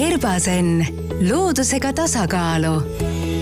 Herbasen, 0.00 0.86
loodusega 1.30 1.92
tasakaalu. 1.92 2.82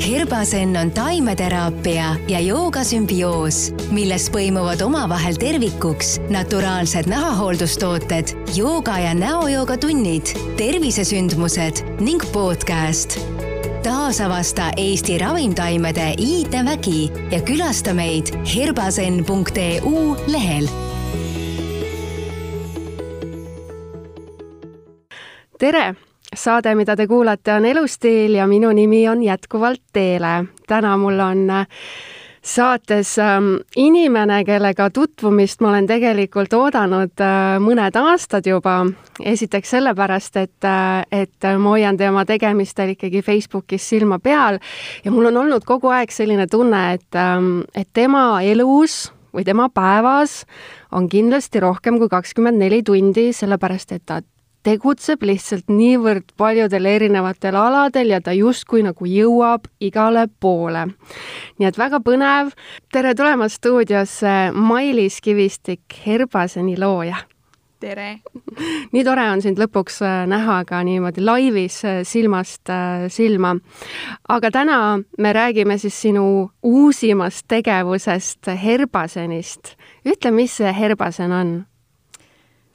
Herbasen 0.09 0.77
on 0.77 0.91
taimeteraapia 0.91 2.17
ja 2.29 2.41
joogasümbioos, 2.41 3.59
milles 3.95 4.27
põimuvad 4.35 4.83
omavahel 4.83 5.39
tervikuks 5.39 6.17
naturaalsed 6.35 7.07
nahahooldustooted, 7.07 8.33
jooga 8.57 8.97
ja 8.99 9.15
näojooga 9.15 9.77
tunnid, 9.77 10.35
tervisesündmused 10.59 11.85
ning 12.01 12.27
podcast. 12.33 13.21
taasavasta 13.83 14.73
Eesti 14.77 15.19
ravimtaimede 15.19 16.15
iidevägi 16.19 17.13
ja 17.31 17.41
külasta 17.41 17.95
meid 17.95 18.35
herbasen.eu 18.55 20.17
lehel 20.27 20.69
tere 25.59 25.95
saade, 26.39 26.75
mida 26.79 26.97
te 26.97 27.07
kuulate, 27.07 27.53
on 27.55 27.67
Elustiil 27.67 28.39
ja 28.39 28.47
minu 28.47 28.71
nimi 28.73 29.09
on 29.09 29.23
jätkuvalt 29.23 29.83
Teele. 29.93 30.45
täna 30.67 30.97
mul 30.97 31.21
on 31.21 31.51
äh, 31.51 31.67
saates 32.43 33.19
ähm, 33.19 33.57
inimene, 33.77 34.45
kellega 34.45 34.91
tutvumist 34.91 35.61
ma 35.61 35.73
olen 35.73 35.87
tegelikult 35.87 36.55
oodanud 36.55 37.21
äh, 37.21 37.59
mõned 37.63 37.99
aastad 37.99 38.47
juba. 38.47 38.87
esiteks 39.25 39.71
sellepärast, 39.71 40.37
et, 40.37 40.65
äh, 40.65 41.03
et 41.13 41.49
ma 41.59 41.75
hoian 41.75 41.97
tema 41.97 42.25
tegemistel 42.25 42.95
ikkagi 42.95 43.23
Facebookis 43.23 43.89
silma 43.89 44.19
peal 44.19 44.61
ja 45.05 45.11
mul 45.11 45.33
on 45.33 45.37
olnud 45.45 45.65
kogu 45.67 45.91
aeg 45.91 46.11
selline 46.15 46.47
tunne, 46.47 46.93
et, 46.95 47.15
ähm, 47.15 47.63
et 47.75 47.89
tema 47.93 48.41
elus 48.43 49.13
või 49.35 49.45
tema 49.45 49.69
päevas 49.69 50.45
on 50.93 51.09
kindlasti 51.09 51.61
rohkem 51.61 51.99
kui 51.99 52.09
kakskümmend 52.09 52.59
neli 52.59 52.83
tundi, 52.83 53.33
sellepärast 53.33 53.93
et 53.93 54.07
ta 54.07 54.23
tegutseb 54.67 55.23
lihtsalt 55.23 55.71
niivõrd 55.71 56.35
paljudel 56.39 56.87
erinevatel 56.91 57.57
aladel 57.57 58.13
ja 58.15 58.21
ta 58.25 58.35
justkui 58.37 58.83
nagu 58.87 59.07
jõuab 59.07 59.69
igale 59.81 60.27
poole. 60.41 60.89
nii 61.59 61.69
et 61.69 61.79
väga 61.79 62.01
põnev. 62.05 62.53
tere 62.93 63.15
tulemast 63.15 63.63
stuudiosse, 63.63 64.53
Mailis 64.53 65.21
Kivistik, 65.21 65.83
Herbaseni 66.07 66.77
looja. 66.79 67.17
tere! 67.81 68.21
nii 68.93 69.05
tore 69.05 69.29
on 69.31 69.43
sind 69.43 69.59
lõpuks 69.59 70.03
äh, 70.03 70.27
näha 70.27 70.65
ka 70.67 70.83
niimoodi 70.83 71.23
laivis 71.23 71.85
äh, 71.85 72.03
silmast 72.03 72.69
äh, 72.71 73.07
silma. 73.09 73.57
aga 74.29 74.51
täna 74.51 74.99
me 75.19 75.33
räägime 75.33 75.79
siis 75.79 76.01
sinu 76.03 76.51
uusimast 76.63 77.47
tegevusest, 77.49 78.47
Herbasenist. 78.65 79.77
ütle, 80.05 80.31
mis 80.31 80.57
see 80.57 80.73
Herbasen 80.73 81.33
on? 81.33 81.68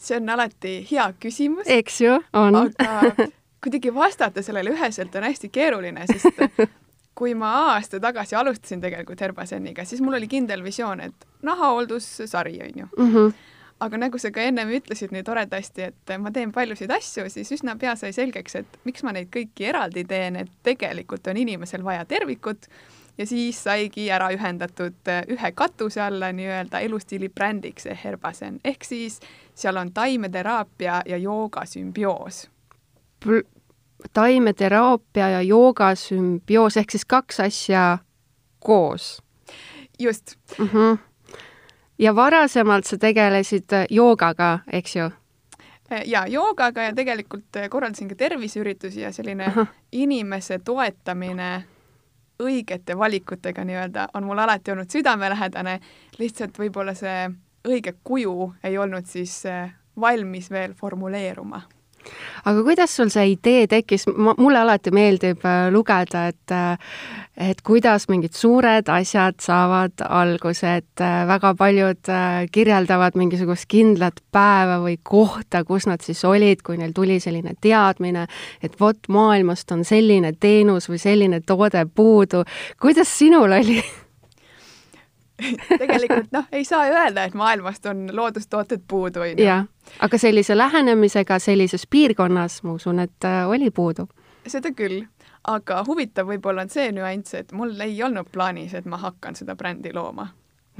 See 0.03 0.19
on 0.19 0.29
alati 0.29 0.75
hea 0.91 1.07
küsimus. 1.19 1.67
eks 1.67 2.01
ju, 2.01 2.19
on. 2.33 2.55
aga 2.55 3.27
kuidagi 3.63 3.93
vastata 3.95 4.43
sellele 4.43 4.73
üheselt 4.75 5.15
on 5.15 5.23
hästi 5.23 5.49
keeruline, 5.53 6.05
sest 6.11 6.43
kui 7.15 7.33
ma 7.37 7.53
aasta 7.69 7.99
tagasi 8.01 8.35
alustasin 8.35 8.81
tegelikult 8.83 9.21
Herbaseniga, 9.21 9.85
siis 9.85 10.01
mul 10.01 10.17
oli 10.17 10.27
kindel 10.27 10.63
visioon, 10.65 11.01
et 11.01 11.27
nahahooldussari 11.41 12.59
on 12.63 12.79
ju 12.79 12.87
mm. 12.97 13.13
-hmm. 13.13 13.33
aga 13.79 13.97
nagu 13.97 14.17
sa 14.17 14.31
ka 14.31 14.41
ennem 14.41 14.69
ütlesid 14.69 15.11
nii 15.11 15.23
toredasti, 15.23 15.81
et 15.81 16.17
ma 16.19 16.31
teen 16.31 16.51
paljusid 16.51 16.91
asju, 16.91 17.29
siis 17.29 17.51
üsna 17.51 17.77
pea 17.79 17.95
sai 17.95 18.13
selgeks, 18.13 18.55
et 18.55 18.79
miks 18.83 19.03
ma 19.03 19.11
neid 19.11 19.29
kõiki 19.35 19.69
eraldi 19.69 20.03
teen, 20.03 20.35
et 20.35 20.51
tegelikult 20.63 21.27
on 21.27 21.37
inimesel 21.37 21.83
vaja 21.83 22.05
tervikut 22.05 22.67
ja 23.17 23.25
siis 23.25 23.64
saigi 23.64 24.09
ära 24.11 24.30
ühendatud 24.33 25.11
ühe 25.28 25.52
katuse 25.52 26.02
alla 26.02 26.31
nii-öelda 26.31 26.80
elustiili 26.80 27.30
brändiks 27.30 27.88
Herbasen 28.03 28.59
ehk 28.66 28.83
siis 28.83 29.20
seal 29.55 29.78
on 29.78 29.94
taimeteraapia 29.94 31.02
ja 31.05 31.17
jooga 31.17 31.66
sümbioos. 31.66 32.50
taimeteraapia 34.14 35.30
ja 35.30 35.42
jooga 35.42 35.95
sümbioos 35.95 36.78
ehk 36.78 36.92
siis 36.92 37.05
kaks 37.05 37.39
asja 37.39 37.97
koos? 38.59 39.23
just 40.00 40.36
mm. 40.59 40.67
-hmm. 40.67 40.98
ja 41.99 42.16
varasemalt 42.16 42.86
sa 42.86 42.98
tegelesid 42.98 43.70
joogaga, 43.89 44.60
eks 44.71 44.95
ju? 44.95 45.11
ja 46.05 46.27
joogaga 46.27 46.83
ja 46.83 46.95
tegelikult 46.95 47.45
korraldasin 47.70 48.08
ka 48.08 48.16
terviseüritusi 48.16 49.02
ja 49.02 49.11
selline 49.11 49.45
Aha. 49.45 49.66
inimese 49.92 50.60
toetamine 50.60 51.64
õigete 52.43 52.98
valikutega 52.98 53.64
nii-öelda 53.65 54.08
on 54.14 54.27
mul 54.27 54.43
alati 54.43 54.71
olnud 54.71 54.92
südamelähedane, 54.92 55.80
lihtsalt 56.20 56.59
võib-olla 56.59 56.95
see 56.98 57.30
õige 57.67 57.95
kuju 58.04 58.54
ei 58.64 58.77
olnud 58.77 59.08
siis 59.08 59.45
äh, 59.45 59.71
valmis 59.99 60.52
veel 60.52 60.73
formuleeruma 60.73 61.61
aga 62.45 62.64
kuidas 62.64 62.95
sul 62.95 63.11
see 63.14 63.33
idee 63.33 63.67
tekkis, 63.71 64.08
mulle 64.14 64.59
alati 64.59 64.91
meeldib 64.95 65.45
äh, 65.47 65.67
lugeda, 65.73 66.27
et 66.31 66.53
äh, 66.53 66.77
et 67.33 67.64
kuidas 67.65 68.05
mingid 68.11 68.36
suured 68.37 68.89
asjad 68.93 69.39
saavad 69.41 70.03
alguse, 70.05 70.75
et 70.83 71.02
väga 71.02 71.55
paljud 71.58 72.11
kirjeldavad 72.53 73.17
mingisugust 73.17 73.65
kindlat 73.71 74.21
päeva 74.31 74.77
või 74.83 74.99
kohta, 75.02 75.63
kus 75.65 75.87
nad 75.89 76.05
siis 76.05 76.21
olid, 76.30 76.61
kui 76.61 76.77
neil 76.77 76.93
tuli 76.93 77.17
selline 77.23 77.55
teadmine, 77.58 78.27
et 78.61 78.77
vot 78.80 79.09
maailmast 79.09 79.73
on 79.73 79.81
selline 79.81 80.36
teenus 80.37 80.92
või 80.92 81.02
selline 81.02 81.42
toode 81.42 81.87
puudu. 81.89 82.43
kuidas 82.77 83.17
sinul 83.17 83.58
oli 83.58 83.81
tegelikult 85.81 86.31
noh, 86.36 86.45
ei 86.52 86.65
saa 86.65 86.86
öelda, 86.92 87.23
et 87.23 87.33
maailmast 87.37 87.86
on 87.86 88.05
loodustooted 88.15 88.83
puudu, 88.87 89.23
on 89.26 89.33
ju. 89.33 89.45
jah, 89.45 89.65
aga 89.99 90.17
sellise 90.17 90.58
lähenemisega 90.58 91.39
sellises 91.39 91.87
piirkonnas, 91.89 92.61
ma 92.64 92.77
usun, 92.77 92.99
et 93.04 93.30
äh, 93.30 93.43
oli 93.49 93.71
puudu. 93.71 94.08
seda 94.48 94.73
küll, 94.76 95.04
aga 95.48 95.83
huvitav 95.87 96.30
võib-olla 96.30 96.67
on 96.67 96.71
see 96.73 96.92
nüanss, 96.92 97.36
et 97.39 97.52
mul 97.52 97.76
ei 97.81 97.99
olnud 98.04 98.31
plaanis, 98.31 98.73
et 98.73 98.86
ma 98.86 98.99
hakkan 99.02 99.36
seda 99.39 99.55
brändi 99.55 99.93
looma 99.93 100.30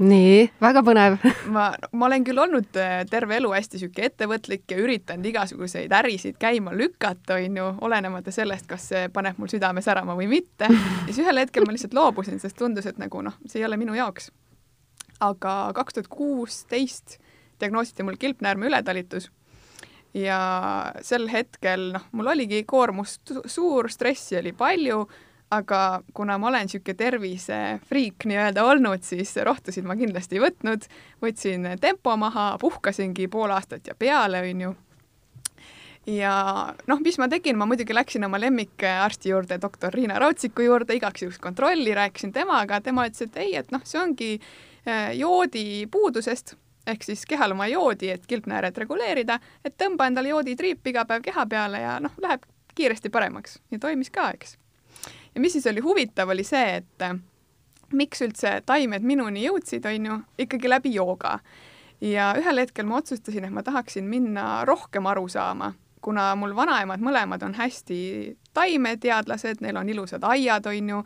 nii, 0.02 0.48
väga 0.62 0.82
põnev 0.86 1.16
ma, 1.54 1.68
ma 1.92 2.06
olen 2.08 2.24
küll 2.26 2.40
olnud 2.42 2.78
äh, 2.80 2.96
terve 3.10 3.38
elu 3.38 3.52
hästi 3.54 3.78
niisugune 3.78 4.08
ettevõtlik 4.10 4.64
ja 4.70 4.78
üritanud 4.82 5.26
igasuguseid 5.30 5.92
ärisid 5.94 6.38
käima 6.40 6.74
lükata, 6.74 7.38
on 7.38 7.60
ju, 7.60 7.68
olenemata 7.86 8.34
sellest, 8.34 8.66
kas 8.70 8.88
see 8.90 9.08
paneb 9.14 9.38
mul 9.38 9.50
südame 9.52 9.84
särama 9.84 10.16
või 10.18 10.26
mitte. 10.30 10.70
ja 11.06 11.10
siis 11.12 11.22
ühel 11.22 11.44
hetkel 11.44 11.66
ma 11.66 11.74
lihtsalt 11.74 11.94
loobusin, 11.94 12.40
sest 12.42 12.58
tundus, 12.58 12.88
et 12.90 12.98
nagu 12.98 13.22
noh, 13.22 13.38
see 13.46 13.62
ei 13.62 13.68
ole 13.68 13.78
minu 13.80 13.94
jaoks 13.94 14.32
aga 15.20 15.54
kaks 15.76 15.94
tuhat 15.94 16.08
kuusteist 16.08 17.18
diagnoositi 17.60 18.02
mul 18.02 18.18
kilpnäärme 18.18 18.66
ületalitus. 18.66 19.30
Ja 20.14 20.38
sel 21.02 21.26
hetkel 21.28 21.90
noh, 21.96 22.04
mul 22.14 22.30
oligi 22.34 22.62
koormus 22.66 23.18
suur, 23.50 23.90
stressi 23.90 24.38
oli 24.38 24.52
palju, 24.54 25.00
aga 25.54 25.80
kuna 26.14 26.38
ma 26.38 26.48
olen 26.48 26.68
niisugune 26.68 26.96
tervisefriik 26.98 28.26
nii-öelda 28.30 28.64
olnud, 28.64 29.02
siis 29.06 29.34
rohtusid 29.46 29.86
ma 29.86 29.96
kindlasti 29.98 30.38
ei 30.38 30.44
võtnud, 30.46 30.86
võtsin 31.22 31.68
tempo 31.82 32.14
maha, 32.20 32.52
puhkasingi 32.62 33.28
pool 33.30 33.54
aastat 33.54 33.90
ja 33.90 33.96
peale, 33.98 34.42
on 34.50 34.62
ju. 34.66 34.74
ja 36.14 36.34
noh, 36.90 37.02
mis 37.02 37.18
ma 37.18 37.28
tegin, 37.32 37.58
ma 37.58 37.66
muidugi 37.66 37.96
läksin 37.96 38.26
oma 38.28 38.40
lemmikarsti 38.40 39.34
juurde, 39.34 39.58
doktor 39.62 39.94
Riina 39.94 40.18
Rautsiku 40.22 40.66
juurde, 40.66 40.94
igaks 40.94 41.26
juhuks 41.26 41.42
kontrolli, 41.42 41.94
rääkisin 41.94 42.32
temaga, 42.32 42.80
tema 42.80 43.08
ütles, 43.10 43.26
et 43.26 43.42
ei, 43.42 43.56
et 43.58 43.74
noh, 43.74 43.82
see 43.88 44.00
ongi 44.00 44.30
joodi 45.16 45.86
puudusest 45.90 46.54
ehk 46.86 47.02
siis 47.02 47.26
kehal 47.26 47.54
oma 47.54 47.66
joodi, 47.66 48.10
et 48.10 48.26
kilpnääret 48.26 48.78
reguleerida, 48.78 49.38
et 49.64 49.76
tõmba 49.80 50.08
endale 50.10 50.32
jooditriip 50.32 50.86
iga 50.86 51.04
päev 51.08 51.22
keha 51.24 51.46
peale 51.48 51.80
ja 51.80 51.98
noh, 52.02 52.12
läheb 52.22 52.44
kiiresti 52.74 53.10
paremaks 53.10 53.58
ja 53.72 53.78
toimis 53.78 54.10
ka, 54.10 54.30
eks. 54.34 54.58
ja 55.34 55.40
mis 55.40 55.56
siis 55.56 55.66
oli 55.70 55.80
huvitav, 55.84 56.28
oli 56.28 56.44
see, 56.44 56.80
et 56.82 57.06
äh, 57.06 57.16
miks 57.92 58.22
üldse 58.26 58.58
taimed 58.66 59.06
minuni 59.06 59.46
jõudsid, 59.46 59.86
on 59.88 60.10
ju, 60.10 60.18
ikkagi 60.46 60.70
läbi 60.70 60.94
jooga. 60.94 61.38
ja 62.00 62.34
ühel 62.38 62.60
hetkel 62.60 62.86
ma 62.86 63.00
otsustasin, 63.00 63.46
et 63.48 63.54
ma 63.54 63.62
tahaksin 63.62 64.04
minna 64.04 64.64
rohkem 64.68 65.06
aru 65.06 65.28
saama, 65.28 65.72
kuna 66.04 66.34
mul 66.36 66.52
vanaemad 66.56 67.02
mõlemad 67.04 67.42
on 67.46 67.56
hästi 67.56 67.98
taimeteadlased, 68.54 69.62
neil 69.64 69.80
on 69.80 69.88
ilusad 69.88 70.24
aiad, 70.28 70.66
on 70.70 70.92
ju, 70.92 71.00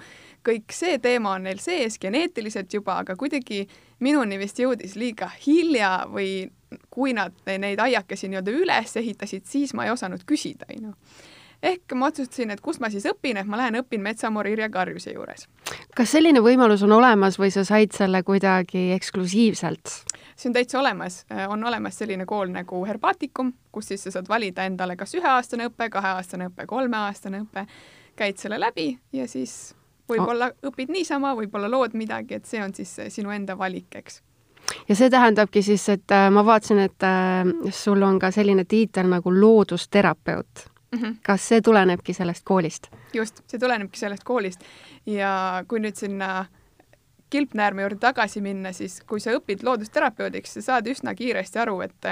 kõik 0.49 0.75
see 0.75 0.99
teema 1.03 1.37
on 1.37 1.47
neil 1.47 1.63
sees 1.63 1.99
geneetiliselt 2.03 2.75
juba, 2.75 2.99
aga 3.05 3.17
kuidagi 3.19 3.65
minuni 4.05 4.39
vist 4.41 4.59
jõudis 4.59 4.97
liiga 4.99 5.31
hilja 5.47 5.93
või 6.11 6.49
kui 6.93 7.15
nad 7.17 7.33
neid 7.49 7.81
aiakesi 7.81 8.29
nii-öelda 8.29 8.53
üles 8.53 8.97
ehitasid, 9.01 9.47
siis 9.49 9.75
ma 9.75 9.87
ei 9.87 9.95
osanud 9.95 10.27
küsida, 10.29 10.69
onju 10.75 10.95
ehk 11.63 11.95
ma 11.95 12.07
otsustasin, 12.07 12.51
et 12.55 12.61
kust 12.61 12.81
ma 12.81 12.91
siis 12.91 13.07
õpin, 13.11 13.41
et 13.41 13.47
ma 13.47 13.59
lähen 13.61 13.81
õpin 13.81 14.03
metsamoor 14.03 14.47
Irja 14.51 14.69
Karjuse 14.71 15.13
juures. 15.15 15.49
kas 15.97 16.11
selline 16.11 16.41
võimalus 16.45 16.83
on 16.87 16.93
olemas 16.93 17.39
või 17.39 17.51
sa 17.55 17.65
said 17.65 17.93
selle 17.97 18.23
kuidagi 18.23 18.93
eksklusiivselt? 18.97 19.95
see 20.37 20.51
on 20.51 20.55
täitsa 20.55 20.79
olemas, 20.81 21.25
on 21.49 21.65
olemas 21.65 21.99
selline 21.99 22.27
kool 22.27 22.53
nagu 22.55 22.85
Herbaticum, 22.87 23.53
kus 23.73 23.91
siis 23.93 24.07
sa 24.07 24.15
saad 24.15 24.29
valida 24.29 24.65
endale 24.65 24.97
kas 24.97 25.15
üheaastane 25.19 25.67
õpe, 25.73 25.91
kaheaastane 25.91 26.53
õpe, 26.53 26.67
kolmeaastane 26.67 27.43
õpe, 27.43 27.67
käid 28.17 28.39
selle 28.39 28.61
läbi 28.61 28.93
ja 29.13 29.27
siis 29.29 29.75
võib-olla 30.09 30.53
õpid 30.67 30.95
niisama, 30.95 31.35
võib-olla 31.37 31.71
lood 31.71 31.99
midagi, 31.99 32.39
et 32.39 32.47
see 32.47 32.63
on 32.63 32.75
siis 32.75 32.95
sinu 33.13 33.35
enda 33.35 33.59
valik, 33.59 33.91
eks 33.99 34.23
ja 34.89 34.97
see 34.97 35.11
tähendabki 35.11 35.63
siis, 35.63 35.89
et 35.93 36.13
äh, 36.15 36.29
ma 36.33 36.45
vaatasin, 36.45 36.81
et 36.85 37.07
äh, 37.07 37.71
sul 37.75 38.03
on 38.03 38.19
ka 38.19 38.31
selline 38.35 38.65
tiitel 38.69 39.09
nagu 39.11 39.33
loodusterapeut. 39.33 40.69
Mm. 40.93 40.99
-hmm. 40.99 41.17
kas 41.23 41.49
see 41.49 41.61
tulenebki 41.61 42.13
sellest 42.13 42.45
koolist? 42.45 42.89
just, 43.15 43.43
see 43.47 43.59
tulenebki 43.59 43.99
sellest 43.99 44.25
koolist 44.25 44.65
ja 45.07 45.65
kui 45.69 45.81
nüüd 45.81 45.97
sinna 45.97 46.47
kilpnäärme 47.31 47.83
juurde 47.83 47.99
tagasi 48.01 48.41
minna, 48.41 48.73
siis 48.73 49.01
kui 49.07 49.21
sa 49.21 49.31
õpid 49.37 49.63
loodusterapeudiks, 49.63 50.55
sa 50.55 50.63
saad 50.63 50.87
üsna 50.87 51.15
kiiresti 51.15 51.59
aru, 51.59 51.81
et 51.81 52.07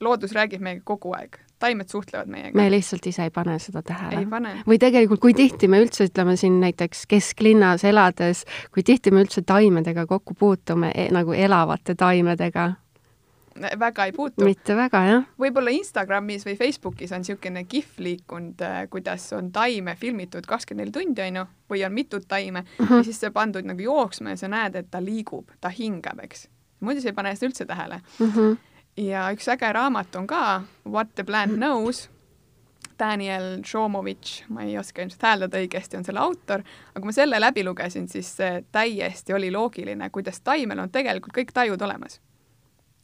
loodus 0.00 0.32
räägib 0.32 0.62
meiega 0.62 0.82
kogu 0.84 1.12
aeg, 1.14 1.38
taimed 1.58 1.88
suhtlevad 1.88 2.30
meiega. 2.30 2.56
me 2.58 2.70
lihtsalt 2.70 3.06
ise 3.06 3.22
ei 3.28 3.30
pane 3.30 3.58
seda 3.58 3.82
tähele. 3.82 4.26
või 4.66 4.78
tegelikult, 4.78 5.20
kui 5.20 5.34
tihti 5.34 5.68
me 5.68 5.80
üldse, 5.82 6.08
ütleme 6.10 6.36
siin 6.36 6.60
näiteks 6.60 7.06
kesklinnas 7.06 7.84
elades, 7.84 8.44
kui 8.74 8.82
tihti 8.82 9.10
me 9.10 9.22
üldse 9.26 9.42
taimedega 9.42 10.06
kokku 10.06 10.34
puutume 10.34 10.92
e, 10.94 11.08
nagu 11.14 11.32
elavate 11.32 11.94
taimedega? 11.94 12.72
Väga 13.78 14.04
ei 14.04 14.12
puutu. 14.12 14.44
mitte 14.44 14.76
väga, 14.76 15.02
jah. 15.06 15.24
võib-olla 15.40 15.72
Instagramis 15.74 16.46
või 16.46 16.56
Facebookis 16.58 17.12
on 17.12 17.24
niisugune 17.24 17.64
kihv 17.68 18.02
liikunud, 18.04 18.60
äh, 18.64 18.82
kuidas 18.90 19.30
on 19.36 19.52
taime 19.52 19.96
filmitud 19.96 20.46
kakskümmend 20.46 20.88
neli 20.88 20.94
tundi, 20.94 21.22
on 21.22 21.40
ju, 21.40 21.46
või 21.72 21.84
on 21.86 21.92
mitut 21.92 22.28
taime 22.28 22.60
mm 22.60 22.84
-hmm. 22.84 22.96
ja 22.96 23.04
siis 23.04 23.20
see 23.20 23.30
pandud 23.30 23.64
nagu 23.64 23.82
jooksma 23.82 24.30
ja 24.30 24.36
sa 24.36 24.48
näed, 24.48 24.76
et 24.76 24.90
ta 24.90 25.02
liigub, 25.04 25.50
ta 25.60 25.68
hingab, 25.68 26.20
eks. 26.22 26.48
muidu 26.80 27.00
sa 27.00 27.08
ei 27.08 27.12
pane 27.12 27.34
seda 27.36 27.48
üldse 27.48 27.66
tähele 27.66 28.00
mm. 28.18 28.32
-hmm. 28.32 28.56
ja 28.96 29.30
üks 29.32 29.48
äge 29.48 29.72
raamat 29.72 30.16
on 30.16 30.26
ka 30.26 30.62
What 30.86 31.14
the 31.14 31.24
plant 31.24 31.52
knows 31.52 32.08
Daniel 32.98 33.62
Šomovitš, 33.64 34.44
ma 34.48 34.62
ei 34.62 34.78
oska 34.78 35.02
ilmselt 35.02 35.22
hääldada 35.22 35.58
õigesti, 35.58 35.96
on 35.96 36.04
selle 36.04 36.20
autor, 36.20 36.62
aga 36.90 37.00
kui 37.00 37.06
ma 37.06 37.12
selle 37.12 37.40
läbi 37.40 37.64
lugesin, 37.64 38.08
siis 38.08 38.36
täiesti 38.72 39.32
oli 39.32 39.50
loogiline, 39.50 40.10
kuidas 40.10 40.40
taimel 40.40 40.78
on 40.78 40.90
tegelikult 40.90 41.36
kõik 41.36 41.52
tajud 41.54 41.82
olemas 41.82 42.20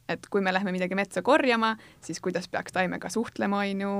et 0.09 0.27
kui 0.29 0.41
me 0.41 0.53
lähme 0.53 0.73
midagi 0.75 0.95
metsa 0.95 1.21
korjama, 1.25 1.75
siis 2.05 2.19
kuidas 2.23 2.47
peaks 2.51 2.75
taimega 2.75 3.09
suhtlema, 3.09 3.63
on 3.65 3.81
ju, 3.81 3.93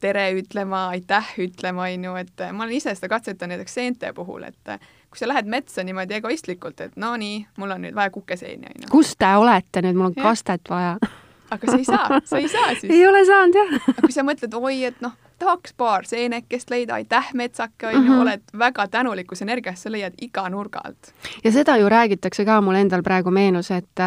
tere 0.00 0.30
ütlema, 0.38 0.88
aitäh 0.96 1.34
ütlema, 1.46 1.86
on 1.92 2.08
ju, 2.08 2.16
et 2.22 2.46
ma 2.52 2.66
olen 2.66 2.78
ise 2.78 2.94
seda 2.98 3.10
katsetanud 3.12 3.56
näiteks 3.56 3.78
seente 3.80 4.12
puhul, 4.16 4.48
et 4.48 4.74
kui 5.08 5.20
sa 5.20 5.30
lähed 5.30 5.48
metsa 5.48 5.84
niimoodi 5.86 6.18
egoistlikult, 6.18 6.82
et 6.84 6.98
no 7.00 7.14
nii, 7.20 7.40
mul 7.56 7.76
on 7.76 7.86
nüüd 7.86 7.96
vaja 7.96 8.12
kukeseeni, 8.14 8.74
on 8.74 8.84
ju. 8.84 8.92
kus 8.92 9.14
te 9.18 9.30
olete 9.38 9.84
nüüd, 9.86 9.96
mul 9.98 10.10
on 10.10 10.18
ja. 10.18 10.26
kastet 10.30 10.70
vaja 10.70 10.98
aga 11.54 11.70
sa 11.70 11.78
ei 11.78 11.84
saa, 11.84 12.20
sa 12.24 12.42
ei 12.42 12.48
saa 12.48 12.74
siis. 12.74 12.92
ei 12.92 13.06
ole 13.06 13.24
saanud 13.26 13.56
jah. 13.56 13.74
aga 13.94 14.04
kui 14.04 14.14
sa 14.14 14.26
mõtled, 14.26 14.58
oi, 14.58 14.82
et 14.90 15.00
noh 15.04 15.16
tahaks 15.38 15.74
paar 15.78 16.06
seenekest 16.06 16.70
leida, 16.70 16.96
aitäh, 16.98 17.28
metsake, 17.34 17.86
on 17.86 17.94
ju, 17.94 18.00
mhm. 18.02 18.20
oled 18.20 18.40
väga 18.58 18.88
tänulikus 18.90 19.42
energias, 19.42 19.82
sa 19.82 19.92
leiad 19.92 20.16
iga 20.22 20.48
nurga 20.50 20.82
alt. 20.84 21.12
ja 21.44 21.52
seda 21.52 21.76
ju 21.78 21.88
räägitakse 21.88 22.44
ka, 22.44 22.60
mul 22.60 22.74
endal 22.74 23.02
praegu 23.06 23.30
meenus, 23.30 23.70
et 23.70 24.02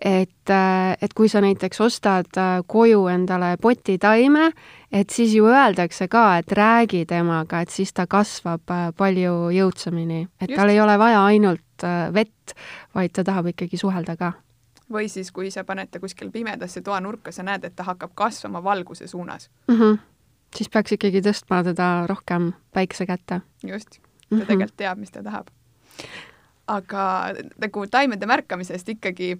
et, 0.00 0.52
et 1.02 1.14
kui 1.14 1.28
sa 1.28 1.40
näiteks 1.44 1.80
ostad 1.80 2.40
koju 2.66 3.06
endale 3.12 3.56
potitaime, 3.60 4.50
et 4.92 5.10
siis 5.10 5.34
ju 5.34 5.46
öeldakse 5.46 6.08
ka, 6.08 6.38
et 6.38 6.52
räägi 6.52 7.04
temaga, 7.06 7.60
et 7.60 7.70
siis 7.70 7.92
ta 7.92 8.06
kasvab 8.06 8.94
palju 8.96 9.50
jõudsamini, 9.54 10.22
et 10.40 10.50
Just. 10.50 10.56
tal 10.60 10.72
ei 10.72 10.80
ole 10.80 10.98
vaja 10.98 11.24
ainult 11.24 11.84
vett, 12.12 12.54
vaid 12.94 13.12
ta 13.12 13.24
tahab 13.24 13.52
ikkagi 13.52 13.76
suhelda 13.80 14.16
ka 14.16 14.32
või 14.90 15.06
siis, 15.06 15.28
kui 15.30 15.52
sa 15.54 15.62
paned 15.64 15.86
ta 15.86 16.00
kuskil 16.02 16.32
pimedasse 16.34 16.80
toanurka, 16.82 17.30
sa 17.30 17.44
näed, 17.46 17.62
et 17.62 17.76
ta 17.78 17.86
hakkab 17.86 18.10
kasvama 18.18 18.58
valguse 18.64 19.06
suunas 19.06 19.50
mm. 19.68 19.76
-hmm 19.76 19.98
siis 20.56 20.70
peaks 20.72 20.96
ikkagi 20.96 21.22
tõstma 21.24 21.62
teda 21.66 21.90
rohkem 22.10 22.52
päikse 22.74 23.06
kätte. 23.06 23.40
just, 23.66 23.90
ta 23.90 24.00
mm 24.30 24.38
-hmm. 24.40 24.46
tegelikult 24.46 24.76
teab, 24.76 24.98
mis 24.98 25.10
ta 25.10 25.22
tahab. 25.22 25.48
aga 26.66 27.34
nagu 27.58 27.86
taimede 27.86 28.26
märkamisest 28.26 28.88
ikkagi, 28.88 29.38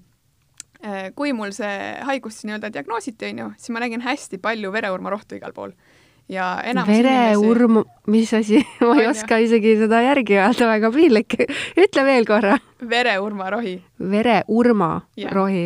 kui 1.14 1.34
mul 1.36 1.50
see 1.52 1.72
haigus 2.08 2.38
nii-öelda 2.48 2.70
diagnoositi, 2.72 3.32
on 3.32 3.42
ju, 3.42 3.48
siis 3.60 3.74
ma 3.74 3.82
nägin 3.82 4.00
hästi 4.00 4.38
palju 4.40 4.72
vereurmarohtu 4.72 5.36
igal 5.36 5.52
pool 5.52 5.74
ja 6.30 6.46
enamus 6.64 6.94
vereurm 6.94 7.82
inimesi..., 7.82 8.10
mis 8.14 8.34
asi 8.34 8.62
ma 8.86 8.96
ei 9.00 9.06
oska 9.10 9.36
jah. 9.36 9.44
isegi 9.44 9.76
seda 9.82 10.00
järgi 10.06 10.38
öelda, 10.38 10.70
väga 10.70 10.90
piinlik. 10.94 11.36
ütle 11.84 12.04
veel 12.06 12.26
korra. 12.28 12.56
vereurmarohi. 12.90 13.76
vereurmarohi 14.16 15.64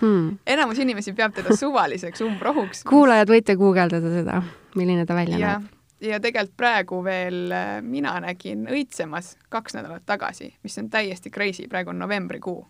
hmm.. 0.00 0.38
enamus 0.46 0.78
inimesi 0.78 1.14
peab 1.16 1.34
teda 1.36 1.56
suvaliseks 1.56 2.24
umbrohuks. 2.26 2.84
kuulajad, 2.88 3.30
võite 3.30 3.56
guugeldada 3.60 4.14
seda 4.14 4.42
milline 4.74 5.06
ta 5.06 5.14
välja 5.14 5.38
ja, 5.38 5.52
näeb. 5.58 5.70
ja 6.00 6.20
tegelikult 6.22 6.56
praegu 6.56 7.02
veel 7.04 7.54
äh, 7.54 7.70
mina 7.82 8.16
nägin 8.24 8.66
õitsemas 8.70 9.36
kaks 9.48 9.78
nädalat 9.78 10.06
tagasi, 10.06 10.52
mis 10.62 10.78
on 10.82 10.90
täiesti 10.90 11.30
crazy, 11.30 11.68
praegu 11.68 11.94
on 11.94 11.98
novembrikuu. 12.02 12.64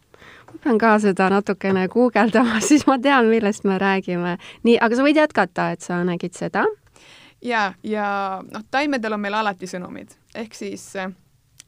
Ma 0.47 0.59
pean 0.65 0.79
ka 0.79 0.99
seda 0.99 1.31
natukene 1.31 1.87
guugeldama, 1.89 2.61
siis 2.69 2.87
ma 2.87 2.99
tean, 2.99 3.31
millest 3.31 3.65
me 3.65 3.79
räägime. 3.79 4.37
nii, 4.63 4.79
aga 4.81 4.97
sa 4.97 5.07
võid 5.07 5.23
jätkata, 5.23 5.71
et 5.75 5.81
sa 5.87 6.03
nägid 6.05 6.37
seda? 6.39 6.65
ja, 7.43 7.73
ja 7.83 8.09
noh, 8.45 8.67
taimedel 8.71 9.17
on 9.17 9.21
meil 9.21 9.35
alati 9.35 9.67
sõnumid, 9.67 10.17
ehk 10.35 10.55
siis 10.55 10.91
äh, 10.97 11.13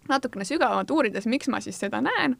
natukene 0.09 0.45
sügavamalt 0.45 0.91
uurides, 0.91 1.27
miks 1.27 1.49
ma 1.49 1.61
siis 1.61 1.81
seda 1.81 2.03
näen 2.05 2.37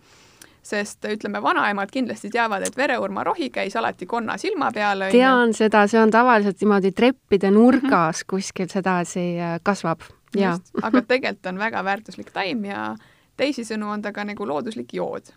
sest 0.63 1.05
ütleme, 1.11 1.43
vanaemad 1.43 1.91
kindlasti 1.91 2.31
teavad, 2.31 2.63
et 2.67 2.77
vereurmarohi 2.79 3.49
käis 3.51 3.75
alati 3.77 4.07
konna 4.07 4.37
silma 4.39 4.71
peal. 4.75 5.09
tean 5.11 5.55
seda, 5.55 5.87
see 5.91 6.01
on 6.01 6.11
tavaliselt 6.15 6.61
niimoodi 6.63 6.93
treppide 6.93 7.51
nurgas 7.51 7.91
mm 7.91 8.23
-hmm. 8.23 8.31
kuskil 8.31 8.69
sedasi 8.69 9.41
äh, 9.41 9.59
kasvab. 9.63 10.01
aga 10.83 11.03
tegelikult 11.03 11.47
on 11.47 11.59
väga 11.59 11.85
väärtuslik 11.85 12.31
taim 12.31 12.65
ja 12.65 12.97
teisisõnu 13.37 13.91
on 13.91 14.03
ta 14.03 14.13
ka 14.13 14.25
nagu 14.25 14.47
looduslik 14.47 14.95
jood. 14.95 15.33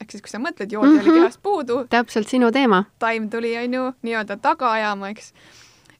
Ehk 0.00 0.14
siis, 0.14 0.22
kui 0.24 0.32
sa 0.32 0.40
mõtled, 0.42 0.72
joodi 0.72 0.88
mm 0.88 0.98
-hmm. 0.98 1.02
oli 1.02 1.10
mhm. 1.10 1.18
kehast 1.18 1.42
puudu. 1.42 1.86
täpselt 1.90 2.28
sinu 2.28 2.52
teema. 2.52 2.84
taim 2.98 3.30
tuli, 3.30 3.56
on 3.58 3.74
ju, 3.74 3.92
nii-öelda 4.02 4.36
taga 4.36 4.72
ajama, 4.72 5.08
eks. 5.08 5.32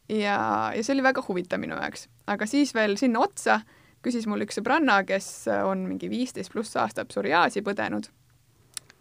ja, 0.08 0.72
ja 0.76 0.84
see 0.84 0.94
oli 0.94 1.02
väga 1.02 1.24
huvitav 1.28 1.60
minu 1.60 1.74
jaoks, 1.74 2.08
aga 2.26 2.46
siis 2.46 2.74
veel 2.74 2.96
sinna 2.96 3.20
otsa 3.20 3.60
küsis 4.02 4.26
mul 4.26 4.40
üks 4.40 4.56
sõbranna, 4.56 5.04
kes 5.04 5.46
on 5.64 5.78
mingi 5.78 6.10
viisteist 6.10 6.52
pluss 6.52 6.76
aastat 6.76 7.08
psoriaasi 7.08 7.60
põdenud 7.60 8.08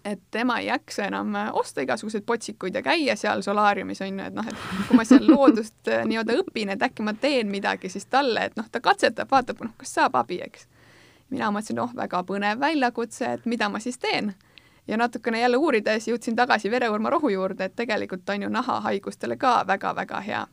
et 0.05 0.19
tema 0.31 0.59
ei 0.59 0.67
jaksa 0.67 1.05
enam 1.09 1.33
osta 1.53 1.81
igasuguseid 1.81 2.23
potsikuid 2.25 2.75
ja 2.75 2.81
käia 2.81 3.15
seal 3.19 3.41
solaariumis 3.41 4.01
on 4.01 4.19
ju, 4.19 4.25
et 4.25 4.35
noh, 4.35 4.47
et 4.47 4.87
kui 4.87 4.97
ma 4.97 5.05
seal 5.07 5.27
loodust 5.27 5.91
äh, 5.91 6.05
nii-öelda 6.07 6.37
õpin, 6.41 6.73
et 6.73 6.83
äkki 6.85 7.05
ma 7.05 7.13
teen 7.13 7.51
midagi, 7.51 7.91
siis 7.91 8.07
talle, 8.09 8.47
et 8.49 8.57
noh, 8.59 8.67
ta 8.71 8.81
katsetab, 8.83 9.31
vaatab, 9.31 9.63
noh, 9.65 9.73
kas 9.79 9.93
saab 9.99 10.15
abi, 10.19 10.39
eks. 10.45 10.67
mina 11.29 11.51
mõtlesin, 11.53 11.79
noh, 11.81 11.91
väga 11.95 12.23
põnev 12.27 12.61
väljakutse, 12.61 13.33
et 13.37 13.45
mida 13.45 13.69
ma 13.69 13.81
siis 13.83 13.99
teen. 13.99 14.33
Ja 14.89 14.97
natukene 14.97 15.39
jälle 15.39 15.57
uurides 15.57 16.07
jõudsin 16.07 16.35
tagasi 16.35 16.71
vereurmarohu 16.71 17.29
juurde, 17.29 17.65
et 17.69 17.75
tegelikult 17.75 18.29
on 18.29 18.41
ju 18.43 18.49
nahahaigustele 18.49 19.37
ka 19.37 19.63
väga-väga 19.67 20.21
hea. 20.21 20.47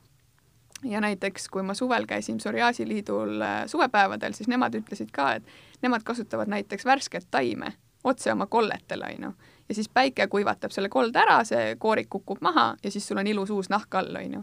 ja 0.84 1.00
näiteks, 1.00 1.48
kui 1.48 1.62
ma 1.62 1.74
suvel 1.74 2.04
käisin 2.06 2.36
psoriaasiliidul 2.36 3.40
äh, 3.40 3.62
suvepäevadel, 3.66 4.32
siis 4.32 4.48
nemad 4.48 4.74
ütlesid 4.74 5.08
ka, 5.12 5.32
et 5.32 5.82
nemad 5.82 6.02
kasutavad 6.04 6.48
näiteks 6.52 6.84
värsket 6.84 7.26
taime 7.30 7.72
otse 8.04 8.32
oma 8.32 8.46
kolletele, 8.46 9.04
on 9.16 9.24
ju. 9.24 9.32
ja 9.68 9.74
siis 9.74 9.88
päike 9.88 10.26
kuivatab 10.26 10.70
selle 10.70 10.88
kolde 10.88 11.18
ära, 11.18 11.44
see 11.44 11.76
koorik 11.78 12.10
kukub 12.10 12.40
maha 12.40 12.74
ja 12.82 12.90
siis 12.90 13.08
sul 13.08 13.18
on 13.18 13.26
ilus 13.26 13.50
uus 13.50 13.70
nahk 13.72 13.94
all, 13.94 14.16
on 14.16 14.34
ju. 14.34 14.42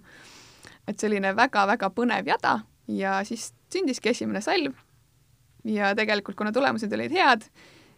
et 0.88 1.00
selline 1.00 1.36
väga-väga 1.36 1.90
põnev 1.90 2.28
jada 2.28 2.60
ja 2.88 3.22
siis 3.24 3.54
sündiski 3.74 4.10
esimene 4.10 4.42
salv. 4.42 4.74
ja 5.64 5.96
tegelikult, 5.96 6.36
kuna 6.36 6.52
tulemused 6.52 6.94
olid 6.94 7.12
head, 7.12 7.46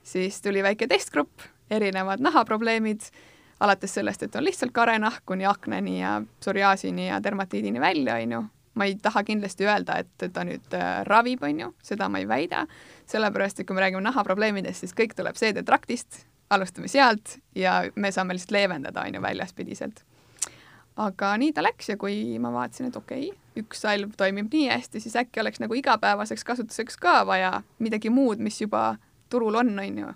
siis 0.04 0.42
tuli 0.42 0.64
väike 0.64 0.88
testgrupp, 0.88 1.55
erinevad 1.72 2.22
nahaprobleemid, 2.24 3.08
alates 3.60 3.94
sellest, 3.94 4.24
et 4.24 4.36
on 4.36 4.44
lihtsalt 4.44 4.74
karenahk 4.76 5.24
kuni 5.26 5.46
akneni 5.46 6.00
ja 6.02 6.22
psoriaasini 6.40 7.08
ja 7.08 7.24
dermatiidini 7.24 7.82
välja, 7.82 8.16
on 8.16 8.32
ju 8.32 8.44
ma 8.76 8.86
ei 8.86 8.96
taha 9.02 9.24
kindlasti 9.24 9.66
öelda, 9.66 10.00
et 10.04 10.34
ta 10.34 10.44
nüüd 10.48 10.74
äh, 10.76 11.02
ravib, 11.08 11.44
on 11.44 11.60
ju, 11.60 11.70
seda 11.84 12.10
ma 12.12 12.20
ei 12.20 12.28
väida, 12.28 12.66
sellepärast 13.10 13.62
et 13.62 13.68
kui 13.68 13.78
me 13.78 13.86
räägime 13.86 14.04
nahaprobleemidest, 14.04 14.84
siis 14.84 14.96
kõik 14.98 15.16
tuleb 15.16 15.40
seedetraktist, 15.40 16.26
alustame 16.54 16.92
sealt 16.92 17.38
ja 17.56 17.84
me 17.96 18.12
saame 18.12 18.36
lihtsalt 18.36 18.52
leevendada, 18.56 19.06
on 19.08 19.18
ju, 19.18 19.24
väljaspidiselt. 19.24 20.04
aga 20.96 21.34
nii 21.38 21.52
ta 21.52 21.64
läks 21.64 21.90
ja 21.90 21.98
kui 22.00 22.38
ma 22.40 22.52
vaatasin, 22.54 22.92
et 22.92 22.96
okei 22.96 23.30
okay,, 23.30 23.40
üks 23.64 23.82
salv 23.84 24.14
toimib 24.18 24.52
nii 24.52 24.70
hästi, 24.70 25.00
siis 25.00 25.16
äkki 25.20 25.40
oleks 25.40 25.60
nagu 25.64 25.74
igapäevaseks 25.76 26.44
kasutuseks 26.44 26.98
ka 26.98 27.24
vaja 27.28 27.62
midagi 27.80 28.10
muud, 28.10 28.40
mis 28.40 28.62
juba 28.62 28.96
turul 29.30 29.56
on, 29.56 29.74
on 29.80 29.98
ju 30.04 30.14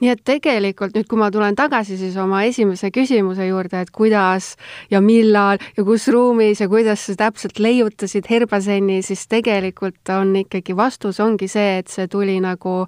nii 0.00 0.10
et 0.12 0.22
tegelikult 0.26 0.96
nüüd, 0.96 1.08
kui 1.10 1.18
ma 1.20 1.30
tulen 1.32 1.56
tagasi 1.58 1.98
siis 2.00 2.16
oma 2.20 2.42
esimese 2.48 2.90
küsimuse 2.94 3.46
juurde, 3.48 3.82
et 3.84 3.92
kuidas 3.94 4.54
ja 4.90 5.02
millal 5.04 5.60
ja 5.76 5.84
kus 5.86 6.08
ruumis 6.12 6.60
ja 6.60 6.68
kuidas 6.68 7.06
sa 7.06 7.16
täpselt 7.26 7.60
leiutasid 7.62 8.28
Herbasenni, 8.30 9.00
siis 9.06 9.26
tegelikult 9.30 10.14
on 10.14 10.34
ikkagi 10.44 10.76
vastus 10.76 11.20
ongi 11.20 11.48
see, 11.48 11.78
et 11.82 11.92
see 11.92 12.08
tuli 12.10 12.38
nagu 12.42 12.84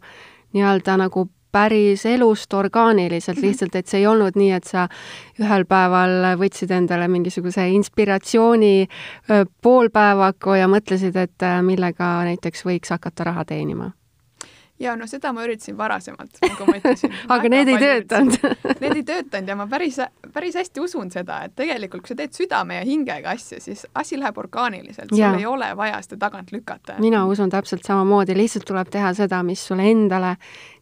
nii-öelda 0.52 0.98
nagu 1.06 1.28
päris 1.52 2.06
elust 2.08 2.54
orgaaniliselt 2.54 3.36
mhm. 3.36 3.46
lihtsalt, 3.46 3.74
et 3.76 3.86
see 3.86 4.00
ei 4.00 4.06
olnud 4.08 4.36
nii, 4.40 4.50
et 4.56 4.68
sa 4.68 4.86
ühel 5.40 5.66
päeval 5.68 6.32
võtsid 6.40 6.72
endale 6.72 7.08
mingisuguse 7.12 7.68
inspiratsiooni 7.76 8.88
poolpäevaku 9.62 10.60
ja 10.60 10.70
mõtlesid, 10.72 11.18
et 11.20 11.50
millega 11.66 12.14
näiteks 12.30 12.64
võiks 12.68 12.96
hakata 12.96 13.28
raha 13.28 13.44
teenima 13.52 13.92
ja 14.82 14.94
no 14.98 15.06
seda 15.10 15.32
ma 15.34 15.44
üritasin 15.46 15.76
varasemalt, 15.78 16.40
nagu 16.42 16.66
ma 16.68 16.76
ütlesin. 16.80 17.14
Aga 17.34 17.50
need 17.52 17.70
ei 17.72 17.80
töötanud. 17.82 18.36
Need 18.82 18.98
ei 19.00 19.04
töötanud 19.06 19.52
ja 19.52 19.56
ma 19.58 19.66
päris, 19.70 19.98
päris 20.34 20.58
hästi 20.58 20.82
usun 20.82 21.10
seda, 21.14 21.42
et 21.46 21.56
tegelikult 21.58 22.04
kui 22.04 22.12
sa 22.12 22.18
teed 22.18 22.34
südame 22.36 22.80
ja 22.80 22.86
hingega 22.86 23.34
asja, 23.36 23.60
siis 23.62 23.84
asi 23.98 24.18
läheb 24.20 24.38
orgaaniliselt, 24.42 25.12
sul 25.14 25.38
ei 25.38 25.46
ole 25.48 25.72
vaja 25.78 26.00
seda 26.04 26.24
tagant 26.26 26.52
lükata. 26.52 26.98
mina 27.02 27.24
usun 27.30 27.50
täpselt 27.52 27.86
samamoodi, 27.86 28.36
lihtsalt 28.36 28.66
tuleb 28.68 28.90
teha 28.92 29.12
seda, 29.14 29.42
mis 29.46 29.62
sulle 29.66 29.86
endale 29.90 30.36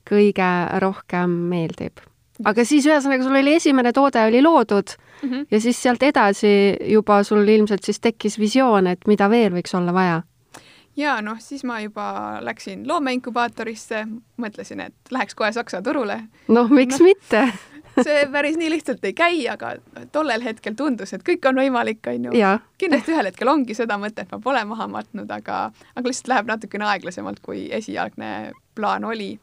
kõige 0.09 0.53
rohkem 0.83 1.37
meeldib. 1.51 2.01
Aga 2.45 2.65
siis 2.65 2.87
ühesõnaga 2.89 3.25
sul 3.27 3.37
oli 3.37 3.53
esimene 3.59 3.93
toode 3.93 4.23
oli 4.25 4.41
loodud 4.41 4.95
mm 4.97 5.29
-hmm. 5.29 5.47
ja 5.51 5.61
siis 5.61 5.83
sealt 5.83 6.03
edasi 6.03 6.77
juba 6.89 7.23
sul 7.23 7.49
ilmselt 7.49 7.85
siis 7.85 8.01
tekkis 8.01 8.39
visioon, 8.39 8.87
et 8.87 9.07
mida 9.07 9.29
veel 9.31 9.53
võiks 9.53 9.77
olla 9.77 9.93
vaja 9.93 10.23
ja 10.97 11.19
noh, 11.25 11.41
siis 11.41 11.65
ma 11.65 11.81
juba 11.81 12.39
läksin 12.45 12.87
loomeinkubaatorisse, 12.89 14.05
mõtlesin, 14.41 14.87
et 14.89 15.13
läheks 15.15 15.37
kohe 15.39 15.53
Saksa 15.53 15.83
turule. 15.83 16.23
noh, 16.49 16.71
miks 16.71 17.01
no, 17.01 17.11
mitte 17.11 17.45
see 18.07 18.25
päris 18.33 18.57
nii 18.59 18.71
lihtsalt 18.71 19.05
ei 19.05 19.15
käi, 19.17 19.43
aga 19.51 19.75
tollel 20.13 20.45
hetkel 20.45 20.77
tundus, 20.79 21.13
et 21.15 21.25
kõik 21.27 21.47
on 21.51 21.61
võimalik, 21.63 22.03
on 22.13 22.31
ju. 22.31 22.49
kindlasti 22.81 23.15
ühel 23.15 23.31
hetkel 23.31 23.53
ongi 23.53 23.77
seda 23.77 23.99
mõtet, 24.01 24.31
ma 24.33 24.41
pole 24.43 24.65
maha 24.69 24.89
matnud, 24.91 25.31
aga, 25.31 25.69
aga 25.95 26.07
lihtsalt 26.07 26.33
läheb 26.35 26.51
natukene 26.51 26.91
aeglasemalt, 26.93 27.41
kui 27.45 27.69
esialgne 27.75 28.53
plaan 28.79 29.05
oli 29.09 29.35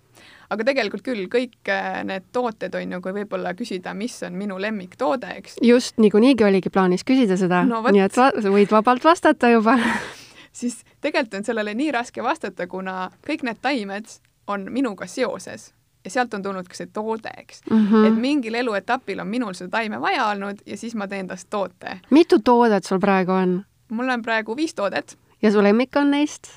aga 0.53 0.63
tegelikult 0.69 1.03
küll, 1.03 1.25
kõik 1.31 1.71
äh, 1.71 1.99
need 2.07 2.29
tooted 2.35 2.75
on 2.79 2.95
ju, 2.95 3.01
kui 3.03 3.15
võib-olla 3.19 3.51
küsida, 3.57 3.91
mis 3.97 4.15
on 4.23 4.37
minu 4.39 4.59
lemmiktoode, 4.61 5.33
eks. 5.41 5.59
just, 5.65 5.97
niikuinii 5.99 6.37
oligi 6.47 6.71
plaanis 6.73 7.03
küsida 7.07 7.37
seda 7.39 7.65
no,, 7.67 7.83
nii 7.83 8.05
et 8.05 8.17
va 8.17 8.31
võid 8.47 8.71
vabalt 8.71 9.03
vastata 9.07 9.51
juba 9.51 9.75
siis 10.57 10.81
tegelikult 11.01 11.39
on 11.39 11.45
sellele 11.45 11.73
nii 11.77 11.91
raske 11.93 12.23
vastata, 12.23 12.67
kuna 12.67 13.11
kõik 13.27 13.45
need 13.45 13.61
taimed 13.61 14.13
on 14.47 14.67
minuga 14.73 15.07
seoses 15.07 15.71
ja 16.03 16.11
sealt 16.11 16.33
on 16.33 16.43
tulnud 16.43 16.67
ka 16.67 16.77
see 16.77 16.89
toode, 16.93 17.31
eks 17.37 17.61
mm. 17.69 17.87
-hmm. 17.87 18.07
et 18.07 18.19
mingil 18.21 18.55
eluetapil 18.55 19.19
on 19.19 19.27
minul 19.27 19.53
seda 19.53 19.77
taime 19.77 20.01
vaja 20.01 20.27
olnud 20.33 20.61
ja 20.65 20.77
siis 20.77 20.95
ma 20.95 21.07
teen 21.07 21.27
tast 21.27 21.49
toote. 21.49 21.99
mitu 22.09 22.39
toodet 22.39 22.83
sul 22.83 22.99
praegu 22.99 23.31
on? 23.31 23.65
mul 23.89 24.09
on 24.09 24.21
praegu 24.21 24.55
viis 24.55 24.73
toodet. 24.73 25.17
ja 25.41 25.51
su 25.51 25.63
lemmik 25.63 25.95
on 25.95 26.11
neist? 26.11 26.47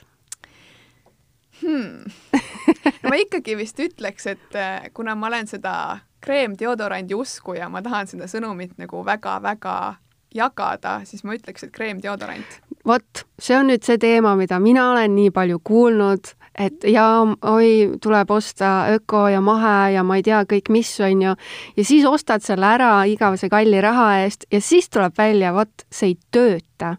hmm. 1.62 2.04
no 3.02 3.10
ma 3.10 3.16
ikkagi 3.16 3.56
vist 3.56 3.78
ütleks, 3.78 4.26
et 4.26 4.54
äh, 4.54 4.90
kuna 4.94 5.14
ma 5.14 5.26
olen 5.26 5.46
seda 5.46 5.98
kreemdeodorandi 6.20 7.14
usku 7.14 7.54
ja 7.54 7.68
ma 7.68 7.82
tahan 7.82 8.06
seda 8.06 8.28
sõnumit 8.28 8.76
nagu 8.78 9.04
väga-väga 9.04 9.94
jagada, 10.34 11.00
siis 11.04 11.24
ma 11.24 11.34
ütleks, 11.34 11.64
et 11.64 11.72
kreemdeodorant. 11.74 12.60
Vot, 12.90 13.24
see 13.40 13.56
on 13.56 13.70
nüüd 13.70 13.86
see 13.86 13.98
teema, 14.02 14.34
mida 14.38 14.58
mina 14.62 14.90
olen 14.92 15.14
nii 15.14 15.30
palju 15.34 15.60
kuulnud, 15.64 16.32
et 16.60 16.84
ja 16.90 17.06
oi, 17.46 17.70
tuleb 18.02 18.30
osta 18.34 18.90
öko 18.96 19.26
ja 19.32 19.40
mahe 19.44 19.92
ja 19.94 20.04
ma 20.06 20.18
ei 20.18 20.26
tea 20.26 20.42
kõik 20.50 20.70
mis, 20.74 20.92
on 21.06 21.26
ju, 21.28 21.34
ja 21.76 21.86
siis 21.86 22.06
ostad 22.08 22.44
selle 22.44 22.66
ära 22.66 22.92
igavese 23.08 23.50
kalli 23.52 23.80
raha 23.80 24.10
eest 24.24 24.48
ja 24.52 24.60
siis 24.64 24.90
tuleb 24.90 25.16
välja, 25.18 25.54
vot 25.56 25.86
see 25.90 26.14
ei 26.14 26.18
tööta. 26.34 26.96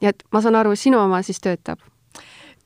nii 0.00 0.12
et 0.12 0.24
ma 0.32 0.40
saan 0.44 0.60
aru, 0.60 0.76
sinu 0.76 1.00
oma 1.04 1.22
siis 1.22 1.40
töötab? 1.44 1.82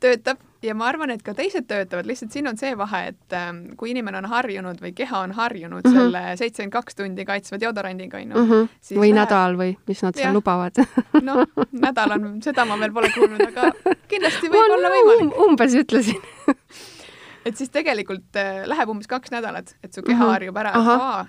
töötab 0.00 0.47
ja 0.62 0.74
ma 0.74 0.88
arvan, 0.90 1.12
et 1.14 1.22
ka 1.22 1.34
teised 1.38 1.68
töötavad, 1.70 2.06
lihtsalt 2.08 2.34
siin 2.34 2.48
on 2.50 2.58
see 2.58 2.72
vahe, 2.78 3.02
et 3.12 3.36
ähm, 3.36 3.60
kui 3.78 3.92
inimene 3.92 4.18
on 4.20 4.28
harjunud 4.30 4.80
või 4.82 4.92
keha 4.96 5.22
on 5.26 5.32
harjunud 5.36 5.86
mm 5.86 5.92
-hmm. 5.92 5.98
selle 5.98 6.36
seitsekümmend 6.40 6.72
kaks 6.72 6.98
tundi 6.98 7.24
kaitsva 7.24 7.60
deodorandiga, 7.60 8.18
onju. 8.18 8.34
Mhm. 8.44 8.68
või 8.98 9.12
läheb... 9.12 9.20
nädal 9.22 9.58
või 9.62 9.76
mis 9.86 10.02
nad 10.02 10.18
seal 10.18 10.34
lubavad 10.34 10.82
noh, 11.28 11.44
nädal 11.72 12.16
on, 12.18 12.28
seda 12.42 12.64
ma 12.64 12.78
veel 12.80 12.92
pole 12.92 13.10
kuulnud, 13.14 13.40
aga 13.48 13.72
kindlasti 14.08 14.50
võib 14.50 14.68
ma 14.68 14.78
olla 14.78 14.94
võimalik 14.96 15.26
um,. 15.32 15.50
umbes 15.50 15.74
ütlesin 15.74 16.22
et 17.46 17.56
siis 17.58 17.70
tegelikult 17.74 18.36
äh, 18.38 18.62
läheb 18.68 18.90
umbes 18.92 19.08
kaks 19.10 19.32
nädalat, 19.34 19.74
et 19.82 19.92
su 19.92 20.02
keha 20.02 20.16
mm 20.16 20.22
-hmm. 20.22 20.32
harjub 20.32 20.56
ära, 20.56 20.72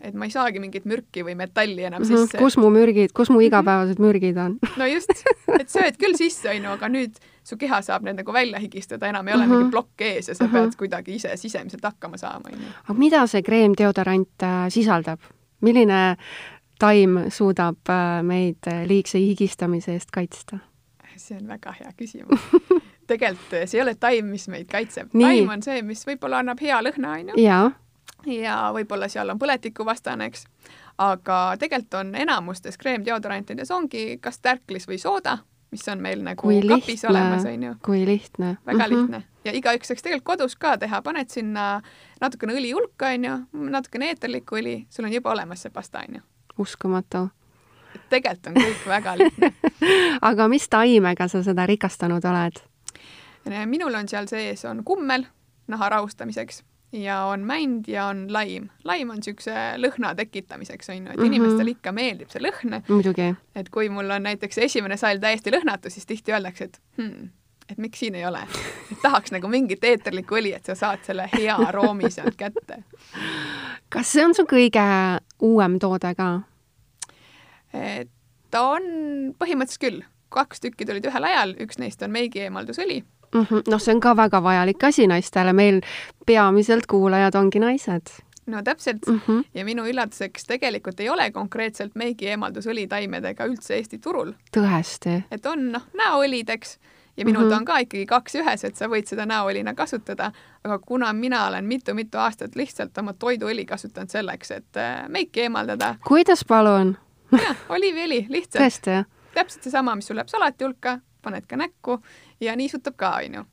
et 0.02 0.10
et 0.10 0.14
ma 0.14 0.26
ei 0.26 0.32
saagi 0.32 0.60
mingit 0.60 0.86
mürki 0.86 1.24
või 1.26 1.36
metalli 1.36 1.84
enam 1.84 2.02
mm 2.02 2.10
-hmm. 2.10 2.26
sisse. 2.26 2.38
kus 2.38 2.58
mu 2.58 2.70
mürgid, 2.70 3.14
kus 3.14 3.30
mu 3.30 3.42
igapäevased 3.42 4.00
mürgid 4.00 4.38
on 4.38 4.60
no 4.78 4.86
just, 4.86 5.10
et 5.60 5.70
sööd 5.70 5.98
küll 5.98 6.16
sisse, 6.18 6.50
onju, 6.50 6.70
aga 6.70 6.88
nüüd 6.88 7.20
su 7.44 7.58
keha 7.58 7.82
saab 7.82 8.04
need 8.04 8.16
nagu 8.16 8.34
välja 8.34 8.60
higistada, 8.60 9.08
enam 9.08 9.28
ei 9.28 9.34
ole 9.34 9.46
mm 9.46 9.52
-hmm. 9.52 9.58
mingi 9.58 9.72
plokk 9.72 10.02
ees 10.02 10.28
ja 10.28 10.36
sa 10.36 10.44
mm 10.44 10.50
-hmm. 10.50 10.54
pead 10.54 10.76
kuidagi 10.76 11.16
ise 11.16 11.38
sisemiselt 11.38 11.84
hakkama 11.84 12.18
saama, 12.18 12.50
onju. 12.54 12.72
aga 12.84 13.00
mida 13.00 13.28
see 13.28 13.42
kreemdeodorant 13.42 14.44
äh, 14.44 14.70
sisaldab? 14.70 15.20
milline 15.62 16.18
taim 16.80 17.20
suudab 17.30 17.90
äh, 17.90 18.24
meid 18.24 18.64
liigse 18.86 19.20
higistamise 19.20 19.94
eest 19.94 20.12
kaitsta? 20.12 20.60
see 21.20 21.38
on 21.38 21.48
väga 21.48 21.74
hea 21.80 21.92
küsimus 21.98 22.40
tegelikult 23.10 23.56
see 23.66 23.80
ei 23.80 23.84
ole 23.84 23.96
taim, 24.00 24.32
mis 24.34 24.48
meid 24.52 24.70
kaitseb. 24.72 25.12
taim 25.14 25.50
on 25.50 25.64
see, 25.66 25.82
mis 25.86 26.06
võib-olla 26.08 26.44
annab 26.44 26.62
hea 26.64 26.80
lõhna, 26.86 27.16
onju. 27.20 27.38
ja, 27.42 27.60
ja 28.30 28.58
võib-olla 28.76 29.10
seal 29.12 29.30
on 29.34 29.40
põletikuvastane, 29.42 30.30
eks. 30.30 30.46
aga 30.98 31.40
tegelikult 31.60 32.00
on 32.02 32.14
enamustes 32.16 32.78
kreemdeodorantides 32.82 33.72
ongi 33.72 34.20
kas 34.22 34.42
tärklis 34.44 34.88
või 34.90 35.00
sooda, 35.02 35.40
mis 35.72 35.86
on 35.92 36.02
meil 36.02 36.24
nagu 36.26 36.48
kui 36.48 36.62
kapis 36.62 37.04
lihtne, 37.04 37.10
olemas, 37.14 37.50
onju. 37.50 37.76
kui 37.86 38.06
lihtne. 38.06 38.58
väga 38.66 38.78
mm 38.78 38.84
-hmm. 38.84 39.02
lihtne 39.02 39.24
ja 39.46 39.56
igaüks 39.56 39.88
saaks 39.88 40.02
tegelikult 40.06 40.26
kodus 40.26 40.56
ka 40.56 40.78
teha, 40.78 41.02
paned 41.02 41.30
sinna 41.30 41.82
natukene 42.22 42.54
õli 42.54 42.74
hulka, 42.74 43.14
onju, 43.16 43.36
natukene 43.52 44.14
eeterlikku 44.14 44.56
õli, 44.62 44.86
sul 44.90 45.06
on 45.06 45.14
juba 45.14 45.32
olemas 45.32 45.62
see 45.62 45.72
pasta, 45.72 46.04
onju. 46.08 46.22
uskumatu 46.58 47.30
tegelikult 48.10 48.48
on 48.48 48.58
kõik 48.60 48.88
väga 48.88 49.16
lihtne 49.18 49.52
aga 50.30 50.48
mis 50.52 50.68
taimega 50.70 51.28
sa 51.32 51.44
seda 51.46 51.66
rikastanud 51.70 52.26
oled? 52.26 52.62
Minul 53.66 53.96
on 53.96 54.08
seal 54.08 54.28
sees, 54.28 54.66
on 54.66 54.84
kummel 54.86 55.26
naha 55.68 55.90
rahustamiseks 55.90 56.64
ja 56.92 57.24
on 57.24 57.40
mänd 57.40 57.88
ja 57.88 58.06
on 58.06 58.34
laim. 58.34 58.70
laim 58.84 59.10
on 59.10 59.22
niisuguse 59.22 59.54
lõhna 59.78 60.14
tekitamiseks, 60.16 60.90
on 60.90 60.96
ju, 60.96 61.04
et 61.04 61.18
mm 61.18 61.24
-hmm. 61.24 61.26
inimestele 61.26 61.72
ikka 61.72 61.92
meeldib 61.92 62.30
see 62.30 62.42
lõhn. 62.42 62.82
muidugi. 62.88 63.36
et 63.56 63.70
kui 63.70 63.90
mul 63.90 64.10
on 64.10 64.24
näiteks 64.24 64.58
esimene 64.58 64.98
sall 64.98 65.20
täiesti 65.20 65.52
lõhnatu, 65.52 65.90
siis 65.90 66.06
tihti 66.06 66.34
öeldakse, 66.34 66.64
et 66.64 66.82
hmm, 66.98 67.30
et 67.70 67.78
miks 67.78 68.00
siin 68.00 68.16
ei 68.16 68.26
ole. 68.26 68.40
et 68.92 69.02
tahaks 69.02 69.32
nagu 69.32 69.48
mingit 69.48 69.84
eeterlikku 69.84 70.36
õli, 70.36 70.56
et 70.56 70.66
sa 70.66 70.76
saad 70.76 71.00
selle 71.04 71.30
hea 71.38 71.56
aroomi 71.56 72.12
sealt 72.12 72.36
kätte. 72.36 72.84
kas 73.90 74.12
see 74.12 74.26
on 74.26 74.34
su 74.34 74.44
kõige 74.44 75.20
uuem 75.40 75.80
toode 75.80 76.16
ka? 76.16 76.42
ta 78.52 78.62
on 78.62 78.84
põhimõtteliselt 79.38 79.82
küll. 79.82 80.02
kaks 80.30 80.60
tükki 80.60 80.86
tulid 80.86 81.06
ühel 81.06 81.24
ajal, 81.24 81.56
üks 81.60 81.78
neist 81.78 82.02
on 82.02 82.12
meigi 82.12 82.40
eemaldusõli 82.40 83.04
mm 83.34 83.42
-hmm.. 83.42 83.62
noh, 83.68 83.82
see 83.82 83.96
on 83.96 84.00
ka 84.00 84.16
väga 84.16 84.44
vajalik 84.44 84.84
asi 84.84 85.08
naistele, 85.08 85.54
meil 85.54 85.82
peamiselt 86.26 86.86
kuulajad 86.88 87.36
ongi 87.36 87.60
naised 87.60 88.14
no 88.50 88.62
täpselt 88.64 89.08
mm 89.08 89.22
-hmm. 89.28 89.44
ja 89.54 89.66
minu 89.66 89.86
üllatuseks 89.86 90.46
tegelikult 90.48 91.00
ei 91.00 91.10
ole 91.10 91.32
konkreetselt 91.32 91.96
meigi 91.96 92.28
eemaldusõli 92.28 92.88
taimedega 92.88 93.46
üldse 93.46 93.76
Eesti 93.76 93.98
turul. 93.98 94.34
tõesti? 94.58 95.24
et 95.32 95.46
on 95.46 95.72
noh, 95.72 95.86
näoõlid, 95.94 96.50
eks, 96.50 96.80
ja 97.18 97.26
minul 97.26 97.44
mm 97.44 97.50
-hmm. 97.50 97.58
on 97.58 97.66
ka 97.66 97.78
ikkagi 97.78 98.06
kaks 98.06 98.36
ühes, 98.36 98.64
et 98.66 98.76
sa 98.76 98.88
võid 98.88 99.06
seda 99.06 99.26
näoõlina 99.26 99.74
kasutada, 99.74 100.32
aga 100.64 100.80
kuna 100.80 101.14
mina 101.14 101.48
olen 101.48 101.66
mitu-mitu 101.66 102.18
aastat 102.18 102.56
lihtsalt 102.56 102.98
oma 102.98 103.14
toiduõli 103.14 103.66
kasutanud 103.66 104.10
selleks, 104.10 104.52
et 104.52 104.78
äh, 104.78 105.10
meiki 105.10 105.42
eemaldada. 105.42 105.96
kuidas 106.08 106.46
palun? 106.46 106.98
jah, 107.32 107.58
oliiviõli, 107.70 108.26
lihtsalt. 108.30 109.08
täpselt 109.34 109.64
seesama, 109.64 109.96
mis 109.96 110.08
sul 110.08 110.16
läheb 110.16 110.28
salati 110.28 110.66
hulka, 110.66 111.00
paned 111.22 111.46
ka 111.48 111.58
näkku 111.58 112.00
ja 112.42 112.56
niisutab 112.56 112.98
ka, 112.98 113.14
onju. 113.24 113.46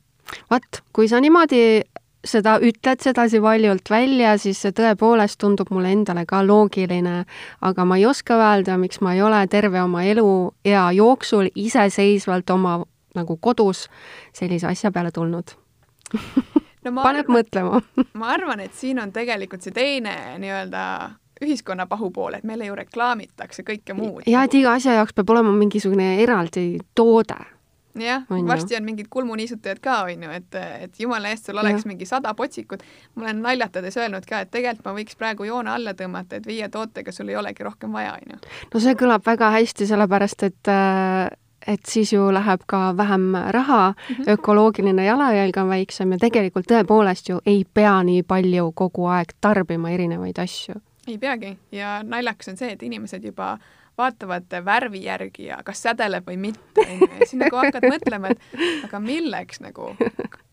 vot, 0.51 0.81
kui 0.93 1.07
sa 1.07 1.21
niimoodi 1.23 1.81
seda 2.27 2.57
ütled 2.63 3.01
sedasi 3.03 3.39
valjult 3.41 3.89
välja, 3.89 4.35
siis 4.41 4.59
see 4.61 4.73
tõepoolest 4.75 5.39
tundub 5.39 5.69
mulle 5.71 5.93
endale 5.95 6.25
ka 6.27 6.41
loogiline, 6.45 7.23
aga 7.61 7.85
ma 7.85 7.97
ei 7.97 8.05
oska 8.09 8.37
öelda, 8.41 8.77
miks 8.81 9.01
ma 9.01 9.13
ei 9.15 9.21
ole 9.21 9.45
terve 9.47 9.81
oma 9.81 10.03
eluea 10.03 10.89
jooksul 10.97 11.51
iseseisvalt 11.55 12.49
oma 12.49 12.81
nagu 13.17 13.37
kodus 13.41 13.87
sellise 14.35 14.67
asja 14.69 14.91
peale 14.93 15.11
tulnud 15.11 15.55
no 16.85 16.91
paneb 17.01 17.25
arvan, 17.25 17.37
mõtlema 17.37 17.81
ma 18.21 18.33
arvan, 18.35 18.65
et 18.65 18.75
siin 18.77 18.99
on 19.03 19.13
tegelikult 19.15 19.65
see 19.65 19.75
teine 19.75 20.13
nii-öelda 20.41 20.83
ühiskonna 21.43 21.85
pahupool, 21.85 22.39
et 22.39 22.45
meile 22.49 22.65
ju 22.65 22.75
reklaamitakse 22.77 23.65
kõike 23.65 23.93
muud. 23.97 24.25
ja 24.29 24.43
et 24.47 24.57
iga 24.57 24.73
asja 24.77 24.97
jaoks 24.97 25.15
peab 25.17 25.35
olema 25.35 25.53
mingisugune 25.53 26.15
eraldi 26.23 26.79
toode 26.97 27.37
jah, 28.01 28.25
varsti 28.29 28.75
on 28.77 28.83
mingid 28.83 29.07
kulmuniisutajad 29.09 29.79
ka, 29.83 30.01
on 30.03 30.23
ju, 30.23 30.35
et, 30.39 30.59
et 30.87 30.99
jumala 30.99 31.31
eest, 31.33 31.49
sul 31.49 31.57
oleks 31.57 31.85
ja. 31.85 31.91
mingi 31.91 32.05
sada 32.05 32.33
potsikut. 32.33 32.83
ma 33.15 33.27
olen 33.27 33.41
naljatades 33.41 33.97
öelnud 33.97 34.25
ka, 34.29 34.43
et 34.45 34.51
tegelikult 34.51 34.85
ma 34.85 34.95
võiks 34.99 35.17
praegu 35.17 35.47
joone 35.47 35.71
alla 35.71 35.93
tõmmata, 35.97 36.41
et 36.41 36.47
viie 36.47 36.69
tootega 36.69 37.11
sul 37.11 37.29
ei 37.29 37.35
olegi 37.35 37.63
rohkem 37.63 37.93
vaja, 37.93 38.13
on 38.13 38.35
ju. 38.35 38.39
no 38.73 38.83
see 38.83 38.95
kõlab 38.99 39.25
väga 39.25 39.51
hästi, 39.57 39.89
sellepärast 39.89 40.47
et 40.49 40.73
et 41.67 41.85
siis 41.85 42.13
ju 42.13 42.29
läheb 42.33 42.63
ka 42.65 42.97
vähem 42.97 43.33
raha 43.51 43.91
mm, 43.91 44.15
-hmm. 44.15 44.31
ökoloogiline 44.31 45.05
jalajälg 45.05 45.57
on 45.57 45.69
väiksem 45.69 46.11
ja 46.11 46.17
tegelikult 46.17 46.65
tõepoolest 46.71 47.29
ju 47.29 47.39
ei 47.45 47.65
pea 47.73 48.03
nii 48.03 48.23
palju 48.23 48.71
kogu 48.71 49.05
aeg 49.05 49.33
tarbima 49.41 49.89
erinevaid 49.89 50.39
asju. 50.39 50.75
ei 51.07 51.17
peagi 51.17 51.57
ja 51.71 52.03
naljakas 52.03 52.47
on 52.47 52.57
see, 52.57 52.71
et 52.71 52.83
inimesed 52.83 53.23
juba 53.23 53.57
vaatavad 53.97 54.57
värvi 54.65 55.03
järgi 55.03 55.47
ja 55.49 55.59
kas 55.65 55.81
sädeleb 55.85 56.27
või 56.27 56.37
mitte, 56.47 56.83
onju, 56.83 57.09
ja 57.11 57.25
siis 57.25 57.39
nagu 57.41 57.57
hakkad 57.57 57.87
mõtlema, 57.89 58.33
et 58.33 58.83
aga 58.87 58.99
milleks 59.03 59.61
nagu, 59.63 59.93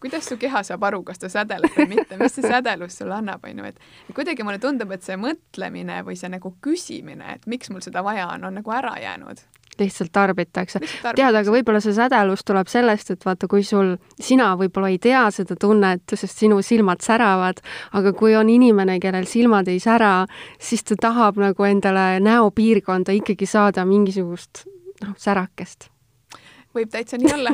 kuidas 0.02 0.28
su 0.28 0.38
keha 0.40 0.62
saab 0.66 0.86
aru, 0.88 1.02
kas 1.04 1.20
ta 1.22 1.30
sädeleb 1.32 1.76
või 1.76 1.90
mitte, 1.96 2.18
mis 2.20 2.36
see 2.36 2.46
sädelus 2.48 2.98
sulle 3.00 3.18
annab, 3.18 3.44
onju, 3.44 3.68
et 3.68 4.14
kuidagi 4.16 4.46
mulle 4.46 4.62
tundub, 4.62 4.94
et 4.96 5.04
see 5.04 5.18
mõtlemine 5.20 6.00
või 6.06 6.16
see 6.20 6.32
nagu 6.32 6.54
küsimine, 6.64 7.36
et 7.36 7.46
miks 7.50 7.72
mul 7.72 7.84
seda 7.84 8.04
vaja 8.06 8.30
on, 8.32 8.48
on 8.48 8.62
nagu 8.62 8.74
ära 8.74 8.96
jäänud 9.02 9.44
lihtsalt 9.80 10.12
tarbitakse. 10.12 10.80
tead, 11.14 11.34
aga 11.34 11.54
võib-olla 11.54 11.80
see 11.84 11.94
sädelus 11.96 12.44
tuleb 12.44 12.70
sellest, 12.70 13.14
et 13.14 13.24
vaata, 13.26 13.48
kui 13.50 13.64
sul, 13.66 13.94
sina 14.20 14.52
võib-olla 14.60 14.92
ei 14.92 14.98
tea 14.98 15.24
seda 15.34 15.56
tunnet, 15.60 16.04
sest 16.14 16.44
sinu 16.44 16.60
silmad 16.62 17.04
säravad, 17.04 17.62
aga 17.92 18.12
kui 18.16 18.36
on 18.36 18.50
inimene, 18.50 18.98
kellel 19.02 19.26
silmad 19.30 19.68
ei 19.68 19.80
sära, 19.82 20.26
siis 20.58 20.84
ta 20.84 20.98
tahab 21.08 21.40
nagu 21.42 21.68
endale 21.68 22.20
näopiirkonda 22.24 23.16
ikkagi 23.20 23.48
saada 23.48 23.86
mingisugust 23.88 24.66
noh, 25.02 25.16
särakest 25.18 25.93
võib 26.74 26.90
täitsa 26.92 27.18
nii 27.20 27.32
olla. 27.34 27.52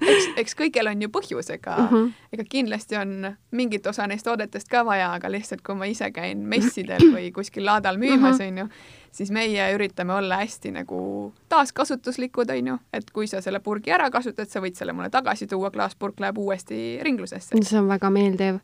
eks, 0.00 0.28
eks 0.40 0.56
kõigil 0.58 0.88
on 0.90 1.02
ju 1.04 1.10
põhjus, 1.12 1.50
ega 1.54 1.76
mm, 1.76 1.90
-hmm. 1.90 2.12
ega 2.32 2.46
kindlasti 2.48 2.96
on 3.00 3.12
mingit 3.56 3.86
osa 3.86 4.06
neist 4.06 4.24
toodetest 4.26 4.68
ka 4.68 4.84
vaja, 4.86 5.12
aga 5.18 5.30
lihtsalt 5.30 5.62
kui 5.66 5.76
ma 5.78 5.88
ise 5.90 6.10
käin 6.14 6.46
messidel 6.48 7.04
või 7.14 7.30
kuskil 7.36 7.66
laadal 7.66 8.00
müümas, 8.00 8.38
mhm. 8.38 8.48
onju, 8.48 8.68
siis 9.12 9.30
meie 9.30 9.70
üritame 9.74 10.14
olla 10.14 10.40
hästi 10.42 10.72
nagu 10.80 11.32
taaskasutuslikud, 11.48 12.50
on 12.50 12.72
ju, 12.72 12.78
et 12.92 13.10
kui 13.10 13.26
sa 13.26 13.42
selle 13.44 13.60
purgi 13.60 13.92
ära 13.94 14.10
kasutad, 14.10 14.48
sa 14.48 14.62
võid 14.64 14.78
selle 14.78 14.92
mulle 14.96 15.10
tagasi 15.10 15.46
tuua, 15.46 15.70
klaaspurk 15.70 16.20
läheb 16.20 16.38
uuesti 16.38 16.98
ringlusesse. 17.02 17.56
see 17.62 17.78
on 17.78 17.88
väga 17.88 18.10
meeldiv 18.10 18.60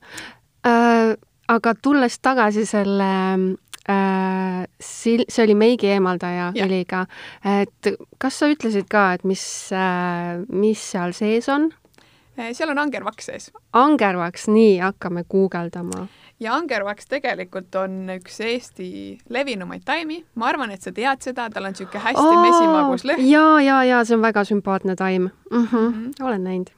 äh,. 0.67 1.17
aga 1.49 1.75
tulles 1.83 2.19
tagasi 2.19 2.67
selle 2.67 3.11
sil-, 3.87 5.27
see 5.29 5.45
oli 5.45 5.55
meigi 5.55 5.91
eemaldaja 5.95 6.53
heliga, 6.57 7.07
et 7.45 7.93
kas 8.19 8.39
sa 8.41 8.51
ütlesid 8.51 8.89
ka, 8.91 9.13
et 9.15 9.25
mis 9.25 9.45
äh,, 9.73 10.45
mis 10.49 10.83
seal 10.93 11.15
sees 11.17 11.49
on? 11.53 11.71
Äh, 12.39 12.53
seal 12.53 12.71
on 12.75 12.79
angervaks 12.79 13.31
sees. 13.31 13.51
angervaks, 13.73 14.49
nii, 14.53 14.79
hakkame 14.83 15.25
guugeldama 15.29 16.07
ja 16.41 16.55
angervaks 16.55 17.09
tegelikult 17.09 17.75
on 17.81 18.11
üks 18.17 18.41
Eesti 18.45 18.89
levinumaid 19.33 19.85
taimi, 19.89 20.21
ma 20.37 20.51
arvan, 20.51 20.73
et 20.75 20.85
sa 20.85 20.93
tead 20.93 21.25
seda, 21.25 21.49
tal 21.53 21.69
on 21.69 21.73
niisugune 21.73 22.03
hästi 22.05 22.25
oh, 22.25 22.41
mesimagus 22.45 23.07
lõhn. 23.09 23.25
ja, 23.25 23.47
ja, 23.65 23.81
ja 23.89 24.03
see 24.05 24.19
on 24.19 24.25
väga 24.25 24.45
sümpaatne 24.49 24.97
taim 24.97 25.31
mm. 25.31 25.65
-hmm. 25.65 25.77
Mm 25.77 25.93
-hmm. 25.95 26.25
olen 26.25 26.45
näinud. 26.45 26.71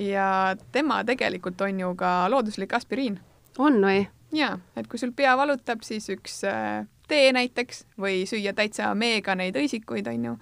ja 0.00 0.56
tema 0.72 1.04
tegelikult 1.04 1.60
on 1.60 1.80
ju 1.80 1.94
ka 1.94 2.30
looduslik 2.30 2.72
aspiriin. 2.72 3.20
on 3.58 3.82
või? 3.82 4.06
Jaa, 4.32 4.58
et 4.76 4.86
kui 4.86 4.98
sul 4.98 5.12
pea 5.16 5.36
valutab, 5.36 5.82
siis 5.82 6.08
üks 6.10 6.42
äh, 6.44 6.86
tee 7.08 7.32
näiteks 7.32 7.84
või 8.00 8.24
süüa 8.26 8.52
täitsa 8.56 8.94
meega 8.94 9.34
neid 9.34 9.56
õisikuid, 9.56 10.08
on 10.10 10.24
ju 10.24 10.36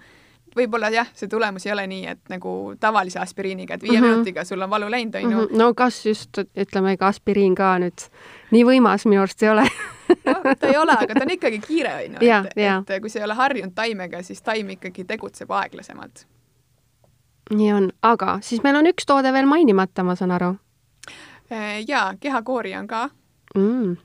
võib-olla 0.55 0.89
jah, 0.93 1.07
see 1.15 1.27
tulemus 1.27 1.65
ei 1.67 1.73
ole 1.73 1.83
nii, 1.91 2.05
et 2.13 2.31
nagu 2.31 2.51
tavalise 2.79 3.19
aspiriiniga, 3.19 3.75
et 3.75 3.83
viie 3.83 3.99
mm 3.99 4.05
-hmm. 4.05 4.11
minutiga 4.11 4.43
sul 4.43 4.61
on 4.61 4.69
valu 4.69 4.91
läinud, 4.91 5.15
on 5.15 5.31
ju. 5.31 5.37
Mhm. 5.37 5.57
no 5.57 5.73
kas 5.73 6.05
just, 6.05 6.37
ütleme, 6.37 6.91
ega 6.91 7.07
aspiriin 7.07 7.55
ka 7.55 7.77
nüüd 7.79 8.07
nii 8.51 8.63
võimas 8.63 9.05
minu 9.05 9.21
arust 9.21 9.43
ei 9.43 9.49
ole 9.49 9.67
no 10.25 10.55
ta 10.59 10.67
ei 10.67 10.77
ole, 10.77 10.91
aga 10.91 11.13
ta 11.13 11.25
on 11.25 11.29
ikkagi 11.29 11.59
kiire, 11.59 11.93
on 11.95 12.15
ju, 12.21 12.29
et, 12.55 12.89
et 12.89 13.01
kui 13.01 13.09
sa 13.09 13.19
ei 13.19 13.25
ole 13.25 13.33
harjunud 13.33 13.73
taimega, 13.75 14.23
siis 14.23 14.41
taim 14.41 14.69
ikkagi 14.69 15.03
tegutseb 15.03 15.51
aeglasemalt. 15.51 16.25
nii 17.51 17.73
on, 17.73 17.91
aga 18.01 18.37
siis 18.41 18.63
meil 18.63 18.75
on 18.75 18.87
üks 18.87 19.05
toode 19.05 19.33
veel 19.33 19.45
mainimata, 19.45 20.03
ma 20.03 20.15
saan 20.15 20.31
aru. 20.31 20.55
Äh, 21.51 21.83
jaa, 21.87 22.13
kehakoori 22.19 22.75
on 22.75 22.87
ka 22.87 23.09
mm 23.55 23.97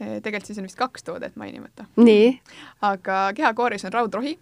äh, 0.00 0.18
tegelikult 0.22 0.46
siis 0.46 0.58
on 0.58 0.68
vist 0.68 0.78
kaks 0.78 1.04
toodet 1.04 1.36
mainimata. 1.36 1.84
nii? 1.96 2.40
aga 2.80 3.30
kehakooris 3.34 3.84
on 3.84 3.92
raudrohi 3.92 4.38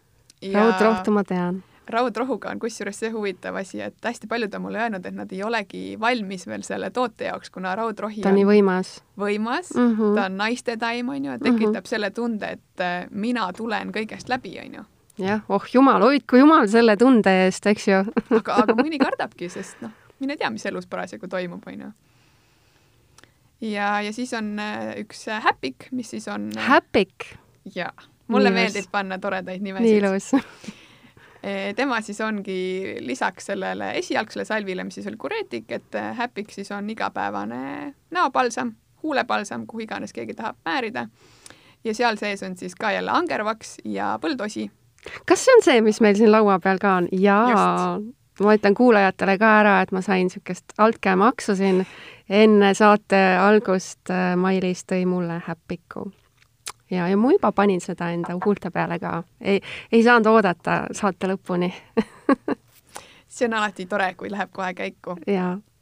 raudrohtu 0.52 1.10
ma 1.10 1.24
tean. 1.24 1.62
raudrohuga 1.88 2.50
on 2.50 2.58
kusjuures 2.58 2.98
see 2.98 3.10
huvitav 3.12 3.56
asi, 3.60 3.80
et 3.80 3.94
hästi 4.04 4.26
paljud 4.26 4.54
on 4.54 4.62
mulle 4.62 4.80
öelnud, 4.80 5.06
et 5.06 5.14
nad 5.14 5.32
ei 5.32 5.42
olegi 5.44 5.82
valmis 6.00 6.46
veel 6.46 6.64
selle 6.64 6.90
toote 6.90 7.28
jaoks, 7.28 7.50
kuna 7.50 7.74
raudrohi 7.76 8.22
ta 8.24 8.32
on 8.32 8.40
nii 8.40 8.48
võimas. 8.48 8.96
võimas 9.20 9.74
mm, 9.76 9.92
-hmm. 9.96 10.16
ta 10.16 10.26
on 10.30 10.36
naiste 10.36 10.76
taim, 10.76 11.08
on 11.08 11.24
ju, 11.24 11.38
tekitab 11.38 11.68
mm 11.68 11.78
-hmm. 11.78 11.88
selle 11.88 12.10
tunde, 12.10 12.50
et 12.58 12.80
äh, 12.80 13.06
mina 13.10 13.52
tulen 13.52 13.92
kõigest 13.92 14.28
läbi, 14.28 14.58
on 14.64 14.74
ju 14.74 14.84
jah, 15.18 15.40
oh 15.48 15.64
jumal, 15.72 16.02
hoidku 16.02 16.36
jumal 16.36 16.66
selle 16.68 16.96
tunde 16.96 17.30
eest, 17.44 17.66
eks 17.66 17.88
ju 17.88 18.00
aga, 18.30 18.54
aga 18.54 18.74
mõni 18.82 18.98
kardabki, 18.98 19.48
sest 19.48 19.80
noh, 19.84 19.90
mine 20.20 20.36
tea, 20.36 20.50
mis 20.50 20.66
elus 20.66 20.86
parasjagu 20.86 21.28
toimub, 21.28 21.62
on 21.66 21.80
ju. 21.80 21.92
Ja, 23.64 24.00
ja 24.04 24.12
siis 24.12 24.32
on 24.36 24.54
äh, 24.60 24.94
üks 25.02 25.26
äh, 25.28 25.42
häpik, 25.44 25.88
mis 25.92 26.12
siis 26.16 26.28
on 26.28 26.50
häpik? 26.68 27.32
jaa 27.74 27.94
mulle 28.28 28.50
nii 28.50 28.62
meeldib 28.62 28.88
panna 28.92 29.18
toredaid 29.20 29.62
nimesid. 29.64 29.86
nii 29.86 29.98
ilus 30.00 30.30
tema 31.76 32.00
siis 32.00 32.20
ongi 32.24 32.96
lisaks 33.04 33.50
sellele 33.50 33.90
esialgsele 33.98 34.46
salvile, 34.48 34.84
mis 34.84 34.96
siis 34.96 35.06
oli 35.10 35.18
kureetik, 35.20 35.66
et 35.76 35.98
Häpik 36.16 36.50
siis 36.50 36.70
on 36.72 36.88
igapäevane 36.90 37.94
näopalsam, 38.10 38.72
huulepalsam, 39.02 39.66
kuhu 39.68 39.84
iganes 39.84 40.12
keegi 40.12 40.34
tahab 40.34 40.56
määrida. 40.64 41.06
ja 41.84 41.94
seal 41.94 42.16
sees 42.16 42.42
on 42.42 42.56
siis 42.56 42.74
ka 42.74 42.92
jälle 42.92 43.10
angervaks 43.10 43.76
ja 43.84 44.18
põldosi. 44.22 44.70
kas 45.28 45.44
see 45.44 45.56
on 45.56 45.62
see, 45.62 45.80
mis 45.80 46.00
meil 46.00 46.16
siin 46.16 46.32
laua 46.32 46.58
peal 46.58 46.80
ka 46.80 46.94
on? 47.02 47.08
jaa, 47.12 48.00
ma 48.40 48.56
ütlen 48.56 48.74
kuulajatele 48.74 49.38
ka 49.38 49.52
ära, 49.60 49.80
et 49.82 49.92
ma 49.92 50.00
sain 50.00 50.24
niisugust 50.24 50.72
altkäemaksu 50.78 51.56
siin 51.60 51.84
enne 52.28 52.74
saate 52.74 53.22
algust. 53.40 54.12
Mailis 54.36 54.84
tõi 54.88 55.04
mulle 55.06 55.42
Häpiku 55.46 56.08
ja, 56.90 57.08
ja 57.08 57.16
ma 57.16 57.32
juba 57.32 57.52
panin 57.52 57.80
seda 57.80 58.10
enda 58.14 58.36
huulte 58.44 58.70
peale 58.70 58.98
ka. 58.98 59.22
ei, 59.40 59.60
ei 59.92 60.02
saanud 60.02 60.26
oodata 60.32 60.84
saate 60.92 61.28
lõpuni 61.28 61.72
see 63.34 63.46
on 63.46 63.54
alati 63.54 63.86
tore, 63.86 64.14
kui 64.14 64.30
läheb 64.30 64.52
kohe 64.52 64.74
käiku. 64.74 65.16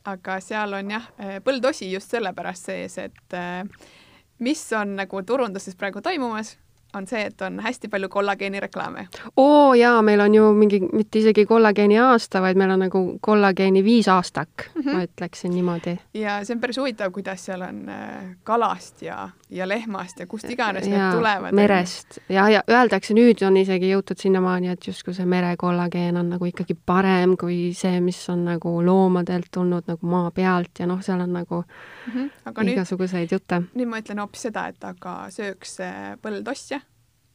aga 0.05 0.40
seal 0.40 0.72
on 0.78 0.90
jah, 0.90 1.09
põldosi 1.44 1.90
just 1.92 2.11
sellepärast 2.11 2.70
sees, 2.70 2.98
et 2.98 3.37
eh, 3.37 3.90
mis 4.38 4.62
on 4.76 4.96
nagu 4.98 5.22
turunduses 5.26 5.76
praegu 5.78 6.02
toimumas, 6.02 6.57
on 6.96 7.07
see, 7.07 7.22
et 7.26 7.42
on 7.42 7.61
hästi 7.61 7.88
palju 7.88 8.09
kollageeni 8.09 8.61
reklaame. 8.61 9.07
oo 9.37 9.74
jaa, 9.74 10.02
meil 10.02 10.20
on 10.20 10.35
ju 10.35 10.52
mingi, 10.52 10.81
mitte 10.92 11.18
isegi 11.18 11.46
kollageeni 11.46 11.98
aasta, 11.98 12.42
vaid 12.42 12.59
meil 12.61 12.70
on 12.70 12.85
nagu 12.87 13.02
kollageeni 13.20 13.85
viisaastak 13.85 14.48
mm, 14.74 14.83
-hmm. 14.83 14.92
ma 14.92 15.02
ütleksin 15.02 15.55
niimoodi. 15.55 15.96
ja 16.14 16.44
see 16.44 16.55
on 16.55 16.61
päris 16.61 16.76
huvitav, 16.76 17.12
kuidas 17.12 17.44
seal 17.44 17.61
on 17.61 17.88
äh, 17.88 18.37
kalast 18.44 19.02
ja, 19.02 19.28
ja 19.50 19.68
lehmast 19.68 20.20
ja 20.20 20.26
kust 20.26 20.50
iganes 20.50 20.87
ja, 20.87 20.98
need 20.98 21.18
tulevad. 21.18 21.55
merest 21.55 22.18
ja, 22.28 22.48
ja 22.48 22.62
öeldakse, 22.70 23.14
nüüd 23.14 23.46
on 23.46 23.57
isegi 23.57 23.92
jõutud 23.92 24.20
sinnamaani, 24.20 24.68
et 24.68 24.87
justkui 24.87 25.14
see 25.14 25.26
merekollageen 25.26 26.16
on 26.16 26.28
nagu 26.37 26.44
ikkagi 26.44 26.76
parem 26.87 27.37
kui 27.37 27.72
see, 27.74 28.00
mis 28.00 28.28
on 28.28 28.44
nagu 28.44 28.76
loomadelt 28.85 29.48
tulnud 29.50 29.88
nagu 29.88 30.07
maa 30.07 30.31
pealt 30.31 30.78
ja 30.78 30.87
noh, 30.87 31.00
seal 31.02 31.20
on 31.20 31.33
nagu 31.33 31.64
mm 31.64 32.12
-hmm. 32.12 32.31
aga 32.44 32.62
igasuguseid 32.62 33.26
nüüd, 33.26 33.33
jutte. 33.33 33.62
nüüd 33.74 33.88
ma 33.88 33.98
ütlen 33.98 34.18
hoopis 34.18 34.42
seda, 34.42 34.66
et 34.68 34.85
aga 34.85 35.26
sööks 35.31 35.78
põldosse 36.22 36.81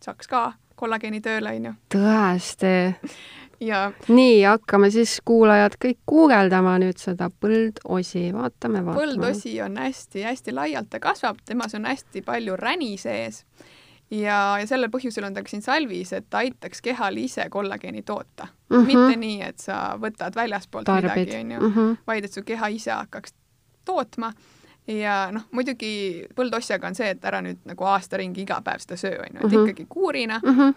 saaks 0.07 0.31
ka 0.31 0.45
kollageeni 0.77 1.21
tööle, 1.25 1.55
onju. 1.57 1.73
tõesti 1.93 2.73
ja 3.63 3.87
nii, 4.07 4.43
hakkame 4.45 4.89
siis 4.93 5.17
kuulajad 5.25 5.77
kõik 5.81 5.99
guugeldama 6.09 6.77
nüüd 6.81 6.99
seda 7.01 7.29
põldosi, 7.29 8.27
vaatame, 8.35 8.83
vaatame. 8.85 8.99
põldosi 8.99 9.55
on 9.65 9.79
hästi-hästi 9.81 10.53
laialt, 10.55 10.91
ta 10.93 11.01
kasvab, 11.03 11.41
temas 11.45 11.75
on 11.77 11.89
hästi 11.89 12.21
palju 12.25 12.57
räni 12.59 12.95
sees 13.01 13.43
ja, 14.11 14.57
ja 14.59 14.67
sellel 14.69 14.91
põhjusel 14.93 15.27
on 15.27 15.35
ta 15.35 15.43
ka 15.43 15.51
siin 15.51 15.65
salvis, 15.65 16.13
et 16.15 16.29
ta 16.29 16.43
aitaks 16.45 16.83
kehal 16.85 17.17
ise 17.21 17.47
kollageeni 17.53 18.03
toota 18.03 18.47
mm. 18.47 18.77
-hmm. 18.77 18.85
mitte 18.85 19.17
nii, 19.23 19.41
et 19.49 19.59
sa 19.59 19.97
võtad 20.01 20.35
väljaspoolt 20.35 20.87
midagi, 20.87 21.39
onju, 21.41 21.59
mhm. 21.69 21.97
vaid 22.07 22.25
et 22.25 22.33
su 22.33 22.43
keha 22.45 22.67
ise 22.67 22.91
hakkaks 22.91 23.33
tootma 23.85 24.33
ja 24.87 25.15
noh, 25.31 25.47
muidugi 25.51 26.25
põldosjaga 26.35 26.87
on 26.87 26.95
see, 26.95 27.09
et 27.15 27.25
ära 27.25 27.41
nüüd 27.43 27.63
nagu 27.67 27.87
aasta 27.89 28.19
ringi 28.21 28.43
iga 28.45 28.61
päev 28.63 28.83
seda 28.83 28.97
söö, 28.99 29.21
on 29.23 29.33
ju, 29.33 29.39
et 29.39 29.51
-hmm. 29.51 29.63
ikkagi 29.63 29.85
kuurina 29.89 30.39
mm. 30.43 30.59
-hmm. 30.59 30.73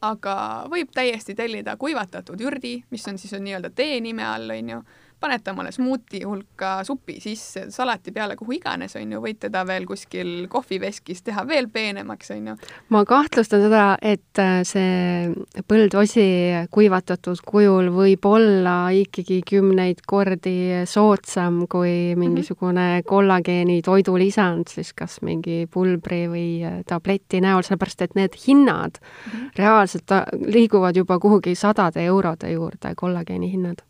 aga 0.00 0.36
võib 0.70 0.92
täiesti 0.94 1.34
tellida 1.34 1.76
kuivatatud 1.76 2.40
ürdi, 2.40 2.84
mis 2.90 3.08
on 3.08 3.18
siis 3.18 3.32
nii-öelda 3.32 3.70
tee 3.70 4.00
nime 4.00 4.24
all, 4.26 4.50
on 4.50 4.68
ju 4.68 4.82
panete 5.24 5.52
omale 5.54 5.72
smuuti 5.72 6.20
hulka 6.24 6.76
supi 6.84 7.16
sisse, 7.20 7.68
salati 7.72 8.12
peale, 8.12 8.36
kuhu 8.36 8.58
iganes, 8.58 8.96
on 9.00 9.14
ju, 9.14 9.20
võite 9.24 9.48
ta 9.52 9.64
veel 9.66 9.86
kuskil 9.88 10.46
kohviveskis 10.52 11.24
teha 11.24 11.46
veel 11.48 11.70
peenemaks, 11.72 12.32
on 12.34 12.50
ju. 12.50 12.56
ma 12.92 13.04
kahtlustan 13.08 13.64
seda, 13.64 13.84
et 14.04 14.42
äh, 14.42 14.58
see 14.68 15.62
põldosi 15.70 16.26
kuivatatud 16.74 17.40
kujul 17.46 17.88
võib 17.94 18.28
olla 18.28 18.76
ikkagi 18.94 19.40
kümneid 19.48 20.04
kordi 20.06 20.84
soodsam 20.90 21.64
kui 21.70 22.14
mingisugune 22.20 22.74
mm 22.74 23.00
-hmm. 23.00 23.08
kollageeni 23.08 23.80
toidulisand, 23.82 24.68
siis 24.68 24.92
kas 24.92 25.20
mingi 25.22 25.64
pulbri 25.70 26.24
või 26.28 26.48
äh, 26.64 26.82
tableti 26.86 27.40
näol, 27.40 27.62
sellepärast 27.62 28.02
et 28.02 28.14
need 28.14 28.36
hinnad 28.46 29.00
mm 29.00 29.32
-hmm. 29.32 29.50
reaalselt 29.56 30.12
äh, 30.12 30.22
liiguvad 30.46 30.96
juba 30.96 31.18
kuhugi 31.18 31.54
sadade 31.54 32.04
eurode 32.04 32.52
juurde, 32.52 32.94
kollageeni 32.96 33.52
hinnad 33.52 33.82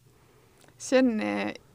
see 0.85 1.01
on 1.01 1.15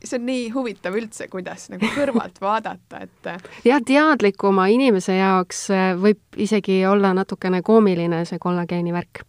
see 0.03 0.19
on 0.19 0.25
nii 0.25 0.49
huvitav 0.53 0.95
üldse, 0.95 1.27
kuidas 1.31 1.69
nagu 1.73 1.89
kõrvalt 1.95 2.37
vaadata, 2.47 3.01
et 3.07 3.31
jah, 3.65 3.81
teadlikuma 3.85 4.69
inimese 4.71 5.17
jaoks 5.17 5.65
äh, 5.75 5.89
võib 5.99 6.21
isegi 6.37 6.83
olla 6.87 7.13
natukene 7.17 7.63
koomiline 7.65 8.23
see 8.29 8.39
kollageeni 8.39 8.93
värk 8.95 9.25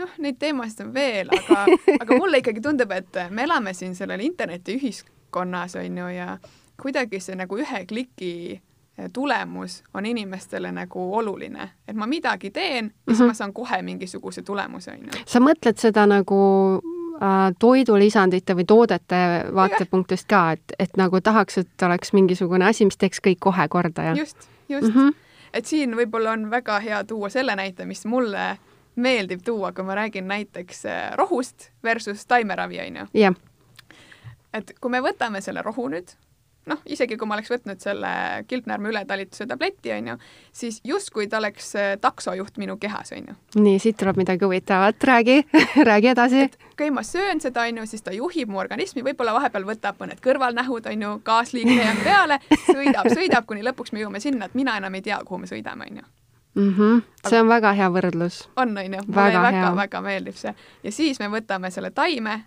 noh, 0.00 0.16
neid 0.18 0.38
teemasid 0.40 0.86
on 0.86 0.94
veel, 0.94 1.30
aga, 1.36 1.66
aga 2.02 2.18
mulle 2.18 2.40
ikkagi 2.40 2.62
tundub, 2.64 2.92
et 2.96 3.20
me 3.30 3.44
elame 3.44 3.74
siin 3.76 3.94
sellel 3.98 4.22
internetiühiskonnas, 4.24 5.76
on 5.80 6.02
ju, 6.02 6.08
ja 6.14 6.38
kuidagi 6.80 7.20
see 7.20 7.36
nagu 7.36 7.58
ühe 7.60 7.82
kliki 7.88 8.32
eh, 8.56 9.10
tulemus 9.12 9.82
on 9.94 10.06
inimestele 10.08 10.72
nagu 10.72 11.04
oluline, 11.20 11.68
et 11.88 11.96
ma 11.96 12.08
midagi 12.10 12.50
teen 12.50 12.86
ja 12.86 12.90
siis 12.90 13.18
mm 13.18 13.24
-hmm. 13.24 13.34
ma 13.34 13.34
saan 13.34 13.52
kohe 13.52 13.82
mingisuguse 13.82 14.42
tulemuse, 14.42 14.92
on 14.92 15.04
ju. 15.04 15.24
sa 15.26 15.40
mõtled 15.40 15.76
seda 15.76 16.06
nagu 16.06 16.40
äh, 16.78 16.89
toidulisandite 17.58 18.54
või 18.56 18.64
toodete 18.64 19.16
vaatepunktist 19.54 20.28
ka, 20.28 20.52
et, 20.56 20.72
et 20.78 20.96
nagu 20.96 21.20
tahaks, 21.20 21.58
et 21.58 21.82
oleks 21.84 22.14
mingisugune 22.16 22.64
asi, 22.64 22.86
mis 22.88 22.96
teeks 22.96 23.20
kõik 23.26 23.42
kohe 23.44 23.68
korda 23.68 24.10
ja 24.10 24.14
just, 24.16 24.48
just 24.68 24.88
mm. 24.88 24.94
-hmm. 24.94 25.14
et 25.52 25.66
siin 25.66 25.96
võib-olla 25.96 26.32
on 26.32 26.50
väga 26.50 26.78
hea 26.80 27.04
tuua 27.04 27.28
selle 27.28 27.56
näite, 27.56 27.84
mis 27.84 28.06
mulle 28.06 28.56
meeldib 28.96 29.42
tuua, 29.44 29.72
kui 29.72 29.84
ma 29.84 29.94
räägin 29.94 30.28
näiteks 30.28 30.86
äh, 30.86 31.12
rohust 31.16 31.70
versus 31.84 32.26
taimeravi, 32.26 32.80
on 32.80 32.96
ju. 32.96 33.06
jah. 33.14 33.34
et 34.54 34.72
kui 34.80 34.90
me 34.90 35.00
võtame 35.00 35.40
selle 35.40 35.62
rohu 35.62 35.88
nüüd, 35.88 36.16
noh, 36.66 36.80
isegi 36.86 37.16
kui 37.16 37.28
ma 37.28 37.36
oleks 37.36 37.50
võtnud 37.52 37.80
selle 37.82 38.10
kilpnäärme 38.48 38.90
ületalituse 38.92 39.46
tableti, 39.48 39.92
on 39.94 40.12
ju, 40.12 40.16
siis 40.52 40.80
justkui 40.84 41.28
ta 41.30 41.40
oleks 41.40 41.72
äh, 41.78 41.92
taksojuht 42.00 42.60
minu 42.60 42.76
kehas, 42.80 43.12
on 43.16 43.32
ju. 43.32 43.36
nii, 43.62 43.78
siit 43.82 43.96
tuleb 44.00 44.20
midagi 44.20 44.44
huvitavat, 44.44 45.04
räägi 45.04 45.40
räägi 45.90 46.12
edasi. 46.12 46.46
kui 46.76 46.90
ma 46.90 47.02
söön 47.06 47.40
seda, 47.40 47.66
on 47.68 47.82
ju, 47.82 47.86
siis 47.86 48.04
ta 48.06 48.14
juhib 48.14 48.52
mu 48.52 48.60
organismi, 48.60 49.04
võib-olla 49.06 49.34
vahepeal 49.36 49.66
võtab 49.68 50.00
mõned 50.00 50.22
kõrvalnähud, 50.24 50.88
on 50.92 51.06
ju, 51.06 51.16
gaasliikleja 51.24 51.96
peale, 52.04 52.40
sõidab, 52.68 53.10
sõidab, 53.12 53.46
kuni 53.48 53.64
lõpuks 53.66 53.92
me 53.92 54.04
jõuame 54.04 54.20
sinna, 54.20 54.50
et 54.50 54.58
mina 54.58 54.76
enam 54.80 54.94
ei 54.94 55.04
tea, 55.04 55.20
kuhu 55.24 55.42
me 55.42 55.50
sõidame, 55.50 55.88
on 55.90 56.02
ju 56.02 56.08
mm. 56.54 56.74
-hmm. 56.74 57.02
see 57.28 57.40
on 57.40 57.48
väga 57.48 57.72
hea 57.72 57.88
võrdlus. 57.88 58.48
on, 58.56 58.78
on 58.78 58.94
ju, 58.94 59.02
mulle 59.06 59.42
väga-väga 59.42 60.00
meeldib 60.00 60.36
see. 60.36 60.54
ja 60.82 60.92
siis 60.92 61.20
me 61.20 61.28
võtame 61.28 61.70
selle 61.70 61.90
taime, 61.90 62.44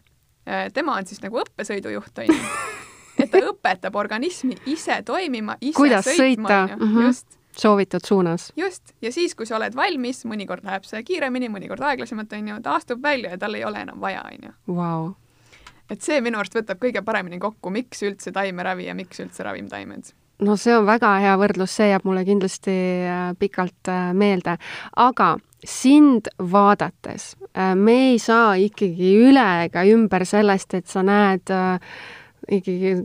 äh, 0.47 0.71
tema 0.73 0.97
on 0.97 1.06
siis 1.06 1.21
nagu 1.21 1.39
õppesõidujuht, 1.39 2.17
on 2.17 2.26
ju. 2.36 2.39
et 3.19 3.32
ta 3.32 3.41
õpetab 3.52 3.95
organismi 3.95 4.58
ise 4.65 5.02
toimima, 5.06 5.58
ise 5.62 5.78
kuidas 5.78 6.08
sõitma, 6.08 6.67
mm 6.67 6.84
-hmm. 6.84 7.08
just 7.08 7.39
soovitud 7.58 8.02
suunas. 8.06 8.54
just, 8.58 8.84
ja 9.02 9.12
siis, 9.12 9.36
kui 9.36 9.45
sa 9.45 9.56
oled 9.56 9.76
valmis, 9.76 10.26
mõnikord 10.26 10.63
läheb 10.63 10.84
see 10.84 11.04
kiiremini, 11.04 11.49
mõnikord 11.49 11.82
aeglasemalt, 11.82 12.34
on 12.34 12.47
ju, 12.47 12.62
ta 12.62 12.76
astub 12.76 13.04
välja 13.04 13.30
ja 13.30 13.38
tal 13.38 13.54
ei 13.54 13.65
ole 13.65 13.82
enam 13.82 14.02
vaja, 14.02 14.23
on 14.32 14.49
ju. 14.49 14.76
Vau. 14.76 15.13
et 15.89 16.02
see 16.02 16.21
minu 16.21 16.38
arust 16.38 16.56
võtab 16.56 16.80
kõige 16.80 17.02
paremini 17.02 17.39
kokku, 17.39 17.69
miks 17.69 18.04
üldse 18.04 18.32
taimeravi 18.32 18.86
ja 18.86 18.95
miks 18.95 19.19
üldse 19.19 19.43
ravimtaimed 19.43 20.13
no 20.41 20.58
see 20.60 20.76
on 20.76 20.86
väga 20.88 21.15
hea 21.23 21.34
võrdlus, 21.39 21.76
see 21.78 21.89
jääb 21.91 22.06
mulle 22.08 22.23
kindlasti 22.28 22.76
äh, 23.08 23.23
pikalt 23.39 23.91
äh, 23.91 24.12
meelde, 24.17 24.58
aga 24.95 25.36
sind 25.63 26.28
vaadates 26.52 27.34
äh, 27.54 27.73
me 27.76 27.97
ei 28.12 28.19
saa 28.19 28.56
ikkagi 28.60 29.13
üle 29.30 29.47
ega 29.67 29.86
ümber 29.93 30.26
sellest, 30.28 30.73
et 30.80 30.88
sa 30.91 31.04
näed 31.06 31.54
ikkagi 32.51 32.95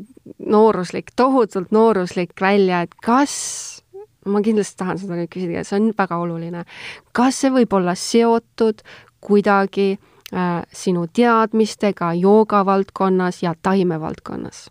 nooruslik, 0.46 1.12
tohutult 1.16 1.70
nooruslik 1.70 2.32
välja, 2.40 2.82
et 2.82 2.94
kas 3.04 3.82
ma 4.26 4.42
kindlasti 4.44 4.78
tahan 4.78 4.98
seda 5.00 5.18
nüüd 5.18 5.30
küsida, 5.32 5.64
see 5.64 5.78
on 5.78 5.92
väga 5.98 6.18
oluline. 6.20 6.64
kas 7.12 7.40
see 7.42 7.52
võib 7.54 7.72
olla 7.72 7.94
seotud 7.94 8.82
kuidagi 9.20 9.98
äh, 10.32 10.62
sinu 10.72 11.06
teadmistega 11.12 12.12
joogavaldkonnas 12.14 13.42
ja 13.42 13.54
taimevaldkonnas? 13.62 14.68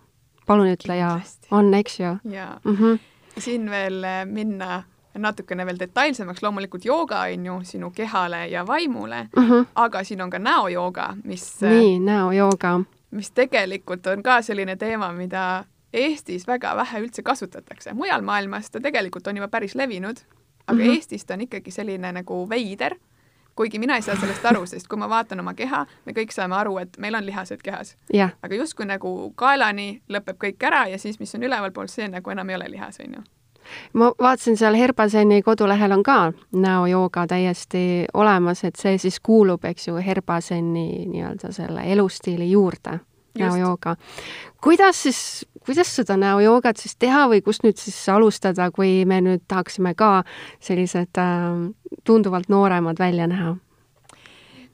palun 0.47 0.71
ütle 0.71 0.97
jaa. 0.97 1.19
on, 1.51 1.73
eks 1.73 1.99
ju? 1.99 2.17
jaa 2.31 2.59
mm. 2.63 2.75
-hmm. 2.75 2.99
siin 3.37 3.69
veel 3.69 4.03
eh, 4.03 4.25
minna 4.25 4.83
natukene 5.17 5.65
veel 5.65 5.79
detailsemaks, 5.79 6.43
loomulikult 6.43 6.85
jooga 6.85 7.21
on 7.21 7.45
ju 7.45 7.59
sinu 7.63 7.91
kehale 7.91 8.47
ja 8.47 8.67
vaimule 8.67 9.27
mm, 9.35 9.49
-hmm. 9.49 9.65
aga 9.75 10.03
siin 10.03 10.21
on 10.21 10.29
ka 10.29 10.39
näojooga, 10.39 11.15
mis 11.23 11.63
eh, 11.63 11.71
nii, 11.71 11.99
näojooga. 11.99 12.79
Mis 13.17 13.31
tegelikult 13.31 14.07
on 14.07 14.23
ka 14.23 14.41
selline 14.45 14.77
teema, 14.77 15.11
mida 15.13 15.65
Eestis 15.93 16.43
väga 16.47 16.75
vähe 16.75 16.99
üldse 17.01 17.23
kasutatakse. 17.23 17.93
mujal 17.93 18.21
maailmas 18.21 18.71
ta 18.71 18.79
tegelikult 18.83 19.27
on 19.27 19.37
juba 19.37 19.47
päris 19.47 19.75
levinud, 19.75 20.17
aga 20.67 20.77
mm 20.77 20.83
-hmm. 20.83 20.95
Eestis 20.95 21.25
ta 21.25 21.33
on 21.33 21.41
ikkagi 21.41 21.71
selline 21.71 22.11
nagu 22.11 22.49
veider 22.49 22.95
kuigi 23.57 23.79
mina 23.79 23.95
ei 23.95 24.01
saa 24.01 24.15
sellest 24.15 24.45
aru, 24.45 24.65
sest 24.65 24.87
kui 24.87 24.99
ma 25.01 25.09
vaatan 25.09 25.39
oma 25.39 25.53
keha, 25.57 25.85
me 26.05 26.13
kõik 26.13 26.33
saame 26.33 26.55
aru, 26.55 26.77
et 26.77 26.97
meil 26.97 27.15
on 27.15 27.25
lihased 27.25 27.63
kehas. 27.63 27.97
aga 28.41 28.55
justkui 28.55 28.85
nagu 28.85 29.33
kaelani 29.35 30.01
lõpeb 30.09 30.37
kõik 30.43 30.67
ära 30.69 30.85
ja 30.87 30.97
siis, 30.97 31.19
mis 31.19 31.35
on 31.35 31.43
ülevalpool, 31.43 31.87
see 31.87 32.07
nagu 32.07 32.29
enam 32.29 32.49
ei 32.49 32.55
ole 32.55 32.69
lihas, 32.71 32.99
on 32.99 33.13
ju 33.13 33.23
ma 33.93 34.11
vaatasin 34.21 34.57
seal 34.57 34.75
Herbaseni 34.75 35.41
kodulehel 35.41 35.91
on 35.91 36.03
ka 36.03 36.33
näojooga 36.51 37.27
täiesti 37.27 38.05
olemas, 38.13 38.63
et 38.63 38.75
see 38.75 38.97
siis 38.97 39.19
kuulub, 39.19 39.65
eks 39.65 39.87
ju, 39.87 39.95
Herbaseni 39.95 41.05
nii-öelda 41.05 41.51
selle 41.51 41.85
elustiili 41.91 42.51
juurde 42.51 42.99
näojooga. 43.39 43.95
kuidas 44.63 45.03
siis, 45.03 45.45
kuidas 45.65 45.95
seda 45.95 46.17
näojoogat 46.17 46.77
siis 46.77 46.95
teha 46.99 47.27
või 47.29 47.41
kust 47.41 47.63
nüüd 47.63 47.77
siis 47.77 48.09
alustada, 48.09 48.71
kui 48.71 49.05
me 49.05 49.21
nüüd 49.21 49.45
tahaksime 49.47 49.93
ka 49.95 50.23
sellised 50.59 51.21
äh, 51.21 51.71
tunduvalt 52.03 52.49
nooremad 52.49 52.99
välja 52.99 53.27
näha? 53.27 53.55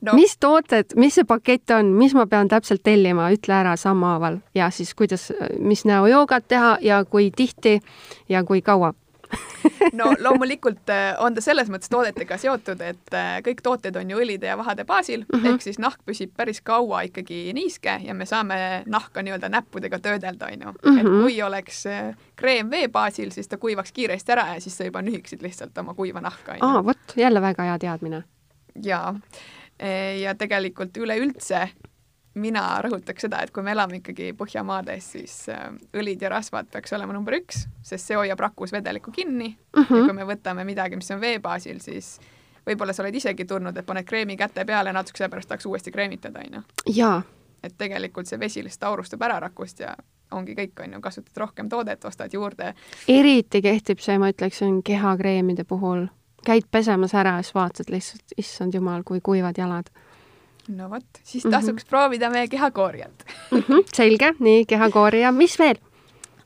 No.. 0.03 0.15
mis 0.17 0.37
tooted, 0.39 0.95
mis 0.99 1.19
see 1.19 1.27
pakett 1.27 1.75
on, 1.75 1.93
mis 1.99 2.15
ma 2.17 2.25
pean 2.29 2.51
täpselt 2.51 2.83
tellima, 2.83 3.29
ütle 3.33 3.55
ära 3.59 3.75
sammhaaval 3.79 4.41
ja 4.55 4.69
siis 4.73 4.93
kuidas, 4.97 5.31
mis 5.59 5.85
näojoogat 5.89 6.47
teha 6.47 6.77
ja 6.81 7.03
kui 7.05 7.31
tihti 7.35 7.79
ja 8.29 8.43
kui 8.47 8.61
kaua 8.61 8.93
no 9.99 10.13
loomulikult 10.19 10.89
äh, 10.89 11.15
on 11.19 11.35
ta 11.35 11.41
selles 11.41 11.69
mõttes 11.71 11.91
toodetega 11.91 12.37
seotud, 12.37 12.81
et 12.85 13.15
äh, 13.17 13.37
kõik 13.45 13.63
tooted 13.65 13.95
on 13.99 14.11
ju 14.11 14.19
õlide 14.21 14.49
ja 14.49 14.57
vahade 14.59 14.85
baasil 14.85 15.23
mm, 15.23 15.39
-hmm. 15.39 15.53
ehk 15.53 15.65
siis 15.65 15.79
nahk 15.81 16.01
püsib 16.05 16.33
päris 16.37 16.61
kaua 16.61 17.01
ikkagi 17.07 17.53
niiske 17.53 17.99
ja 18.03 18.13
me 18.13 18.25
saame 18.29 18.83
nahka 18.85 19.23
nii-öelda 19.23 19.49
näppudega 19.49 19.99
töödelda, 19.99 20.51
on 20.51 20.67
ju. 20.67 20.69
et 20.69 21.03
mhm. 21.03 21.21
kui 21.21 21.41
oleks 21.41 21.85
äh, 21.85 22.15
kreem 22.35 22.69
vee 22.71 22.87
baasil, 22.87 23.31
siis 23.31 23.47
ta 23.47 23.57
kuivaks 23.57 23.91
kiiresti 23.91 24.31
ära 24.31 24.47
ja 24.53 24.61
siis 24.61 24.77
sa 24.77 24.83
juba 24.83 25.01
nühiksid 25.01 25.41
lihtsalt 25.41 25.77
oma 25.77 25.93
kuiva 25.93 26.21
nahka. 26.21 26.55
aa, 26.59 26.83
vot, 26.83 27.17
jälle 27.17 27.41
väga 27.41 27.63
hea 27.63 27.79
teadmine. 27.79 28.23
jaa, 28.83 29.15
ja 30.21 30.35
tegelikult 30.35 30.97
üleüldse 30.97 31.67
mina 32.39 32.63
rõhutaks 32.81 33.25
seda, 33.25 33.41
et 33.43 33.51
kui 33.53 33.63
me 33.65 33.73
elame 33.73 33.99
ikkagi 33.99 34.31
Põhjamaades, 34.37 35.09
siis 35.15 35.35
äh, 35.53 35.67
õlid 35.97 36.23
ja 36.23 36.31
rasvad 36.33 36.69
peaks 36.73 36.93
olema 36.97 37.13
number 37.13 37.37
üks, 37.37 37.67
sest 37.85 38.09
see 38.09 38.17
hoiab 38.17 38.41
rakus 38.41 38.73
vedelikku 38.73 39.11
kinni 39.11 39.51
uh 39.53 39.83
-huh. 39.83 39.89
ja 39.89 39.97
mhm. 39.97 40.07
kui 40.07 40.13
me 40.13 40.25
võtame 40.33 40.65
midagi, 40.65 40.95
mis 40.95 41.11
on 41.11 41.21
vee 41.21 41.39
baasil, 41.39 41.79
siis 41.79 42.19
võib-olla 42.67 42.93
sa 42.93 43.03
oled 43.03 43.15
isegi 43.15 43.45
tundnud, 43.45 43.77
et 43.77 43.85
paned 43.85 44.05
kreemi 44.05 44.37
käte 44.37 44.65
peale, 44.65 44.93
natukese 44.93 45.23
aja 45.23 45.29
pärast 45.29 45.47
tahaks 45.47 45.65
uuesti 45.65 45.91
kreemitada, 45.91 46.39
on 46.39 46.53
ju. 46.53 46.61
jaa. 46.95 47.21
et 47.63 47.77
tegelikult 47.77 48.27
see 48.27 48.39
vesi 48.39 48.63
lihtsalt 48.63 48.89
aurustab 48.89 49.21
ära 49.21 49.39
rakust 49.39 49.79
ja 49.79 49.95
ongi 50.31 50.55
kõik, 50.55 50.83
on 50.83 50.93
ju, 50.93 51.01
kasutad 51.01 51.37
rohkem 51.37 51.69
toodet, 51.69 52.05
ostad 52.05 52.33
juurde. 52.33 52.73
eriti 53.07 53.61
kehtib 53.61 53.99
see, 53.99 54.17
ma 54.17 54.29
ütleksin, 54.29 54.83
kehakreemide 54.83 55.63
puhul. 55.63 56.07
Käid 56.45 56.67
pesemas 56.71 57.13
ära 57.13 57.37
ja 57.37 57.43
siis 57.43 57.55
vaatad 57.55 57.89
lihtsalt, 57.89 58.35
issand 58.37 58.73
jumal, 58.73 59.03
kui 59.03 59.21
kuivad 59.21 59.57
jalad 59.57 59.89
no 60.67 60.89
vot, 60.89 61.05
siis 61.23 61.43
tasuks 61.43 61.67
mm 61.67 61.77
-hmm. 61.77 61.89
proovida 61.89 62.29
meie 62.29 62.47
kehakooriat 62.47 63.25
mm. 63.51 63.57
-hmm, 63.59 63.83
selge, 63.93 64.33
nii 64.39 64.65
kehakoorija, 64.65 65.31
mis 65.31 65.59
veel? 65.59 65.75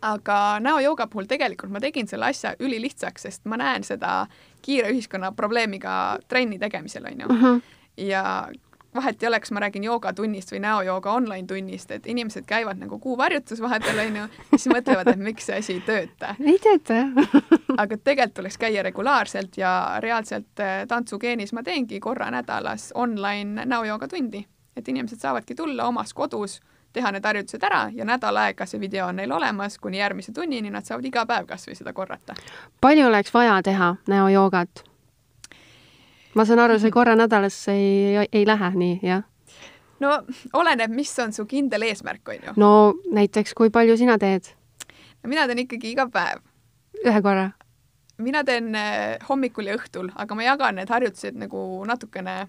aga 0.01 0.59
näojooga 0.59 1.07
puhul 1.07 1.25
tegelikult 1.25 1.71
ma 1.71 1.79
tegin 1.79 2.07
selle 2.07 2.25
asja 2.25 2.55
ülilihtsaks, 2.59 3.21
sest 3.21 3.45
ma 3.45 3.57
näen 3.57 3.83
seda 3.83 4.27
kiire 4.61 4.91
ühiskonna 4.91 5.31
probleemiga 5.31 6.17
trenni 6.27 6.59
tegemisel, 6.59 7.05
on 7.05 7.19
ju 7.19 7.27
mm. 7.27 7.41
-hmm. 7.41 7.61
ja 7.97 8.47
vahet 8.95 9.23
ei 9.23 9.27
ole, 9.27 9.39
kas 9.39 9.51
ma 9.51 9.59
räägin 9.59 9.83
joogatunnist 9.83 10.51
või 10.51 10.61
näojooga 10.63 11.11
online 11.11 11.47
tunnist, 11.47 11.91
et 11.91 12.07
inimesed 12.07 12.45
käivad 12.47 12.79
nagu 12.81 12.99
kuuvarjutus 12.99 13.61
vahepeal, 13.61 13.99
onju, 14.05 14.27
siis 14.55 14.67
mõtlevad, 14.71 15.11
et 15.13 15.21
miks 15.21 15.49
see 15.49 15.59
asi 15.61 15.73
ei 15.77 15.83
tööta. 15.85 16.35
ei 16.51 16.59
tööta, 16.63 17.01
jah. 17.01 17.35
aga 17.83 17.97
tegelikult 17.97 18.35
tuleks 18.41 18.57
käia 18.57 18.83
regulaarselt 18.83 19.57
ja 19.57 19.71
reaalselt 20.03 20.63
eh, 20.63 20.79
tantsugeenis 20.87 21.53
ma 21.53 21.63
teengi 21.63 21.99
korra 21.99 22.31
nädalas 22.31 22.91
online 22.95 23.65
näojoogatundi, 23.65 24.45
et 24.75 24.87
inimesed 24.87 25.21
saavadki 25.21 25.55
tulla 25.55 25.87
omas 25.87 26.13
kodus, 26.13 26.59
teha 26.93 27.11
need 27.11 27.25
harjutused 27.25 27.63
ära 27.63 27.87
ja 27.93 28.05
nädal 28.07 28.37
aega 28.41 28.65
see 28.65 28.79
video 28.81 29.07
on 29.07 29.19
neil 29.21 29.31
olemas 29.31 29.77
kuni 29.79 30.01
järgmise 30.01 30.33
tunnini, 30.33 30.71
nad 30.73 30.85
saavad 30.87 31.05
iga 31.05 31.25
päev 31.29 31.47
kas 31.49 31.67
või 31.69 31.77
seda 31.77 31.93
korrata. 31.93 32.35
palju 32.81 33.07
oleks 33.07 33.33
vaja 33.33 33.61
teha 33.63 33.95
näojoogat? 34.07 34.83
Ma 36.37 36.45
saan 36.45 36.61
aru, 36.61 36.77
see 36.81 36.93
korra 36.93 37.15
nädalas 37.17 37.57
ei, 37.73 38.27
ei 38.31 38.45
lähe 38.45 38.71
nii, 38.75 38.99
jah? 39.05 39.25
no 40.03 40.13
oleneb, 40.53 40.93
mis 40.93 41.13
on 41.23 41.33
su 41.33 41.47
kindel 41.49 41.87
eesmärk, 41.89 42.21
on 42.29 42.49
ju. 42.49 42.55
no 42.61 42.71
näiteks, 43.13 43.55
kui 43.57 43.73
palju 43.73 43.97
sina 43.97 44.17
teed? 44.21 44.51
no 45.23 45.31
mina 45.31 45.47
teen 45.49 45.65
ikkagi 45.65 45.95
iga 45.95 46.07
päev. 46.13 46.43
ühe 47.05 47.23
korra? 47.25 47.49
mina 48.21 48.43
teen 48.45 48.69
eh, 48.75 49.17
hommikul 49.29 49.71
ja 49.71 49.77
õhtul, 49.77 50.11
aga 50.15 50.37
ma 50.37 50.45
jagan 50.45 50.79
need 50.81 50.93
harjutused 50.93 51.37
nagu 51.41 51.63
natukene 51.89 52.39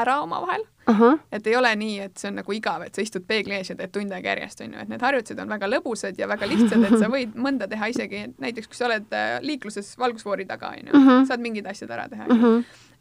ära 0.00 0.18
omavahel 0.22 0.64
ahah, 0.86 1.16
et 1.34 1.46
ei 1.50 1.56
ole 1.58 1.72
nii, 1.76 1.96
et 2.04 2.18
see 2.20 2.28
on 2.30 2.36
nagu 2.38 2.52
igav, 2.54 2.84
et 2.86 2.94
sa 2.94 3.02
istud 3.02 3.24
peegli 3.26 3.56
ees 3.56 3.70
ja 3.72 3.76
teed 3.76 3.90
tund 3.94 4.12
aega 4.14 4.28
järjest, 4.34 4.60
on 4.62 4.72
ju, 4.76 4.78
et 4.84 4.88
need 4.92 5.02
harjutused 5.02 5.40
on 5.42 5.48
väga 5.50 5.66
lõbusad 5.72 6.18
ja 6.20 6.28
väga 6.30 6.46
lihtsad, 6.46 6.84
et 6.86 6.94
sa 7.00 7.08
võid 7.16 7.34
mõnda 7.34 7.66
teha 7.68 7.88
isegi 7.90 8.20
näiteks, 8.38 8.68
kui 8.70 8.78
sa 8.78 8.86
oled 8.86 9.10
äh, 9.16 9.38
liikluses 9.42 9.94
valgusfoori 9.98 10.46
taga, 10.46 10.70
on 10.76 10.92
ju, 10.92 11.02
saad 11.26 11.42
mingid 11.42 11.66
asjad 11.66 11.90
ära 11.96 12.06
teha, 12.12 12.28
on 12.30 12.40
ju. 12.46 12.52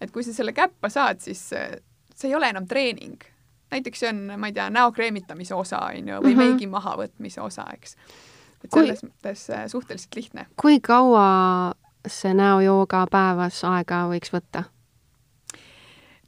et 0.02 0.12
kui 0.12 0.24
sa 0.26 0.34
selle 0.34 0.54
käppa 0.58 0.90
saad, 0.90 1.22
siis 1.22 1.46
äh, 1.54 1.78
see 2.16 2.32
ei 2.32 2.36
ole 2.40 2.50
enam 2.50 2.66
treening. 2.68 3.22
näiteks 3.76 4.00
see 4.00 4.10
on, 4.10 4.20
ma 4.40 4.48
ei 4.50 4.54
tea, 4.58 4.70
näo 4.74 4.92
kreemitamise 4.96 5.54
osa, 5.56 5.80
on 5.92 6.08
ju, 6.10 6.20
või 6.26 6.34
Mhm. 6.34 6.38
meigi 6.42 6.68
mahavõtmise 6.72 7.42
osa, 7.42 7.66
eks. 7.74 7.96
et 8.64 8.70
Kui- 8.72 8.82
selles 8.88 9.04
mõttes 9.06 9.46
äh, 9.54 9.68
suhteliselt 9.70 10.16
lihtne. 10.16 10.48
kui 10.58 10.80
kaua 10.80 11.74
see 12.08 12.34
näojooga 12.34 13.06
päevas 13.12 13.62
aega 13.66 14.08
võiks 14.10 14.34
võtta? 14.34 14.64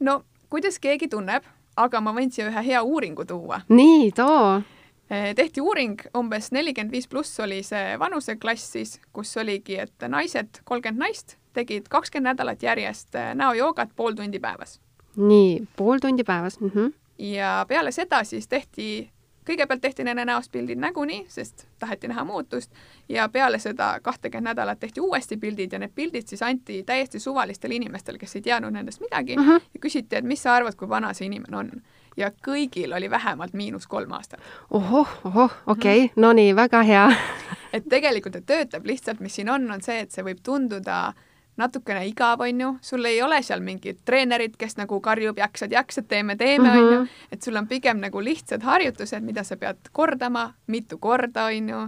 no 0.00 0.22
kuidas 0.50 0.78
keegi 0.78 1.08
tunneb, 1.08 1.44
aga 1.76 2.00
ma 2.00 2.12
võin 2.16 2.32
siia 2.32 2.48
ühe 2.50 2.64
hea 2.70 2.82
uuringu 2.82 3.24
tuua 3.28 3.60
nii, 3.68 4.10
too. 4.16 4.62
Eh, 5.10 5.30
tehti 5.34 5.62
uuring, 5.64 6.00
umbes 6.16 6.50
nelikümmend 6.52 6.92
viis 6.92 7.08
pluss 7.08 7.40
oli 7.40 7.62
see 7.64 7.96
vanuseklass 7.98 8.72
siis, 8.76 8.98
kus 9.12 9.36
oligi, 9.40 9.78
et 9.80 10.08
naised, 10.08 10.60
kolmkümmend 10.68 11.00
naist, 11.00 11.38
tegid 11.56 11.88
kakskümmend 11.88 12.34
nädalat 12.34 12.62
järjest 12.62 13.16
eh, 13.16 13.30
näojoogat 13.34 13.94
pool 13.96 14.18
tundi 14.18 14.40
päevas. 14.40 14.80
nii, 15.16 15.66
pool 15.76 15.98
tundi 15.98 16.24
päevas 16.24 16.60
mm. 16.60 16.70
-hmm. 16.74 16.92
ja 17.18 17.64
peale 17.68 17.92
seda 17.92 18.24
siis 18.24 18.48
tehti, 18.48 19.10
kõigepealt 19.48 19.80
tehti 19.80 20.04
nende 20.04 20.24
näost 20.28 20.52
pildid 20.52 20.78
näguni, 20.78 21.24
sest 21.28 21.66
taheti 21.78 22.08
näha 22.08 22.24
muutust 22.24 22.70
ja 23.08 23.28
peale 23.28 23.58
seda 23.58 23.98
kahtekümmet 24.02 24.48
nädalat 24.48 24.80
tehti 24.80 25.00
uuesti 25.00 25.36
pildid 25.36 25.72
ja 25.72 25.78
need 25.78 25.92
pildid 25.94 26.26
siis 26.28 26.42
anti 26.42 26.82
täiesti 26.82 27.20
suvalistele 27.20 27.74
inimestele, 27.74 28.18
kes 28.18 28.36
ei 28.36 28.42
teadnud 28.42 28.72
nendest 28.72 29.00
midagi 29.00 29.36
Mhm. 29.36 29.50
ja 29.74 29.80
küsiti, 29.80 30.16
et 30.16 30.24
mis 30.24 30.42
sa 30.42 30.54
arvad, 30.54 30.74
kui 30.76 30.88
vana 30.88 31.12
see 31.12 31.26
inimene 31.26 31.56
on. 31.56 31.70
ja 32.16 32.30
kõigil 32.46 32.96
oli 32.96 33.10
vähemalt 33.10 33.52
miinus 33.54 33.86
kolm 33.86 34.12
aastat. 34.12 34.40
ohoh, 34.70 35.08
ohoh, 35.24 35.52
okei 35.66 36.04
okay., 36.04 36.12
no 36.16 36.32
nii, 36.32 36.56
väga 36.56 36.82
hea. 36.82 37.12
et 37.72 37.84
tegelikult 37.88 38.32
ta 38.32 38.40
töötab, 38.40 38.86
lihtsalt 38.86 39.20
mis 39.20 39.34
siin 39.34 39.48
on, 39.50 39.70
on 39.70 39.82
see, 39.82 40.00
et 40.00 40.10
see 40.10 40.24
võib 40.24 40.38
tunduda 40.42 41.12
natukene 41.58 42.06
igav, 42.08 42.42
on 42.46 42.60
ju, 42.60 42.70
sul 42.82 43.04
ei 43.08 43.22
ole 43.22 43.40
seal 43.42 43.62
mingit 43.64 44.04
treenerit, 44.06 44.54
kes 44.58 44.78
nagu 44.78 45.00
karjub 45.02 45.38
jaksad, 45.38 45.74
jaksad, 45.74 46.06
teeme, 46.08 46.36
teeme, 46.38 46.70
on 46.70 46.92
ju, 46.92 47.02
et 47.34 47.42
sul 47.42 47.58
on 47.58 47.66
pigem 47.68 48.00
nagu 48.02 48.22
lihtsad 48.22 48.62
harjutused, 48.62 49.24
mida 49.26 49.44
sa 49.44 49.58
pead 49.58 49.90
kordama 49.92 50.52
mitu 50.66 50.98
korda, 51.02 51.48
on 51.50 51.68
ju. 51.72 51.84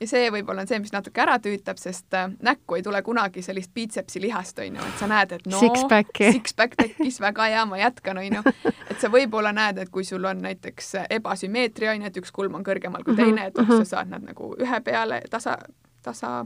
ja 0.00 0.06
see 0.08 0.26
võib-olla 0.30 0.62
on 0.62 0.68
see, 0.68 0.78
mis 0.82 0.92
natuke 0.92 1.22
ära 1.24 1.38
tüütab, 1.42 1.80
sest 1.80 2.14
äh, 2.14 2.28
näkku 2.44 2.76
ei 2.76 2.84
tule 2.84 3.00
kunagi 3.02 3.42
sellist 3.42 3.72
biitsepsi 3.74 4.20
lihast, 4.22 4.58
on 4.62 4.78
ju, 4.78 4.90
et 4.90 5.00
sa 5.00 5.08
näed, 5.10 5.32
et 5.38 5.48
no 5.50 5.62
Six-packi. 5.62 6.28
six-pack 6.36 6.76
tekkis, 6.78 7.18
väga 7.24 7.48
hea, 7.52 7.64
ma 7.66 7.80
jätkan, 7.80 8.20
on 8.22 8.38
ju. 8.38 8.44
et 8.90 9.00
sa 9.00 9.10
võib-olla 9.10 9.54
näed, 9.56 9.80
et 9.82 9.90
kui 9.90 10.04
sul 10.04 10.24
on 10.30 10.44
näiteks 10.46 10.92
ebasümmeetria, 11.18 11.96
on 11.96 12.06
ju, 12.06 12.12
et 12.12 12.20
üks 12.22 12.34
kulm 12.36 12.60
on 12.60 12.66
kõrgemal 12.66 13.06
kui 13.08 13.18
teine, 13.18 13.48
et 13.50 13.58
oh, 13.58 13.74
sa 13.80 13.96
saad 13.96 14.14
nad 14.14 14.22
nagu 14.26 14.52
ühe 14.60 14.80
peale 14.86 15.24
tasa, 15.32 15.58
tasa 16.06 16.36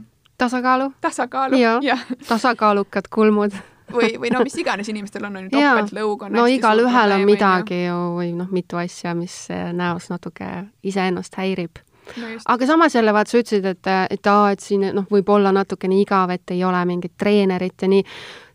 tasakaalu, 0.41 0.93
tasakaalu 1.01 1.59
Jaa. 1.61 1.77
ja 1.81 1.97
tasakaalukad 2.27 3.09
kulmud. 3.13 3.53
või, 3.93 4.15
või 4.19 4.31
no 4.33 4.41
mis 4.47 4.57
iganes 4.63 4.89
inimestel 4.89 5.27
on, 5.27 5.37
on 5.37 5.47
ju 5.47 5.53
topeltlõug 5.53 6.25
on 6.25 6.35
no 6.39 6.47
igalühel 6.49 7.15
on 7.17 7.25
midagi 7.27 7.83
ju 7.83 8.01
või 8.17 8.31
noh, 8.37 8.49
mitu 8.51 8.79
asja, 8.81 9.13
mis 9.17 9.35
eh, 9.53 9.69
näos 9.75 10.09
natuke 10.09 10.49
iseennast 10.83 11.37
häirib. 11.37 11.81
no 12.17 12.31
aga 12.55 12.67
samas 12.67 12.95
jälle 12.95 13.13
vaata, 13.13 13.31
sa 13.31 13.43
ütlesid, 13.43 13.67
et, 13.75 13.91
et 14.09 14.31
aa, 14.33 14.51
et 14.55 14.63
siin 14.63 14.87
noh, 14.95 15.05
võib 15.11 15.29
olla 15.29 15.51
natukene 15.53 15.99
igav, 16.01 16.33
et 16.33 16.55
ei 16.55 16.63
ole 16.65 16.85
mingit 16.85 17.13
treenerit 17.17 17.81
ja 17.81 17.91
nii. 17.91 18.05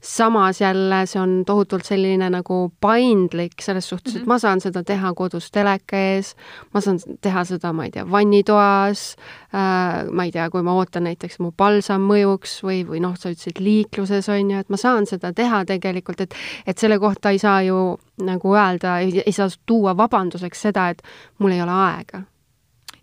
Samas 0.07 0.61
jälle 0.61 1.01
see 1.07 1.21
on 1.21 1.43
tohutult 1.47 1.85
selline 1.85 2.29
nagu 2.31 2.73
paindlik 2.81 3.63
selles 3.63 3.89
suhtes 3.89 4.15
mm, 4.15 4.19
-hmm. 4.19 4.23
et 4.23 4.27
ma 4.27 4.39
saan 4.39 4.61
seda 4.61 4.83
teha 4.85 5.13
kodus 5.15 5.51
teleka 5.51 5.97
ees, 5.97 6.35
ma 6.75 6.81
saan 6.81 7.01
teha 7.21 7.45
seda, 7.45 7.73
ma 7.73 7.85
ei 7.85 7.91
tea, 7.91 8.05
vannitoas 8.11 9.17
äh,, 9.55 10.07
ma 10.11 10.25
ei 10.25 10.33
tea, 10.33 10.51
kui 10.51 10.63
ma 10.63 10.75
ootan 10.75 11.05
näiteks 11.09 11.39
mu 11.39 11.51
palsam 11.57 12.07
mõjuks 12.07 12.61
või, 12.63 12.85
või 12.87 13.03
noh, 13.03 13.17
sa 13.19 13.33
ütlesid 13.35 13.59
liikluses 13.61 14.29
on 14.29 14.51
ju, 14.51 14.63
et 14.63 14.71
ma 14.71 14.77
saan 14.77 15.07
seda 15.07 15.33
teha 15.33 15.65
tegelikult, 15.65 16.21
et 16.21 16.35
et 16.67 16.79
selle 16.79 16.99
kohta 16.99 17.31
ei 17.31 17.39
saa 17.39 17.63
ju 17.63 17.99
nagu 18.23 18.55
öelda, 18.55 18.99
ei 19.01 19.33
saa 19.33 19.49
tuua 19.67 19.97
vabanduseks 19.97 20.63
seda, 20.69 20.89
et 20.89 21.03
mul 21.39 21.53
ei 21.53 21.63
ole 21.63 21.73
aega 21.73 22.23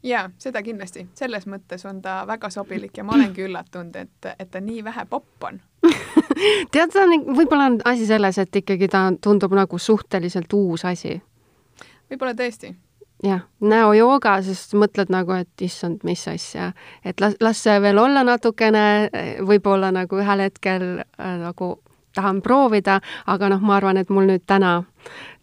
jaa, 0.03 0.29
seda 0.37 0.61
kindlasti, 0.63 1.07
selles 1.15 1.47
mõttes 1.47 1.85
on 1.87 2.01
ta 2.01 2.23
väga 2.27 2.49
sobilik 2.49 2.97
ja 2.97 3.03
ma 3.03 3.15
olengi 3.15 3.45
üllatunud, 3.47 3.95
et, 3.95 4.33
et 4.39 4.51
ta 4.51 4.61
nii 4.61 4.83
vähe 4.83 5.05
popp 5.09 5.47
on. 5.49 5.61
tead, 6.74 6.93
see 6.93 7.04
on, 7.04 7.13
võib-olla 7.36 7.67
on 7.72 7.78
asi 7.89 8.08
selles, 8.10 8.39
et 8.41 8.62
ikkagi 8.63 8.89
ta 8.91 9.06
tundub 9.22 9.54
nagu 9.58 9.80
suhteliselt 9.80 10.54
uus 10.54 10.86
asi. 10.88 11.19
võib-olla 12.12 12.34
tõesti, 12.38 12.74
jah, 13.24 13.46
näojooga, 13.63 14.38
sest 14.46 14.76
mõtled 14.80 15.12
nagu, 15.13 15.36
et 15.39 15.65
issand, 15.65 16.04
mis 16.08 16.26
asja, 16.28 16.72
et 17.06 17.22
las, 17.24 17.38
las 17.43 17.63
see 17.63 17.80
veel 17.84 18.00
olla 18.02 18.24
natukene, 18.28 18.86
võib-olla 19.46 19.91
nagu 19.96 20.19
ühel 20.19 20.46
hetkel 20.48 20.88
äh, 21.02 21.36
nagu 21.41 21.76
tahan 22.15 22.41
proovida, 22.41 22.99
aga 23.28 23.49
noh, 23.49 23.62
ma 23.62 23.78
arvan, 23.78 23.97
et 23.97 24.10
mul 24.10 24.28
nüüd 24.30 24.45
täna 24.47 24.84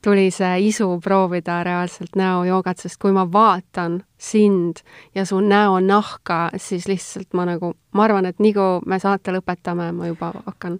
tuli 0.05 0.31
see 0.33 0.69
isu 0.71 0.89
proovida 1.05 1.61
reaalselt 1.65 2.17
näojoogat, 2.17 2.79
sest 2.81 3.01
kui 3.03 3.13
ma 3.13 3.27
vaatan 3.33 4.01
sind 4.19 4.83
ja 5.15 5.25
su 5.25 5.41
näonahka, 5.41 6.51
siis 6.57 6.89
lihtsalt 6.89 7.35
ma 7.35 7.47
nagu, 7.49 7.75
ma 7.93 8.05
arvan, 8.05 8.27
et 8.27 8.39
nii 8.41 8.55
kui 8.57 8.85
me 8.87 8.99
saate 8.99 9.35
lõpetame, 9.35 9.91
ma 9.93 10.09
juba 10.09 10.33
hakkan, 10.47 10.79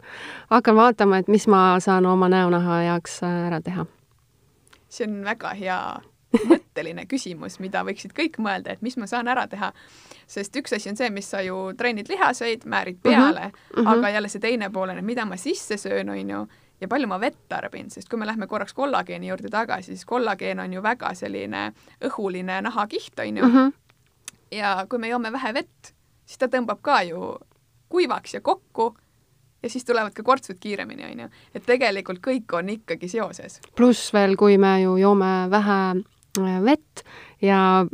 hakkan 0.51 0.77
vaatama, 0.77 1.21
et 1.21 1.29
mis 1.29 1.49
ma 1.49 1.81
saan 1.81 2.07
oma 2.07 2.29
näonaha 2.29 2.83
jaoks 2.89 3.23
äh, 3.23 3.47
ära 3.49 3.61
teha. 3.61 3.87
see 4.91 5.07
on 5.07 5.25
väga 5.25 5.55
hea 5.55 6.01
mõtteline 6.51 7.07
küsimus, 7.11 7.59
mida 7.61 7.83
võiksid 7.87 8.15
kõik 8.17 8.39
mõelda, 8.43 8.75
et 8.75 8.83
mis 8.83 8.97
ma 9.01 9.09
saan 9.11 9.29
ära 9.29 9.47
teha. 9.51 9.73
sest 10.31 10.57
üks 10.57 10.73
asi 10.77 10.91
on 10.91 10.97
see, 10.97 11.11
mis 11.11 11.31
sa 11.31 11.41
ju 11.43 11.73
treenid 11.77 12.09
lihaseid, 12.09 12.65
määrid 12.65 13.01
peale 13.03 13.49
mm, 13.49 13.53
mhm. 13.53 13.87
-hmm. 13.87 13.99
aga 13.99 14.09
jälle 14.09 14.29
see 14.29 14.41
teine 14.41 14.71
pool 14.71 14.89
on, 14.89 14.99
et 14.99 15.05
mida 15.05 15.25
ma 15.25 15.37
sisse 15.37 15.77
söön, 15.77 16.11
on 16.11 16.31
ju, 16.31 16.47
ja 16.81 16.89
palju 16.89 17.09
ma 17.09 17.21
vett 17.21 17.49
tarbin, 17.49 17.91
sest 17.91 18.09
kui 18.09 18.19
me 18.19 18.27
lähme 18.27 18.47
korraks 18.47 18.73
kollageeni 18.75 19.29
juurde 19.29 19.49
tagasi, 19.49 19.87
siis 19.87 20.05
kollageen 20.05 20.61
on 20.61 20.73
ju 20.73 20.83
väga 20.83 21.15
selline 21.15 21.73
õhuline 22.05 22.63
nahakiht, 22.63 23.19
on 23.19 23.37
ju. 23.37 23.47
Mhm. 23.47 23.73
ja 24.53 24.87
kui 24.89 24.99
me 24.99 25.09
joome 25.09 25.33
vähe 25.33 25.55
vett, 25.55 25.95
siis 26.27 26.39
ta 26.39 26.47
tõmbab 26.47 26.79
ka 26.83 27.03
ju 27.03 27.39
kuivaks 27.89 28.35
ja 28.35 28.41
kokku 28.41 28.97
ja 29.63 29.71
siis 29.71 29.85
tulevad 29.85 30.13
ka 30.13 30.23
kortsud 30.23 30.57
kiiremini, 30.61 31.05
on 31.05 31.21
ju. 31.21 31.29
et 31.55 31.67
tegelikult 31.67 32.21
kõik 32.21 32.53
on 32.53 32.69
ikkagi 32.69 33.09
seoses. 33.09 33.61
pluss 33.77 34.13
veel, 34.13 34.37
kui 34.37 34.59
me 34.59 34.83
ju 34.83 34.97
joome 34.97 35.51
vähe 35.51 35.81
äh, 35.91 36.05
vett 36.39 37.03
ja 37.43 37.87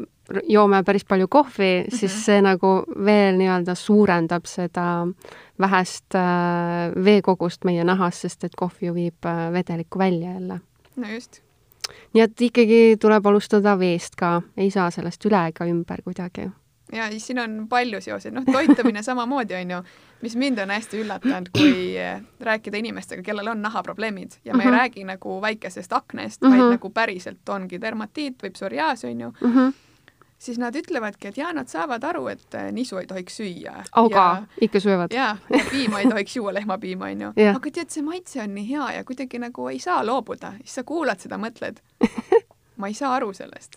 joome 0.48 0.82
päris 0.84 1.04
palju 1.04 1.28
kohvi, 1.28 1.84
siis 1.88 2.12
Mhm. 2.12 2.20
see 2.24 2.42
nagu 2.42 2.84
veel 3.04 3.36
nii-öelda 3.38 3.74
suurendab 3.74 4.44
seda 4.46 5.06
vähest 5.60 6.14
äh, 6.14 6.92
veekogust 7.04 7.64
meie 7.64 7.84
nahas, 7.84 8.20
sest 8.20 8.44
et 8.44 8.56
kohv 8.56 8.74
ju 8.80 8.94
viib 8.94 9.24
äh, 9.24 9.52
vedelikku 9.52 9.98
välja 9.98 10.32
jälle. 10.32 10.60
no 10.96 11.08
just 11.08 11.40
nii 12.14 12.22
et 12.22 12.40
ikkagi 12.40 12.96
tuleb 13.00 13.26
alustada 13.26 13.76
veest 13.78 14.16
ka, 14.16 14.42
ei 14.56 14.70
saa 14.70 14.90
sellest 14.90 15.24
üle 15.28 15.46
ega 15.48 15.64
ümber 15.70 16.02
kuidagi. 16.02 16.50
Ja 16.92 17.08
siis 17.10 17.26
siin 17.26 17.38
on 17.38 17.66
palju 17.68 18.00
seoseid, 18.00 18.34
noh, 18.34 18.44
toitumine 18.52 19.02
samamoodi 19.08 19.54
on 19.54 19.70
ju, 19.70 19.80
mis 20.22 20.36
mind 20.36 20.58
on 20.58 20.70
hästi 20.70 21.00
üllatanud, 21.04 21.48
kui 21.52 21.96
eh, 21.98 22.20
rääkida 22.40 22.78
inimestega, 22.78 23.22
kellel 23.22 23.48
on 23.48 23.62
nahaprobleemid 23.62 24.38
ja 24.44 24.54
me 24.54 24.64
Mhm. 24.64 24.72
ei 24.74 24.78
räägi 24.78 25.04
nagu 25.04 25.40
väikesest 25.42 25.92
aknest, 25.92 26.42
Mhm. 26.42 26.50
vaid 26.52 26.70
nagu 26.76 26.90
päriselt 26.90 27.48
ongi 27.48 27.80
dermatiit 27.80 28.36
või 28.42 28.50
psoriaas 28.50 29.04
on 29.04 29.20
ju, 29.20 29.32
Mm 29.40 29.52
-hmm. 29.54 29.72
siis 30.38 30.58
nad 30.58 30.74
ütlevadki, 30.76 31.28
et 31.28 31.36
jaa, 31.36 31.52
nad 31.52 31.66
saavad 31.68 32.04
aru, 32.04 32.26
et 32.28 32.54
eh, 32.54 32.72
nisu 32.72 32.96
ei 32.98 33.06
tohiks 33.06 33.36
süüa. 33.40 33.84
aga 33.92 34.42
ikka 34.60 34.78
söövad. 34.80 35.12
ja, 35.14 35.36
ja 35.50 35.64
piima 35.70 36.00
ei 36.00 36.06
tohiks 36.08 36.36
juua, 36.36 36.54
lehmapiima 36.54 37.04
on 37.04 37.20
ju. 37.20 37.32
Jah. 37.36 37.56
aga 37.56 37.70
tead, 37.70 37.88
see 37.90 38.02
maitse 38.02 38.42
on 38.42 38.54
nii 38.54 38.68
hea 38.70 38.92
ja 38.92 39.04
kuidagi 39.04 39.38
nagu 39.38 39.68
ei 39.68 39.78
saa 39.78 40.06
loobuda, 40.06 40.52
siis 40.60 40.74
sa 40.74 40.82
kuulad 40.82 41.18
seda, 41.18 41.36
mõtled, 41.36 41.76
ma 42.76 42.86
ei 42.86 42.94
saa 42.94 43.14
aru 43.14 43.32
sellest. 43.32 43.76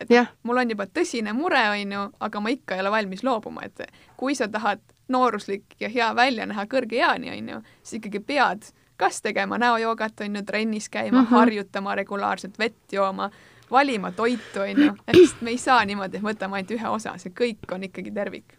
Et 0.00 0.10
Jah. 0.10 0.26
mul 0.42 0.56
on 0.56 0.70
juba 0.70 0.86
tõsine 0.86 1.32
mure, 1.32 1.62
on 1.70 1.92
ju, 1.92 2.04
aga 2.20 2.40
ma 2.40 2.52
ikka 2.54 2.76
ei 2.76 2.80
ole 2.84 2.90
valmis 2.90 3.24
loobuma, 3.26 3.66
et 3.66 3.82
kui 4.16 4.34
sa 4.34 4.48
tahad 4.48 4.80
nooruslik 5.08 5.78
ja 5.80 5.88
hea 5.88 6.08
välja 6.16 6.46
näha 6.46 6.66
kõrge 6.66 7.00
eani, 7.00 7.32
on 7.34 7.48
ju, 7.54 7.62
siis 7.82 7.98
ikkagi 8.00 8.20
pead 8.20 8.70
kas 8.98 9.22
tegema 9.22 9.58
näojoogat, 9.58 10.20
on 10.20 10.36
ju, 10.36 10.42
trennis 10.42 10.88
käima 10.88 11.20
mm. 11.20 11.26
-hmm. 11.26 11.30
harjutama 11.30 11.94
regulaarselt, 11.94 12.58
vett 12.58 12.92
jooma, 12.92 13.30
valima 13.70 14.12
toitu, 14.12 14.60
on 14.60 14.84
ju, 14.84 14.94
et 15.06 15.40
me 15.40 15.50
ei 15.50 15.58
saa 15.58 15.84
niimoodi, 15.84 16.16
et 16.16 16.22
võtame 16.22 16.54
ainult 16.54 16.70
ühe 16.70 16.88
osa, 16.88 17.18
see 17.18 17.32
kõik 17.40 17.74
on 17.74 17.84
ikkagi 17.84 18.10
tervik 18.10 18.58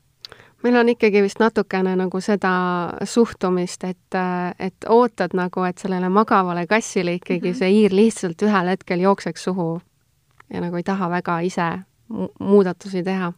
meil 0.63 0.75
on 0.75 0.89
ikkagi 0.89 1.21
vist 1.21 1.39
natukene 1.39 1.95
nagu 1.95 2.21
seda 2.21 2.52
suhtumist, 3.04 3.84
et, 3.84 4.17
et 4.60 4.86
ootad 4.89 5.34
nagu, 5.34 5.63
et 5.63 5.78
sellele 5.78 6.10
magavale 6.10 6.67
kassile 6.67 7.13
ikkagi 7.13 7.47
mm. 7.47 7.54
-hmm. 7.54 7.58
see 7.58 7.71
hiir 7.71 7.95
lihtsalt 7.95 8.41
ühel 8.41 8.67
hetkel 8.67 8.99
jookseks 8.99 9.43
suhu 9.43 9.82
ja 10.54 10.62
nagu 10.62 10.76
ei 10.76 10.84
taha 10.84 11.10
väga 11.10 11.40
ise 11.40 11.68
mu- 12.10 12.32
muudatusi 12.40 13.04
teha. 13.04 13.34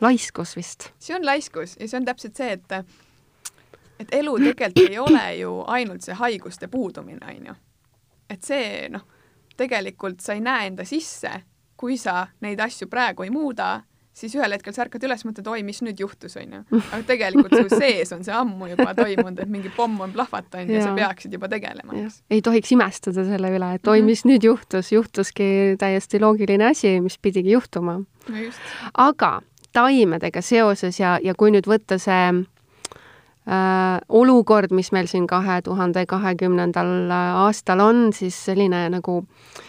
laiskus 0.00 0.56
vist. 0.56 0.90
see 0.98 1.16
on 1.16 1.26
laiskus 1.26 1.76
ja 1.80 1.88
see 1.88 1.98
on 1.98 2.04
täpselt 2.04 2.36
see, 2.36 2.52
et 2.52 2.72
et 4.00 4.08
elu 4.12 4.38
tegelikult 4.38 4.90
ei 4.90 4.98
ole 4.98 5.24
ju 5.36 5.64
ainult 5.66 6.02
see 6.02 6.14
haiguste 6.14 6.68
puudumine, 6.68 7.26
on 7.36 7.46
ju. 7.46 7.54
et 8.30 8.42
see 8.42 8.88
noh, 8.88 9.04
tegelikult 9.56 10.20
sa 10.20 10.32
ei 10.32 10.40
näe 10.40 10.66
enda 10.66 10.84
sisse, 10.84 11.42
kui 11.76 11.96
sa 11.98 12.26
neid 12.40 12.60
asju 12.60 12.88
praegu 12.88 13.22
ei 13.22 13.30
muuda, 13.30 13.80
siis 14.20 14.34
ühel 14.36 14.54
hetkel 14.54 14.74
sa 14.76 14.84
ärkad 14.84 15.04
üles, 15.08 15.24
mõtled, 15.26 15.48
oi, 15.50 15.62
mis 15.66 15.80
nüüd 15.84 16.00
juhtus, 16.02 16.36
onju. 16.40 16.62
aga 16.80 17.00
tegelikult 17.08 17.56
su 17.56 17.80
sees 17.80 18.12
on 18.16 18.24
see 18.26 18.34
ammu 18.36 18.70
juba 18.72 18.92
toimunud, 18.98 19.40
et 19.44 19.50
mingi 19.52 19.72
pomm 19.76 20.00
on 20.06 20.14
plahvatanud 20.14 20.72
ja 20.74 20.84
sa 20.84 20.94
peaksid 20.96 21.34
juba 21.36 21.50
tegelema, 21.52 21.96
eks. 22.02 22.20
ei 22.32 22.42
tohiks 22.44 22.74
imestada 22.76 23.24
selle 23.28 23.52
üle, 23.56 23.72
et 23.78 23.90
oi, 23.90 24.00
mhm. 24.00 24.10
mis 24.12 24.24
nüüd 24.28 24.46
juhtus, 24.46 24.92
juhtuski 24.94 25.50
täiesti 25.80 26.20
loogiline 26.22 26.70
asi, 26.70 26.98
mis 27.04 27.18
pidigi 27.18 27.56
juhtuma. 27.56 28.00
no 28.00 28.44
just. 28.44 28.72
aga 28.94 29.38
taimedega 29.76 30.42
seoses 30.42 31.00
ja, 31.00 31.16
ja 31.22 31.34
kui 31.38 31.52
nüüd 31.54 31.68
võtta 31.70 31.98
see 32.02 32.26
äh, 32.34 33.96
olukord, 34.08 34.74
mis 34.74 34.92
meil 34.92 35.08
siin 35.10 35.28
kahe 35.30 35.60
tuhande 35.64 36.04
kahekümnendal 36.10 37.10
aastal 37.46 37.82
on, 37.84 38.08
siis 38.16 38.36
selline 38.50 38.88
nagu 38.92 39.22
äh, 39.22 39.66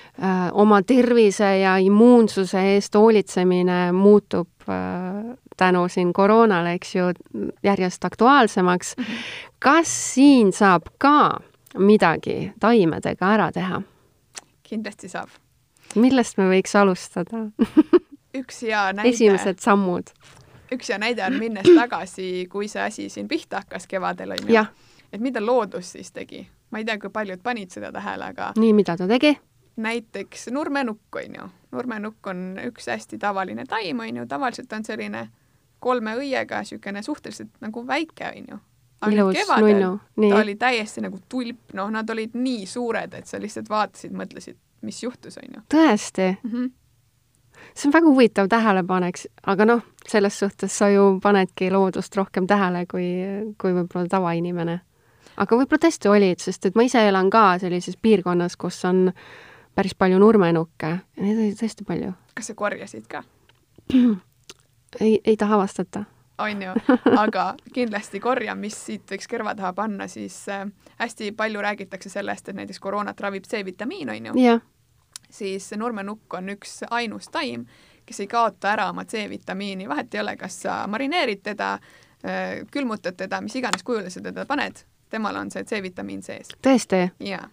oma 0.53 0.81
tervise 0.85 1.47
ja 1.59 1.77
immuunsuse 1.81 2.61
eest 2.75 2.95
hoolitsemine 2.95 3.91
muutub 3.91 4.69
äh, 4.69 5.37
tänu 5.57 5.87
siin 5.89 6.13
koroonale, 6.13 6.73
eks 6.73 6.95
ju, 6.95 7.03
järjest 7.63 8.05
aktuaalsemaks. 8.05 8.95
Mhm. 8.97 9.11
kas 9.59 10.13
siin 10.13 10.53
saab 10.53 10.89
ka 10.97 11.39
midagi 11.77 12.51
taimedega 12.59 13.33
ära 13.33 13.51
teha? 13.51 13.81
kindlasti 14.63 15.09
saab. 15.09 15.29
millest 15.95 16.37
me 16.37 16.47
võiks 16.47 16.75
alustada 16.79 17.47
üks 18.39 18.61
hea 18.61 18.93
näide. 18.93 19.09
esimesed 19.09 19.59
sammud. 19.59 20.13
üks 20.71 20.89
hea 20.89 20.97
näide 20.97 21.25
on 21.25 21.37
minnes 21.39 21.67
tagasi, 21.75 22.47
kui 22.49 22.67
see 22.71 22.81
asi 22.81 23.09
siin 23.09 23.27
pihta 23.27 23.63
hakkas 23.63 23.87
kevadel, 23.87 24.31
on 24.37 24.49
ju. 24.49 24.65
et 25.11 25.21
mida 25.21 25.43
loodus 25.45 25.91
siis 25.97 26.11
tegi? 26.11 26.47
ma 26.71 26.79
ei 26.79 26.85
tea, 26.85 26.97
kui 26.99 27.09
paljud 27.09 27.43
panid 27.43 27.69
seda 27.69 27.91
tähele, 27.91 28.31
aga 28.33 28.53
nii, 28.57 28.73
mida 28.73 28.97
ta 28.97 29.07
tegi? 29.07 29.35
Näiteks 29.75 30.47
nurmenukk, 30.51 31.15
on 31.15 31.35
ju. 31.35 31.47
nurmenukk 31.71 32.27
on 32.27 32.59
üks 32.67 32.87
hästi 32.91 33.17
tavaline 33.17 33.65
taim, 33.65 33.99
on 33.99 34.17
ju, 34.17 34.25
tavaliselt 34.27 34.73
on 34.73 34.83
selline 34.85 35.29
kolme 35.79 36.15
õiega 36.15 36.61
niisugune 36.61 37.03
suhteliselt 37.03 37.55
nagu 37.61 37.85
väike, 37.87 38.33
on 38.35 38.51
ju. 38.51 38.59
ilus, 39.11 39.37
nunnu, 39.59 39.93
nii. 40.15 40.33
ta 40.33 40.41
oli 40.43 40.55
täiesti 40.55 41.01
nagu 41.01 41.19
tulp, 41.29 41.73
noh, 41.73 41.89
nad 41.89 42.09
olid 42.09 42.35
nii 42.37 42.65
suured, 42.65 43.13
et 43.17 43.27
sa 43.27 43.39
lihtsalt 43.41 43.69
vaatasid, 43.69 44.13
mõtlesid, 44.13 44.59
mis 44.85 45.03
juhtus, 45.03 45.39
on 45.41 45.57
ju. 45.57 45.65
tõesti 45.77 46.29
mm? 46.43 46.51
-hmm 46.51 46.69
see 47.75 47.87
on 47.87 47.93
väga 47.93 48.07
huvitav 48.07 48.47
tähelepanek, 48.49 49.19
aga 49.47 49.65
noh, 49.65 49.81
selles 50.07 50.39
suhtes 50.39 50.77
sa 50.77 50.89
ju 50.89 51.19
panedki 51.23 51.71
loodust 51.71 52.15
rohkem 52.17 52.47
tähele 52.47 52.85
kui, 52.89 53.05
kui 53.61 53.73
võib-olla 53.75 54.07
tavainimene. 54.09 54.79
aga 55.37 55.55
võib-olla 55.55 55.85
tõesti 55.85 56.09
olid, 56.09 56.39
sest 56.39 56.65
et 56.65 56.75
ma 56.75 56.83
ise 56.83 57.07
elan 57.07 57.29
ka 57.29 57.59
sellises 57.59 57.97
piirkonnas, 58.01 58.57
kus 58.57 58.83
on 58.85 59.11
päris 59.75 59.95
palju 59.95 60.19
nurmenukke, 60.19 60.95
neid 61.21 61.37
oli 61.37 61.53
tõesti 61.59 61.87
palju. 61.87 62.13
kas 62.35 62.51
sa 62.51 62.57
korjasid 62.57 63.07
ka? 63.11 63.23
ei, 65.05 65.19
ei 65.23 65.37
taha 65.37 65.61
vastata 65.61 66.05
on 66.41 66.61
ju, 66.61 66.71
aga 67.17 67.55
kindlasti 67.73 68.19
korja, 68.19 68.55
mis 68.55 68.75
siit 68.85 69.11
võiks 69.11 69.29
kõrva 69.29 69.53
taha 69.57 69.73
panna, 69.77 70.07
siis 70.11 70.35
äh, 70.49 70.65
hästi 70.99 71.31
palju 71.37 71.61
räägitakse 71.61 72.09
sellest, 72.09 72.49
et 72.49 72.57
näiteks 72.57 72.79
koroonat 72.79 73.19
ravib 73.21 73.45
C-vitamiin, 73.47 74.09
on 74.09 74.29
ju. 74.45 74.59
siis 75.29 75.71
nurmenukk 75.77 76.33
on 76.33 76.49
üks 76.55 76.81
ainus 76.89 77.29
taim, 77.31 77.65
kes 78.05 78.19
ei 78.19 78.27
kaota 78.27 78.73
ära 78.73 78.89
oma 78.89 79.05
C-vitamiini, 79.05 79.89
vahet 79.89 80.13
ei 80.15 80.21
ole, 80.21 80.35
kas 80.37 80.61
sa 80.65 80.81
marineerid 80.87 81.43
teda, 81.43 81.73
äh, 82.25 82.61
külmutad 82.71 83.17
teda, 83.17 83.41
mis 83.41 83.55
iganes 83.55 83.83
kujule 83.83 84.09
sa 84.09 84.21
teda 84.21 84.45
paned, 84.45 84.85
temal 85.09 85.35
on 85.35 85.51
see 85.51 85.63
C-vitamiin 85.63 86.23
sees. 86.23 86.55
tõesti? 86.61 87.09
jaa. 87.19 87.49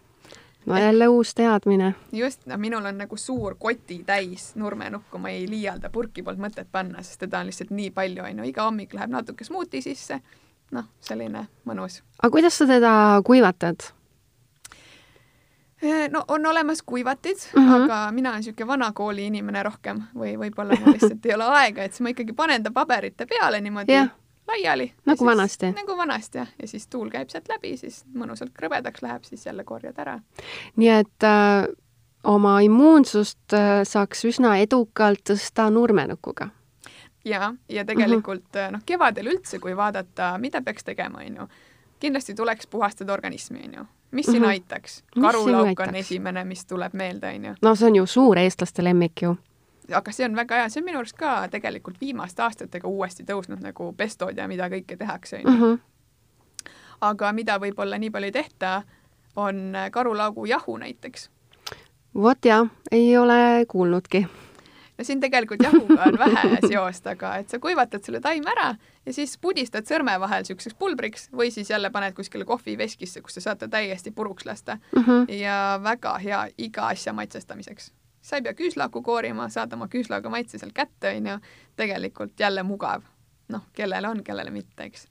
No 0.68 0.78
jälle 0.78 1.08
uus 1.08 1.34
teadmine. 1.34 1.94
just, 2.12 2.46
no 2.46 2.56
minul 2.56 2.84
on 2.84 2.98
nagu 2.98 3.16
suur 3.16 3.56
kotitäis 3.58 4.52
nurmenukku, 4.54 5.18
ma 5.18 5.28
ei 5.28 5.46
liialda, 5.50 5.90
purki 5.90 6.22
polnud 6.22 6.48
mõtet 6.48 6.68
panna, 6.72 7.02
sest 7.02 7.24
teda 7.24 7.40
on 7.40 7.50
lihtsalt 7.50 7.70
nii 7.70 7.90
palju, 7.90 8.24
on 8.24 8.42
ju, 8.42 8.48
iga 8.52 8.68
hommik 8.68 8.94
läheb 8.94 9.12
natuke 9.12 9.44
smuuti 9.44 9.82
sisse, 9.82 10.20
noh, 10.70 10.88
selline 11.00 11.46
mõnus. 11.68 12.02
aga 12.22 12.32
kuidas 12.32 12.58
sa 12.58 12.66
teda 12.66 12.92
kuivatad? 13.24 13.92
Eh, 15.82 16.08
no 16.10 16.24
on 16.28 16.46
olemas 16.46 16.82
kuivatid 16.82 17.36
mm, 17.56 17.68
-hmm. 17.68 17.84
aga 17.84 18.12
mina 18.12 18.30
olen 18.30 18.38
niisugune 18.38 18.66
vanakooli 18.66 19.26
inimene 19.26 19.62
rohkem 19.62 20.02
või 20.14 20.34
võib-olla 20.38 20.74
mul 20.80 20.92
lihtsalt 20.92 21.26
ei 21.26 21.34
ole 21.34 21.44
aega, 21.44 21.82
et 21.82 21.92
siis 21.92 22.00
ma 22.00 22.08
ikkagi 22.08 22.32
panen 22.32 22.62
ta 22.62 22.70
paberite 22.70 23.26
peale 23.26 23.60
niimoodi 23.60 23.92
yeah. 23.92 24.10
Laiali. 24.48 24.92
nagu 25.06 25.18
siis, 25.18 25.26
vanasti. 25.26 25.72
nagu 25.76 25.96
vanasti 25.96 26.38
jah, 26.38 26.48
ja 26.62 26.68
siis 26.68 26.86
tuul 26.86 27.10
käib 27.10 27.30
sealt 27.32 27.48
läbi, 27.48 27.76
siis 27.76 28.04
mõnusalt 28.14 28.52
krõbedaks 28.56 29.02
läheb, 29.02 29.24
siis 29.24 29.46
jälle 29.46 29.64
korjad 29.64 29.98
ära. 29.98 30.18
nii 30.76 30.88
et 30.88 31.26
äh, 31.26 31.68
oma 32.24 32.60
immuunsust 32.60 33.56
äh, 33.56 33.82
saaks 33.84 34.24
üsna 34.24 34.56
edukalt 34.62 35.24
tõsta 35.30 35.70
nurmenukuga 35.70 36.50
ja, 37.24 37.54
ja 37.68 37.84
tegelikult 37.84 38.48
mm 38.54 38.60
-hmm. 38.60 38.72
noh, 38.72 38.82
kevadel 38.86 39.26
üldse, 39.26 39.58
kui 39.58 39.76
vaadata, 39.76 40.38
mida 40.38 40.62
peaks 40.62 40.84
tegema, 40.84 41.18
on 41.26 41.36
ju, 41.36 41.48
kindlasti 42.00 42.34
tuleks 42.34 42.66
puhastada 42.66 43.12
organismi, 43.12 43.62
on 43.64 43.74
ju 43.74 43.86
mis 44.10 44.26
siin 44.26 44.38
mm 44.38 44.44
-hmm. 44.44 44.48
aitaks? 44.48 45.04
karulauk 45.20 45.80
on 45.80 45.94
esimene, 45.94 46.44
mis 46.44 46.66
tuleb 46.66 46.92
meelde, 46.92 47.34
on 47.34 47.44
ju. 47.44 47.54
no 47.62 47.74
see 47.74 47.86
on 47.86 47.96
ju 47.96 48.06
suur 48.06 48.38
eestlaste 48.38 48.84
lemmik 48.84 49.22
ju. 49.22 49.36
Aga 49.94 50.12
see 50.12 50.26
on 50.26 50.36
väga 50.36 50.62
hea, 50.62 50.68
see 50.68 50.82
on 50.82 50.88
minu 50.88 51.02
arust 51.02 51.16
ka 51.18 51.48
tegelikult 51.52 52.00
viimaste 52.00 52.42
aastatega 52.42 52.88
uuesti 52.88 53.24
tõusnud 53.28 53.62
nagu 53.64 53.92
pestod 53.96 54.36
ja 54.36 54.48
mida 54.48 54.68
kõike 54.72 54.98
tehakse, 54.98 55.42
on 55.44 55.52
ju. 55.52 55.56
Mhm. 55.56 55.80
aga 57.00 57.32
mida 57.32 57.58
võib-olla 57.62 57.98
nii 57.98 58.10
palju 58.10 58.26
ei 58.26 58.32
tehta, 58.32 58.82
on 59.36 59.76
karulaugu 59.92 60.46
jahu 60.46 60.76
näiteks. 60.76 61.30
vot 62.14 62.44
jah, 62.44 62.68
ei 62.92 63.16
ole 63.16 63.64
kuulnudki 63.68 64.26
no 64.98 65.04
siin 65.04 65.20
tegelikult 65.20 65.62
jahuga 65.62 66.02
on 66.06 66.18
vähe 66.18 66.58
seost, 66.70 67.06
aga 67.06 67.36
et 67.42 67.52
sa 67.52 67.60
kuivatad 67.62 68.04
selle 68.04 68.20
taime 68.20 68.50
ära 68.50 68.72
ja 69.06 69.14
siis 69.14 69.36
pudistad 69.40 69.86
sõrme 69.88 70.16
vahel 70.20 70.42
niisuguseks 70.44 70.78
pulbriks 70.78 71.28
või 71.32 71.52
siis 71.54 71.70
jälle 71.70 71.90
paned 71.94 72.16
kuskile 72.16 72.44
kohviveskisse, 72.48 73.22
kus 73.22 73.38
sa 73.38 73.44
saad 73.48 73.62
ta 73.62 73.70
täiesti 73.78 74.10
puruks 74.10 74.46
lasta 74.46 74.78
mm. 74.78 75.02
-hmm. 75.02 75.32
ja 75.38 75.80
väga 75.82 76.18
hea 76.18 76.46
iga 76.58 76.88
asja 76.88 77.12
maitsestamiseks. 77.12 77.92
Sa 78.28 78.36
ei 78.36 78.44
pea 78.44 78.56
küüslauku 78.56 79.02
koorima, 79.04 79.48
saad 79.52 79.72
oma 79.76 79.88
küüslauga 79.92 80.30
maitse 80.32 80.60
sealt 80.60 80.76
kätte, 80.76 81.14
on 81.16 81.30
ju, 81.32 81.38
tegelikult 81.76 82.40
jälle 82.40 82.62
mugav. 82.62 83.06
noh, 83.48 83.62
kellele 83.72 84.08
on, 84.08 84.18
kellele 84.24 84.50
mitte, 84.52 84.84
eks. 84.84 85.06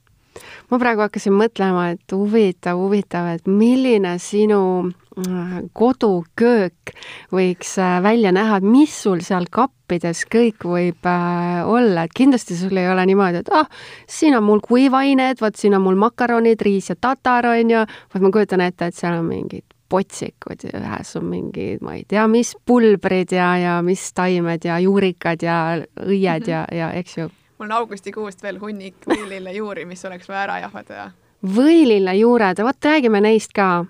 Ma 0.70 0.78
praegu 0.78 1.02
hakkasin 1.02 1.34
mõtlema, 1.34 1.88
et 1.96 2.12
huvitav, 2.14 2.78
huvitav, 2.78 3.26
et 3.34 3.48
milline 3.50 4.12
sinu 4.22 4.60
äh, 4.86 5.56
koduköök 5.74 6.92
võiks 7.34 7.72
äh, 7.82 7.96
välja 8.04 8.30
näha, 8.36 8.60
et 8.60 8.68
mis 8.68 8.94
sul 9.02 9.24
seal 9.26 9.48
kappides 9.50 10.22
kõik 10.30 10.68
võib 10.70 11.08
äh, 11.10 11.64
olla, 11.66 12.04
et 12.04 12.14
kindlasti 12.14 12.54
sul 12.60 12.78
ei 12.78 12.86
ole 12.92 13.08
niimoodi, 13.10 13.42
et 13.42 13.50
ah, 13.50 13.66
siin 14.06 14.38
on 14.38 14.46
mul 14.46 14.62
kuivained, 14.62 15.42
vot 15.42 15.58
siin 15.58 15.74
on 15.74 15.82
mul 15.88 15.98
makaronid, 15.98 16.62
riis 16.62 16.92
ja 16.92 16.94
tatar, 17.00 17.50
on 17.56 17.74
ju, 17.74 17.82
vaid 18.14 18.28
ma 18.28 18.32
kujutan 18.38 18.62
ette, 18.68 18.92
et 18.92 19.00
seal 19.02 19.18
on 19.18 19.26
mingid 19.26 19.66
potsikud 19.88 20.64
ja 20.64 20.80
ühes 20.80 21.16
on 21.16 21.24
mingid, 21.24 21.82
ma 21.84 21.94
ei 21.96 22.04
tea, 22.08 22.26
mis 22.28 22.54
pulbrid 22.66 23.32
ja, 23.32 23.56
ja 23.56 23.82
mis 23.82 24.12
taimed 24.12 24.64
ja 24.64 24.78
juurikad 24.78 25.42
ja 25.42 25.58
õied 25.78 26.46
mm 26.46 26.46
-hmm. 26.46 26.50
ja, 26.50 26.64
ja 26.72 26.92
eks 26.92 27.18
ju 27.18 27.30
mul 27.58 27.66
on 27.66 27.72
augustikuust 27.72 28.42
veel 28.42 28.60
hunnik 28.60 29.06
võilillejuuri, 29.06 29.84
mis 29.88 30.04
oleks 30.04 30.28
vaja 30.28 30.42
ära 30.46 30.58
jahvatada. 30.62 31.10
võilillejuured, 31.54 32.62
vot 32.62 32.84
räägime 32.84 33.20
neist 33.20 33.52
ka. 33.52 33.84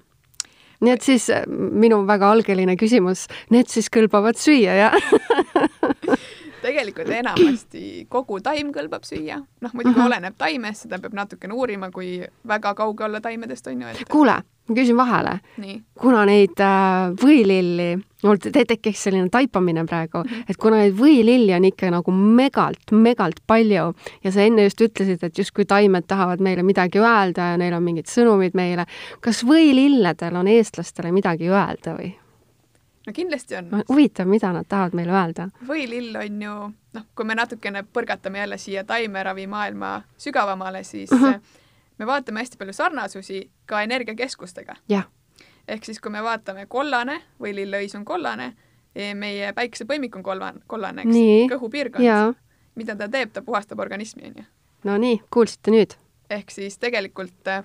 et 0.87 1.03
siis 1.03 1.31
äh, 1.31 1.47
minu 1.49 2.07
väga 2.07 2.31
algeline 2.31 2.77
küsimus, 2.77 3.27
need 3.51 3.69
siis 3.69 3.91
kõlbavad 3.91 4.37
süüa, 4.37 4.75
jah 4.75 4.95
tegelikult 6.63 7.11
enamasti 7.15 8.07
kogu 8.09 8.41
taim 8.41 8.73
kõlbab 8.75 9.05
süüa, 9.05 9.39
noh 9.61 9.75
muidugi 9.75 9.99
-huh. 10.01 10.07
oleneb 10.07 10.35
taimest, 10.39 10.87
seda 10.87 10.99
peab 10.99 11.15
natukene 11.15 11.55
uurima, 11.55 11.91
kui 11.91 12.25
väga 12.47 12.75
kauge 12.75 13.05
olla 13.05 13.21
taimedest 13.21 13.67
on 13.67 13.83
ju, 13.83 13.89
et. 13.89 14.09
kuule, 14.09 14.43
ma 14.69 14.77
küsin 14.77 14.97
vahele. 14.97 15.39
kuna 15.99 16.25
neid 16.29 16.61
äh, 16.61 17.15
võililli, 17.23 17.89
mul 18.25 18.39
te 18.43 18.65
tekkis 18.69 19.03
selline 19.07 19.29
taipamine 19.33 19.85
praegu 19.87 20.23
mm, 20.23 20.31
-hmm. 20.31 20.45
et 20.49 20.57
kuna 20.57 20.83
neid 20.83 20.95
võililli 20.99 21.55
on 21.57 21.65
ikka 21.65 21.91
nagu 21.91 22.13
megalt, 22.13 22.93
megalt 22.93 23.41
palju 23.47 23.93
ja 24.25 24.33
sa 24.33 24.45
enne 24.45 24.69
just 24.69 24.81
ütlesid, 24.81 25.25
et 25.25 25.39
justkui 25.39 25.65
taimed 25.65 26.07
tahavad 26.07 26.41
meile 26.41 26.63
midagi 26.63 26.99
öelda 26.99 27.53
ja 27.53 27.57
neil 27.57 27.75
on 27.75 27.83
mingid 27.83 28.07
sõnumid 28.07 28.55
meile, 28.55 28.87
kas 29.21 29.45
võililledel 29.45 30.37
on 30.37 30.49
eestlastele 30.49 31.13
midagi 31.13 31.49
öelda 31.49 31.97
või? 31.99 32.15
no 33.07 33.13
kindlasti 33.13 33.57
on. 33.57 33.71
huvitav, 33.89 34.29
mida 34.29 34.53
nad 34.53 34.67
tahavad 34.69 34.95
meile 34.95 35.13
öelda? 35.13 35.49
võilill 35.69 36.19
on 36.21 36.43
ju, 36.43 36.57
noh, 36.99 37.07
kui 37.15 37.25
me 37.25 37.35
natukene 37.39 37.85
põrgatame 37.93 38.45
jälle 38.45 38.59
siia 38.59 38.85
taimeravimaailma 38.85 40.03
sügavamale, 40.19 40.85
siis 40.85 41.13
uh 41.13 41.19
mhm. 41.19 41.41
-huh. 41.99 42.05
me 42.05 42.07
vaatame 42.07 42.41
hästi 42.41 42.57
palju 42.59 42.73
sarnasusi 42.73 43.51
ka 43.67 43.83
energiakeskustega. 43.83 44.75
ehk 45.69 45.85
siis, 45.85 46.01
kui 46.01 46.11
me 46.11 46.23
vaatame 46.23 46.67
kollane, 46.67 47.23
võilillõis 47.41 47.95
on 47.97 48.05
kollane, 48.05 48.53
e, 48.95 49.15
meie 49.15 49.53
päikesepõimik 49.53 50.17
on 50.17 50.23
kollane, 50.23 50.61
kollane, 50.67 51.03
eks, 51.03 51.15
kõhupiirkond. 51.53 52.05
mida 52.75 52.97
ta 52.97 53.09
teeb, 53.09 53.33
ta 53.33 53.43
puhastab 53.43 53.79
organismi, 53.79 54.23
on 54.27 54.35
ju. 54.39 54.45
no 54.85 54.97
nii, 54.99 55.23
kuulsite 55.31 55.71
nüüd? 55.71 55.95
ehk 56.31 56.51
siis 56.51 56.79
tegelikult 56.79 57.49
äh, 57.49 57.65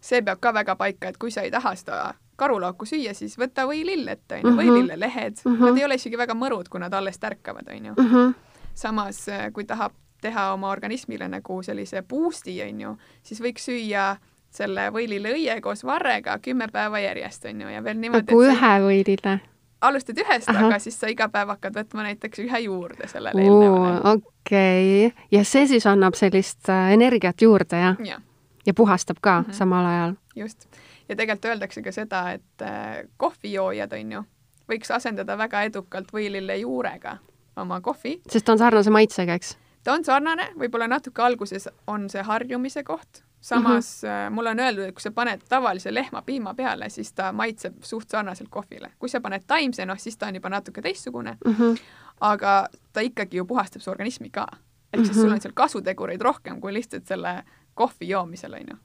see 0.00 0.22
peab 0.22 0.40
ka 0.40 0.52
väga 0.54 0.76
paika, 0.76 1.08
et 1.08 1.16
kui 1.18 1.30
sa 1.30 1.40
ei 1.42 1.50
taha 1.50 1.74
seda 1.76 2.14
karulauku 2.36 2.84
süüa, 2.86 3.14
siis 3.14 3.36
võta 3.38 3.64
võilill 3.66 4.08
ette, 4.08 4.34
onju, 4.34 4.50
Mhm. 4.50 4.58
võilillelehed 4.58 5.36
mm, 5.44 5.50
Mhm. 5.52 5.62
-hmm. 5.62 5.68
nad 5.68 5.78
ei 5.78 5.84
ole 5.84 5.94
isegi 5.94 6.16
väga 6.18 6.34
mõrud, 6.34 6.68
kui 6.68 6.80
nad 6.80 6.92
alles 6.94 7.18
tärkavad, 7.18 7.68
onju. 7.68 7.94
Mhm. 7.96 8.34
samas, 8.74 9.26
kui 9.52 9.64
tahab 9.64 9.92
teha 10.24 10.50
oma 10.56 10.72
organismile 10.72 11.28
nagu 11.28 11.60
sellise 11.62 12.02
boost'i, 12.08 12.56
onju, 12.64 12.96
siis 13.22 13.42
võiks 13.44 13.68
süüa 13.70 14.14
selle 14.54 14.88
võililleõie 14.94 15.58
koos 15.62 15.84
varrega 15.84 16.38
kümme 16.42 16.68
päeva 16.72 17.02
järjest, 17.02 17.48
onju, 17.50 17.72
ja 17.74 17.82
veel 17.84 17.98
niimoodi, 18.00 18.30
nagu 18.30 18.46
ühe 18.52 18.76
võilile? 18.86 19.40
alustad 19.84 20.18
ühest, 20.22 20.48
aga 20.48 20.78
siis 20.80 20.96
sa 21.00 21.10
iga 21.12 21.28
päev 21.32 21.50
hakkad 21.54 21.74
võtma 21.76 22.06
näiteks 22.08 22.40
ühe 22.44 22.60
juurde 22.64 23.08
sellele 23.10 23.42
eelnevale. 23.44 24.14
okei 24.14 25.06
okay., 25.08 25.26
ja 25.32 25.44
see 25.48 25.66
siis 25.70 25.86
annab 25.90 26.16
sellist 26.18 26.70
äh, 26.72 26.92
energiat 26.96 27.42
juurde, 27.42 27.80
jah? 27.82 28.00
jah, 28.04 28.22
ja 28.66 28.74
puhastab 28.74 29.20
ka 29.20 29.40
mm. 29.40 29.46
-hmm. 29.46 29.58
samal 29.60 29.86
ajal? 29.86 30.14
just. 30.36 30.68
ja 31.08 31.16
tegelikult 31.16 31.50
öeldakse 31.52 31.82
ka 31.82 31.92
seda, 31.92 32.30
et 32.32 32.62
äh, 32.62 33.04
kohvijoojad, 33.16 33.92
onju, 33.92 34.24
võiks 34.72 34.94
asendada 34.94 35.38
väga 35.38 35.62
edukalt 35.68 36.12
võilille 36.12 36.56
juurega 36.62 37.18
oma 37.56 37.80
kohvi. 37.80 38.20
sest 38.28 38.46
ta 38.46 38.52
on 38.52 38.58
sarnase 38.58 38.90
maitsega, 38.90 39.34
eks? 39.34 39.56
Ta 39.84 39.92
on 39.92 40.04
sarnane, 40.04 40.48
võib-olla 40.58 40.88
natuke 40.88 41.22
alguses 41.22 41.68
on 41.86 42.08
see 42.10 42.22
harjumise 42.22 42.82
koht, 42.84 43.22
samas 43.40 44.02
mm 44.02 44.08
-hmm. 44.08 44.34
mulle 44.34 44.50
on 44.50 44.60
öeldud, 44.60 44.84
et 44.84 44.94
kui 44.94 45.02
sa 45.02 45.10
paned 45.10 45.40
tavalise 45.48 45.94
lehmapiima 45.94 46.54
peale, 46.54 46.88
siis 46.90 47.12
ta 47.12 47.32
maitseb 47.32 47.82
suht 47.82 48.08
sarnaselt 48.10 48.48
kohvile. 48.50 48.90
kui 48.98 49.08
sa 49.08 49.20
paned 49.20 49.42
taimse, 49.46 49.86
noh 49.86 49.98
siis 49.98 50.16
ta 50.16 50.26
on 50.26 50.34
juba 50.34 50.48
natuke 50.48 50.82
teistsugune 50.82 51.36
mm. 51.44 51.52
-hmm. 51.52 51.80
aga 52.20 52.68
ta 52.92 53.00
ikkagi 53.00 53.36
ju 53.36 53.44
puhastab 53.44 53.82
su 53.82 53.90
organismi 53.90 54.30
ka. 54.30 54.46
ehk 54.92 55.04
siis 55.06 55.16
sul 55.16 55.32
on 55.32 55.40
seal 55.40 55.52
kasutegureid 55.54 56.20
rohkem 56.20 56.60
kui 56.60 56.72
lihtsalt 56.72 57.06
selle 57.06 57.44
kohvi 57.74 58.08
joomisel, 58.08 58.52
on 58.52 58.60
ju. 58.70 58.76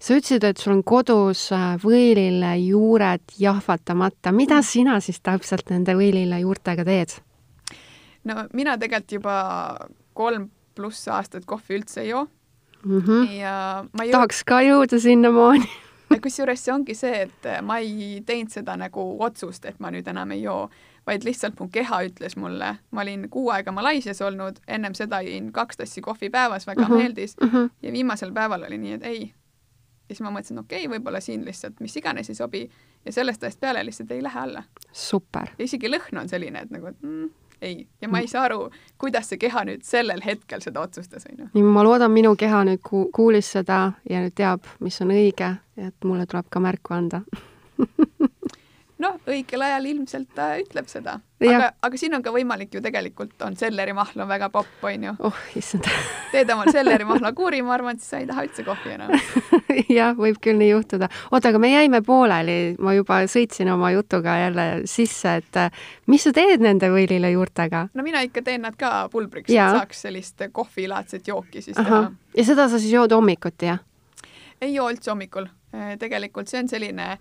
sa 0.00 0.14
ütlesid, 0.14 0.44
et 0.44 0.56
sul 0.56 0.72
on 0.72 0.84
kodus 0.84 1.52
äh, 1.52 1.76
võilillejuured 1.82 3.36
jahvatamata. 3.38 4.32
mida 4.32 4.62
sina 4.62 5.00
siis 5.00 5.20
täpselt 5.20 5.70
nende 5.70 5.94
võilillejuurtega 5.94 6.84
teed? 6.84 7.08
no 8.24 8.46
mina 8.52 8.78
tegelikult 8.78 9.12
juba 9.12 9.36
kolm 10.16 10.50
pluss 10.76 11.08
aastat 11.08 11.44
kohvi 11.48 11.78
üldse 11.80 12.02
ei 12.04 12.10
joo 12.14 12.26
Mm 12.86 13.00
-hmm. 13.00 13.30
ja 13.30 13.84
ma 13.92 14.04
ei 14.04 14.10
tahaks 14.10 14.44
ka 14.44 14.60
jõuda 14.62 14.98
sinnamaani. 15.00 15.68
kusjuures 16.22 16.64
see 16.64 16.74
ongi 16.74 16.94
see, 16.94 17.22
et 17.22 17.48
ma 17.62 17.78
ei 17.78 18.22
teinud 18.26 18.50
seda 18.50 18.76
nagu 18.76 19.16
otsust, 19.18 19.64
et 19.64 19.80
ma 19.80 19.90
nüüd 19.90 20.06
enam 20.10 20.30
ei 20.30 20.42
joo, 20.42 20.68
vaid 21.06 21.24
lihtsalt 21.24 21.60
mu 21.60 21.68
keha 21.72 22.02
ütles 22.08 22.36
mulle, 22.36 22.76
ma 22.90 23.02
olin 23.02 23.28
kuu 23.30 23.50
aega 23.50 23.72
Malaisias 23.72 24.22
olnud, 24.22 24.60
ennem 24.68 24.94
seda 24.94 25.20
jõin 25.26 25.50
kaks 25.52 25.76
tassi 25.76 26.00
kohvi 26.00 26.30
päevas, 26.30 26.66
väga 26.66 26.82
mm. 26.82 26.88
-hmm. 26.88 27.02
meeldis 27.02 27.36
Mm 27.42 27.48
-hmm. 27.48 27.70
ja 27.82 27.92
viimasel 27.92 28.32
päeval 28.32 28.62
oli 28.62 28.78
nii, 28.78 28.92
et 28.92 29.04
ei. 29.04 29.20
ja 30.08 30.14
siis 30.14 30.20
ma 30.20 30.30
mõtlesin, 30.30 30.58
okei 30.58 30.86
okay,, 30.86 30.98
võib-olla 30.98 31.20
siin 31.20 31.44
lihtsalt 31.44 31.80
mis 31.80 31.96
iganes 31.96 32.28
ei 32.28 32.34
sobi 32.34 32.70
ja 33.04 33.12
sellest 33.12 33.42
ajast 33.42 33.60
peale 33.60 33.84
lihtsalt 33.84 34.10
ei 34.10 34.22
lähe 34.22 34.40
alla. 34.40 34.62
super. 34.92 35.48
isegi 35.58 35.88
lõhn 35.88 36.20
on 36.20 36.28
selline, 36.28 36.60
et 36.60 36.70
nagu 36.70 36.86
et 36.86 37.02
mm, 37.02 37.30
ei, 37.62 37.86
ja 38.00 38.08
ma 38.08 38.20
ei 38.20 38.28
saa 38.28 38.46
aru, 38.48 38.70
kuidas 38.98 39.30
see 39.32 39.38
keha 39.40 39.64
nüüd 39.68 39.84
sellel 39.86 40.20
hetkel 40.24 40.60
seda 40.64 40.80
otsustas, 40.80 41.28
onju. 41.30 41.50
nii, 41.54 41.62
ma 41.62 41.84
loodan, 41.84 42.12
minu 42.12 42.36
keha 42.36 42.64
nüüd 42.68 42.82
ku-, 42.84 43.08
kuulis 43.14 43.52
seda 43.58 43.92
ja 44.10 44.24
nüüd 44.24 44.36
teab, 44.36 44.66
mis 44.80 45.00
on 45.04 45.14
õige 45.14 45.56
et 45.76 46.04
mulle 46.04 46.26
tuleb 46.26 46.48
ka 46.50 46.60
märku 46.60 46.94
anda 46.96 47.22
noh, 49.02 49.16
õigel 49.28 49.62
ajal 49.66 49.86
ilmselt 49.90 50.30
ta 50.34 50.48
ütleb 50.60 50.88
seda, 50.88 51.18
aga, 51.44 51.68
aga 51.84 51.98
siin 52.00 52.16
on 52.16 52.22
ka 52.24 52.32
võimalik 52.32 52.72
ju 52.72 52.80
tegelikult 52.84 53.42
on 53.44 53.56
sellerimahl 53.58 54.22
on 54.22 54.28
väga 54.30 54.48
popp, 54.52 54.84
onju. 54.88 55.12
oh 55.28 55.40
issand 55.58 55.88
teed 56.32 56.50
omal 56.54 56.70
sellerimahla 56.72 57.32
kuuri, 57.36 57.60
ma 57.66 57.74
arvan, 57.76 58.00
siis 58.00 58.14
sa 58.14 58.20
ei 58.22 58.28
taha 58.28 58.46
üldse 58.46 58.64
kohvi 58.66 58.94
enam. 58.94 59.12
jah, 59.98 60.16
võib 60.16 60.40
küll 60.42 60.56
nii 60.60 60.70
juhtuda. 60.70 61.10
oota, 61.30 61.52
aga 61.52 61.60
me 61.62 61.72
jäime 61.74 62.00
pooleli, 62.06 62.58
ma 62.80 62.96
juba 62.96 63.20
sõitsin 63.30 63.70
oma 63.72 63.92
jutuga 63.94 64.38
jälle 64.46 64.66
sisse, 64.88 65.36
et 65.42 65.60
äh, 65.60 65.84
mis 66.12 66.24
sa 66.24 66.32
teed 66.36 66.64
nende 66.64 66.90
võililejuurtega? 66.92 67.86
no 67.92 68.06
mina 68.06 68.24
ikka 68.24 68.44
teen 68.46 68.64
nad 68.64 68.80
ka 68.80 69.10
pulbriks, 69.12 69.52
et 69.52 69.76
saaks 69.76 70.06
sellist 70.08 70.48
kohvilaadset 70.56 71.28
jooki 71.28 71.60
siis 71.60 71.76
ahah, 71.76 72.08
teha. 72.08 72.34
ja 72.40 72.48
seda 72.48 72.70
sa 72.72 72.80
siis 72.80 72.96
jood 72.96 73.12
hommikuti, 73.12 73.68
jah? 73.74 73.84
ei 74.64 74.72
joo 74.74 74.88
üldse 74.88 75.12
hommikul. 75.12 75.50
tegelikult 76.00 76.48
see 76.48 76.62
on 76.62 76.68
selline 76.70 77.16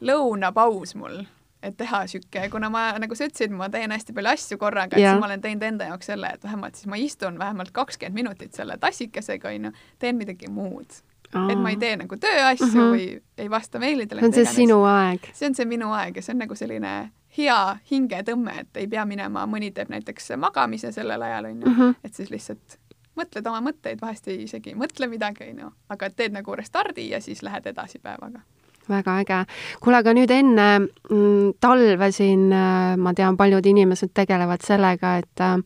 lõunapaus 0.00 0.94
mul, 0.98 1.24
et 1.62 1.76
teha 1.76 2.04
sihuke, 2.06 2.48
kuna 2.52 2.70
ma, 2.70 2.92
nagu 3.00 3.14
sa 3.14 3.26
ütlesid, 3.26 3.50
ma 3.56 3.68
teen 3.72 3.90
hästi 3.90 4.14
palju 4.16 4.30
asju 4.32 4.58
korraga, 4.60 4.96
et 4.96 5.02
siis 5.02 5.20
ma 5.20 5.26
olen 5.26 5.42
teinud 5.42 5.62
enda 5.66 5.88
jaoks 5.90 6.06
selle, 6.12 6.30
et 6.34 6.44
vähemalt 6.44 6.78
siis 6.78 6.86
ma 6.86 6.96
istun 7.00 7.38
vähemalt 7.38 7.72
kakskümmend 7.74 8.14
minutit 8.14 8.54
selle 8.54 8.76
tassikesega, 8.78 9.48
onju, 9.56 9.72
teen 9.98 10.16
midagi 10.16 10.50
muud. 10.52 11.02
et 11.50 11.58
ma 11.58 11.70
ei 11.70 11.76
tee 11.76 11.96
nagu 11.96 12.16
tööasju 12.16 12.66
mm. 12.66 12.72
-hmm. 12.72 12.92
või 12.94 13.22
ei 13.38 13.50
vasta 13.50 13.78
meilidele. 13.78 14.20
see 14.20 14.28
on 14.28 14.34
see 14.34 14.44
sinu 14.54 14.84
aeg. 14.84 15.30
see 15.32 15.48
on 15.48 15.54
see 15.54 15.64
minu 15.66 15.90
aeg 15.92 16.16
ja 16.16 16.22
see 16.22 16.32
on 16.32 16.38
nagu 16.38 16.54
selline 16.54 17.10
hea 17.38 17.76
hingetõmme, 17.90 18.60
et 18.60 18.76
ei 18.76 18.86
pea 18.86 19.04
minema, 19.04 19.46
mõni 19.46 19.72
teeb 19.72 19.88
näiteks 19.88 20.30
magamise 20.36 20.92
sellel 20.92 21.22
ajal, 21.22 21.44
onju, 21.44 21.66
Mhm. 21.70 21.90
et 22.04 22.14
siis 22.14 22.30
lihtsalt 22.30 22.78
mõtled 23.16 23.46
oma 23.48 23.60
mõtteid, 23.70 24.00
vahest 24.00 24.28
ei 24.28 24.42
isegi 24.42 24.74
mõtle 24.74 25.08
midagi, 25.08 25.50
onju, 25.50 25.72
aga 25.88 26.10
teed 26.10 26.32
nagu 26.32 26.54
restardi 26.56 27.08
ja 27.10 27.20
siis 27.20 27.42
lähed 27.42 27.66
edasi 27.66 27.98
päevaga. 27.98 28.40
Väga 28.88 29.18
äge. 29.22 29.42
kuule, 29.80 30.00
aga 30.00 30.14
nüüd 30.16 30.32
enne 30.32 30.68
mm, 30.80 31.52
talve 31.60 32.10
siin 32.14 32.48
äh, 32.52 32.96
ma 32.98 33.14
tean, 33.16 33.36
paljud 33.36 33.66
inimesed 33.66 34.14
tegelevad 34.14 34.64
sellega, 34.66 35.16
et 35.22 35.44
äh, 35.44 35.56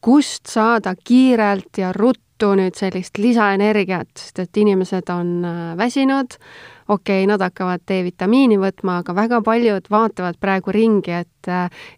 kust 0.00 0.50
saada 0.50 0.94
kiirelt 0.96 1.78
ja 1.78 1.92
ruttu 1.96 2.54
nüüd 2.56 2.76
sellist 2.78 3.18
lisaenergiat, 3.20 4.12
sest 4.18 4.44
et 4.44 4.60
inimesed 4.62 5.10
on 5.12 5.32
äh, 5.44 5.62
väsinud, 5.78 6.38
okei 6.90 7.22
okay,, 7.22 7.26
nad 7.30 7.42
hakkavad 7.42 7.84
D-vitamiini 7.88 8.58
võtma, 8.60 9.00
aga 9.02 9.14
väga 9.14 9.42
paljud 9.46 9.90
vaatavad 9.90 10.38
praegu 10.40 10.74
ringi, 10.74 11.18
et 11.24 11.26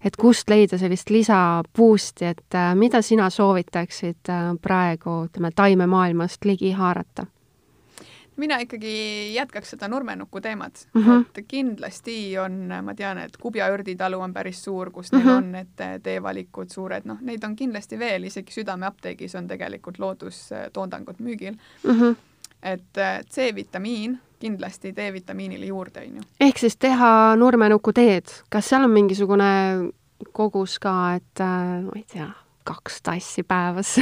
et 0.04 0.16
kust 0.16 0.50
leida 0.50 0.78
sellist 0.78 1.10
lisa 1.10 1.62
boost'i, 1.76 2.28
et 2.30 2.58
mida 2.78 3.02
sina 3.02 3.26
soovitaksid 3.30 4.30
praegu, 4.62 5.24
ütleme, 5.26 5.50
taimemaailmast 5.56 6.46
ligi 6.46 6.70
haarata? 6.78 7.26
Mina 8.36 8.58
ikkagi 8.58 9.34
jätkaks 9.34 9.70
seda 9.70 9.88
nurmenuku 9.88 10.40
teemat 10.40 10.86
mm, 10.94 11.00
Mhm. 11.00 11.10
-hmm. 11.10 11.24
et 11.38 11.44
kindlasti 11.48 12.38
on, 12.38 12.68
ma 12.82 12.94
tean, 12.94 13.18
et 13.18 13.36
Kubja 13.36 13.68
ürgitalu 13.74 14.20
on 14.20 14.32
päris 14.34 14.64
suur, 14.64 14.90
kus 14.90 15.12
neil 15.12 15.22
mm 15.24 15.28
Mhm. 15.28 15.38
-hmm. 15.38 15.44
on 15.44 15.52
need 15.52 16.02
teevalikud 16.02 16.68
suured, 16.70 17.02
noh, 17.04 17.18
neid 17.20 17.44
on 17.44 17.56
kindlasti 17.56 17.98
veel, 17.98 18.24
isegi 18.24 18.52
Südameapteegis 18.52 19.34
on 19.34 19.48
tegelikult 19.48 19.98
loodustoodangud 19.98 21.16
müügil 21.20 21.54
Mm 21.84 22.00
-hmm. 22.00 22.16
et 22.62 22.98
äh, 22.98 23.20
C-vitamiin 23.30 24.18
kindlasti 24.40 24.92
D-vitamiinile 24.96 25.66
juurde, 25.66 26.00
on 26.00 26.16
ju. 26.16 26.22
ehk 26.40 26.58
siis 26.58 26.76
teha 26.76 27.36
nurmenuku 27.36 27.92
teed, 27.92 28.24
kas 28.50 28.68
seal 28.68 28.84
on 28.84 28.90
mingisugune 28.90 29.44
kogus 30.32 30.78
ka, 30.78 31.14
et 31.14 31.40
äh, 31.40 31.82
ma 31.84 31.90
ei 31.96 32.04
tea, 32.12 32.30
kaks 32.64 33.02
tassi 33.02 33.42
päevas 33.42 33.96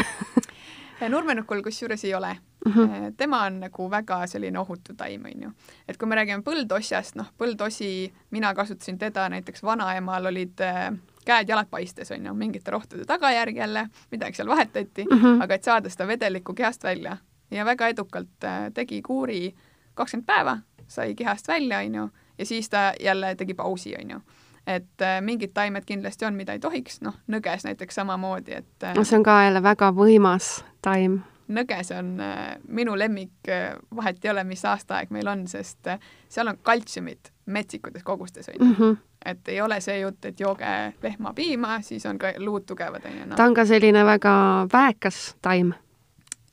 nurmenukul 1.09 1.63
kusjuures 1.63 2.05
ei 2.05 2.15
ole 2.15 2.37
mm? 2.67 2.73
-hmm. 2.73 3.15
tema 3.17 3.45
on 3.45 3.61
nagu 3.61 3.91
väga 3.91 4.27
selline 4.27 4.59
ohutu 4.59 4.95
taim, 4.97 5.25
on 5.25 5.43
ju. 5.43 5.51
et 5.89 5.97
kui 5.97 6.09
me 6.09 6.15
räägime 6.15 6.43
põldossjast, 6.43 7.17
noh, 7.17 7.27
põldosi, 7.39 8.13
mina 8.31 8.55
kasutasin 8.55 8.99
teda, 8.99 9.29
näiteks 9.29 9.63
vanaemal 9.63 10.27
olid 10.27 10.61
äh, 10.61 10.93
käed-jalad 11.25 11.71
paistes, 11.71 12.11
on 12.11 12.27
ju, 12.27 12.35
mingite 12.35 12.71
rohtude 12.71 13.05
tagajärg 13.05 13.57
jälle, 13.57 13.89
midagi 14.11 14.37
seal 14.37 14.49
vahetati 14.49 15.05
mm. 15.05 15.19
-hmm. 15.19 15.43
aga 15.43 15.55
et 15.55 15.65
saada 15.65 15.89
seda 15.89 16.07
vedelikku 16.07 16.55
kehast 16.55 16.85
välja 16.85 17.17
ja 17.51 17.65
väga 17.65 17.89
edukalt 17.89 18.45
äh, 18.45 18.73
tegi 18.75 19.03
kuuri 19.03 19.55
kakskümmend 19.95 20.27
päeva, 20.27 20.59
sai 20.87 21.15
kehast 21.15 21.49
välja, 21.49 21.79
on 21.79 21.95
ju, 21.95 22.11
ja 22.39 22.47
siis 22.47 22.71
ta 22.71 22.93
jälle 23.01 23.35
tegi 23.35 23.55
pausi, 23.55 23.97
on 24.03 24.11
ju 24.11 24.21
et 24.67 25.03
mingid 25.21 25.51
taimed 25.55 25.85
kindlasti 25.87 26.25
on, 26.25 26.35
mida 26.35 26.53
ei 26.53 26.59
tohiks, 26.59 27.01
noh, 27.01 27.15
nõges 27.33 27.65
näiteks 27.65 27.95
samamoodi, 27.95 28.53
et 28.53 28.85
äh, 28.85 28.95
see 29.03 29.19
on 29.19 29.27
ka 29.27 29.43
jälle 29.45 29.63
väga 29.63 29.91
võimas 29.97 30.65
taim. 30.83 31.23
Nõges 31.51 31.93
on 31.97 32.15
äh, 32.21 32.57
minu 32.69 32.97
lemmik 32.99 33.49
äh,, 33.49 33.75
vahet 33.97 34.25
ei 34.25 34.31
ole, 34.31 34.45
mis 34.45 34.65
aastaaeg 34.65 35.13
meil 35.15 35.29
on, 35.31 35.47
sest 35.51 35.91
äh, 35.91 36.01
seal 36.29 36.51
on 36.51 36.59
kaltsiumit 36.63 37.33
metsikutes 37.47 38.03
kogustes, 38.07 38.49
on 38.49 38.55
ju. 38.69 38.75
-hmm. 38.75 38.97
et 39.25 39.49
ei 39.49 39.61
ole 39.61 39.81
see 39.81 40.01
jutt, 40.01 40.25
et 40.25 40.41
jooge 40.41 40.95
lehmapiima, 41.03 41.81
siis 41.83 42.07
on 42.07 42.19
ka 42.19 42.33
luud 42.39 42.67
tugevad, 42.67 43.05
on 43.05 43.19
ju, 43.19 43.29
ta 43.29 43.37
noh. 43.37 43.47
on 43.47 43.55
ka 43.55 43.65
selline 43.65 44.05
väga 44.05 44.67
väekas 44.73 45.37
taim 45.43 45.73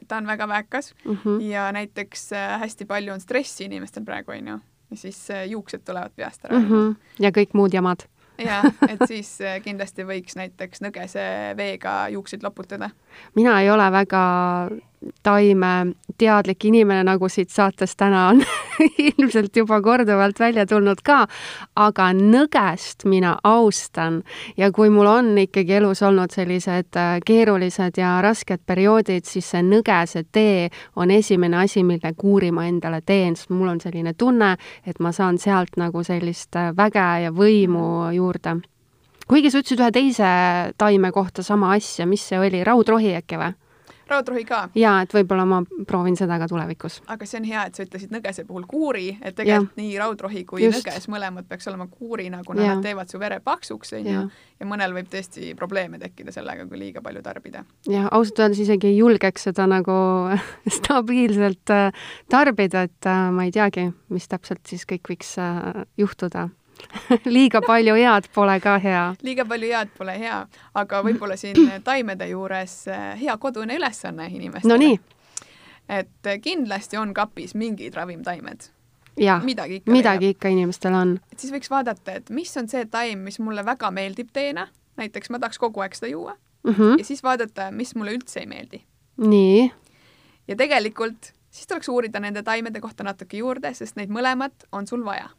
ta 0.08 0.18
on 0.18 0.28
väga 0.28 0.48
väekas 0.48 0.94
mm. 1.06 1.18
-hmm. 1.24 1.42
ja 1.42 1.72
näiteks 1.72 2.30
hästi 2.60 2.86
palju 2.86 3.14
on 3.14 3.20
stressi 3.20 3.64
inimestel 3.64 4.04
praegu, 4.06 4.32
on 4.32 4.48
ju, 4.48 4.60
ja 4.92 4.98
siis 4.98 5.28
juuksed 5.48 5.82
tulevad 5.86 6.12
peast 6.16 6.46
ära 6.46 6.60
Mm 6.60 6.70
-hmm. 6.70 6.96
ja 7.20 7.30
kõik 7.30 7.50
muud 7.54 7.74
jamad. 7.74 8.00
Jah, 8.38 8.66
et 8.90 9.02
siis 9.08 9.30
äh, 9.42 9.60
kindlasti 9.64 10.06
võiks 10.08 10.38
näiteks 10.40 10.84
nõgese 10.86 11.24
veega 11.58 12.08
juukseid 12.14 12.44
loputada. 12.44 12.90
mina 13.36 13.62
ei 13.62 13.70
ole 13.70 13.92
väga 13.92 14.24
taimeteadlik 15.24 16.66
inimene, 16.66 17.04
nagu 17.06 17.30
siit 17.30 17.52
saates 17.54 17.96
täna 17.96 18.28
on 18.32 18.42
ilmselt 19.08 19.56
juba 19.56 19.80
korduvalt 19.82 20.40
välja 20.40 20.66
tulnud 20.66 21.02
ka, 21.06 21.20
aga 21.76 22.10
nõgest 22.18 23.06
mina 23.06 23.36
austan 23.44 24.22
ja 24.58 24.72
kui 24.72 24.90
mul 24.94 25.10
on 25.12 25.32
ikkagi 25.38 25.78
elus 25.80 26.02
olnud 26.06 26.34
sellised 26.34 26.98
äh, 26.98 27.18
keerulised 27.26 28.00
ja 28.02 28.18
rasked 28.26 28.64
perioodid, 28.66 29.26
siis 29.30 29.52
see 29.54 29.62
nõgese 29.66 30.24
tee 30.32 30.70
on 30.96 31.12
esimene 31.14 31.62
asi, 31.64 31.84
mille 31.84 32.14
kuuri 32.18 32.52
ma 32.52 32.66
endale 32.68 33.02
teen, 33.06 33.36
sest 33.38 33.54
mul 33.54 33.70
on 33.76 33.84
selline 33.84 34.14
tunne, 34.18 34.56
et 34.86 35.00
ma 35.00 35.14
saan 35.14 35.38
sealt 35.38 35.78
nagu 35.78 36.04
sellist 36.04 36.58
äh, 36.58 36.74
väge 36.78 37.08
ja 37.28 37.32
võimu 37.32 38.10
juurde. 38.16 38.58
kuigi 39.28 39.52
sa 39.52 39.62
ütlesid 39.62 39.82
ühe 39.84 39.92
teise 39.92 40.34
taime 40.78 41.12
kohta 41.12 41.44
sama 41.44 41.74
asja, 41.76 42.06
mis 42.10 42.26
see 42.26 42.40
oli, 42.40 42.64
raudrohi 42.64 43.14
äkki 43.22 43.38
või? 43.38 43.54
Raudrohi 44.10 44.46
ka. 44.48 44.62
jaa, 44.78 45.02
et 45.06 45.14
võib-olla 45.14 45.46
ma 45.48 45.62
proovin 45.88 46.18
seda 46.20 46.40
ka 46.40 46.48
tulevikus. 46.50 47.02
aga 47.08 47.28
see 47.30 47.42
on 47.42 47.48
hea, 47.50 47.66
et 47.68 47.78
sa 47.78 47.86
ütlesid 47.86 48.14
nõgese 48.14 48.46
puhul 48.48 48.68
kuuri, 48.70 49.08
et 49.22 49.36
tegelikult 49.38 49.74
ja. 49.74 49.82
nii 49.82 49.98
raudrohi 50.02 50.44
kui 50.50 50.64
Just. 50.66 50.80
nõges 50.80 51.10
mõlemad 51.12 51.48
peaks 51.50 51.68
olema 51.72 51.88
kuurina, 51.92 52.42
kuna 52.48 52.66
ja. 52.66 52.76
nad 52.76 52.86
teevad 52.86 53.12
su 53.12 53.22
vere 53.22 53.40
paksuks, 53.44 53.94
on 54.00 54.12
ju, 54.12 54.26
ja 54.60 54.70
mõnel 54.70 54.96
võib 54.96 55.10
tõesti 55.12 55.54
probleeme 55.60 56.00
tekkida 56.02 56.34
sellega, 56.36 56.68
kui 56.70 56.80
liiga 56.82 57.04
palju 57.06 57.24
tarbida. 57.26 57.64
jah, 57.88 58.10
ausalt 58.12 58.44
öeldes 58.46 58.64
isegi 58.66 58.92
ei 58.92 59.00
julgeks 59.00 59.50
seda 59.50 59.68
nagu 59.70 59.98
stabiilselt 60.80 61.76
äh, 61.76 62.06
tarbida, 62.30 62.88
et 62.88 63.10
äh, 63.10 63.28
ma 63.32 63.48
ei 63.48 63.56
teagi, 63.56 63.90
mis 64.14 64.28
täpselt 64.32 64.64
siis 64.68 64.88
kõik 64.90 65.14
võiks 65.14 65.36
äh, 65.42 65.84
juhtuda 65.98 66.50
liiga 67.38 67.62
palju 67.62 67.96
head 67.96 68.30
pole 68.34 68.60
ka 68.64 68.78
hea. 68.84 69.04
liiga 69.24 69.46
palju 69.46 69.70
head 69.74 69.92
pole 69.98 70.16
hea, 70.20 70.40
aga 70.74 71.04
võib-olla 71.06 71.38
siin 71.40 71.70
taimede 71.84 72.30
juures 72.32 72.80
eh, 72.88 73.14
hea 73.22 73.38
kodune 73.38 73.78
ülesanne 73.78 74.30
inimestele. 74.32 74.74
no 74.74 74.80
nii. 74.82 74.98
et 76.00 76.34
kindlasti 76.44 76.98
on 76.98 77.14
kapis 77.14 77.56
mingid 77.56 77.96
ravimtaimed. 77.96 78.70
jah, 79.18 79.44
midagi 79.44 79.82
ikka, 79.82 79.92
midagi 79.92 80.34
ikka 80.36 80.52
inimestel 80.54 80.98
on. 80.98 81.16
et 81.32 81.40
siis 81.40 81.54
võiks 81.54 81.72
vaadata, 81.74 82.20
et 82.22 82.30
mis 82.30 82.52
on 82.58 82.70
see 82.70 82.86
taim, 82.92 83.24
mis 83.28 83.40
mulle 83.40 83.66
väga 83.66 83.92
meeldib 83.92 84.34
teena, 84.34 84.68
näiteks 84.98 85.34
ma 85.34 85.40
tahaks 85.40 85.62
kogu 85.62 85.86
aeg 85.86 85.98
seda 85.98 86.12
juua 86.12 86.38
mm, 86.64 86.74
-hmm. 86.74 87.00
ja 87.00 87.06
siis 87.06 87.24
vaadata, 87.24 87.72
mis 87.72 87.96
mulle 87.96 88.18
üldse 88.18 88.40
ei 88.44 88.46
meeldi. 88.46 88.84
nii. 89.18 89.72
ja 90.48 90.56
tegelikult 90.56 91.34
siis 91.50 91.68
tuleks 91.68 91.90
uurida 91.90 92.20
nende 92.20 92.44
taimede 92.44 92.80
kohta 92.80 93.04
natuke 93.04 93.38
juurde, 93.38 93.74
sest 93.74 93.96
neid 93.96 94.10
mõlemat 94.14 94.68
on 94.72 94.88
sul 94.88 95.06
vaja 95.06 95.30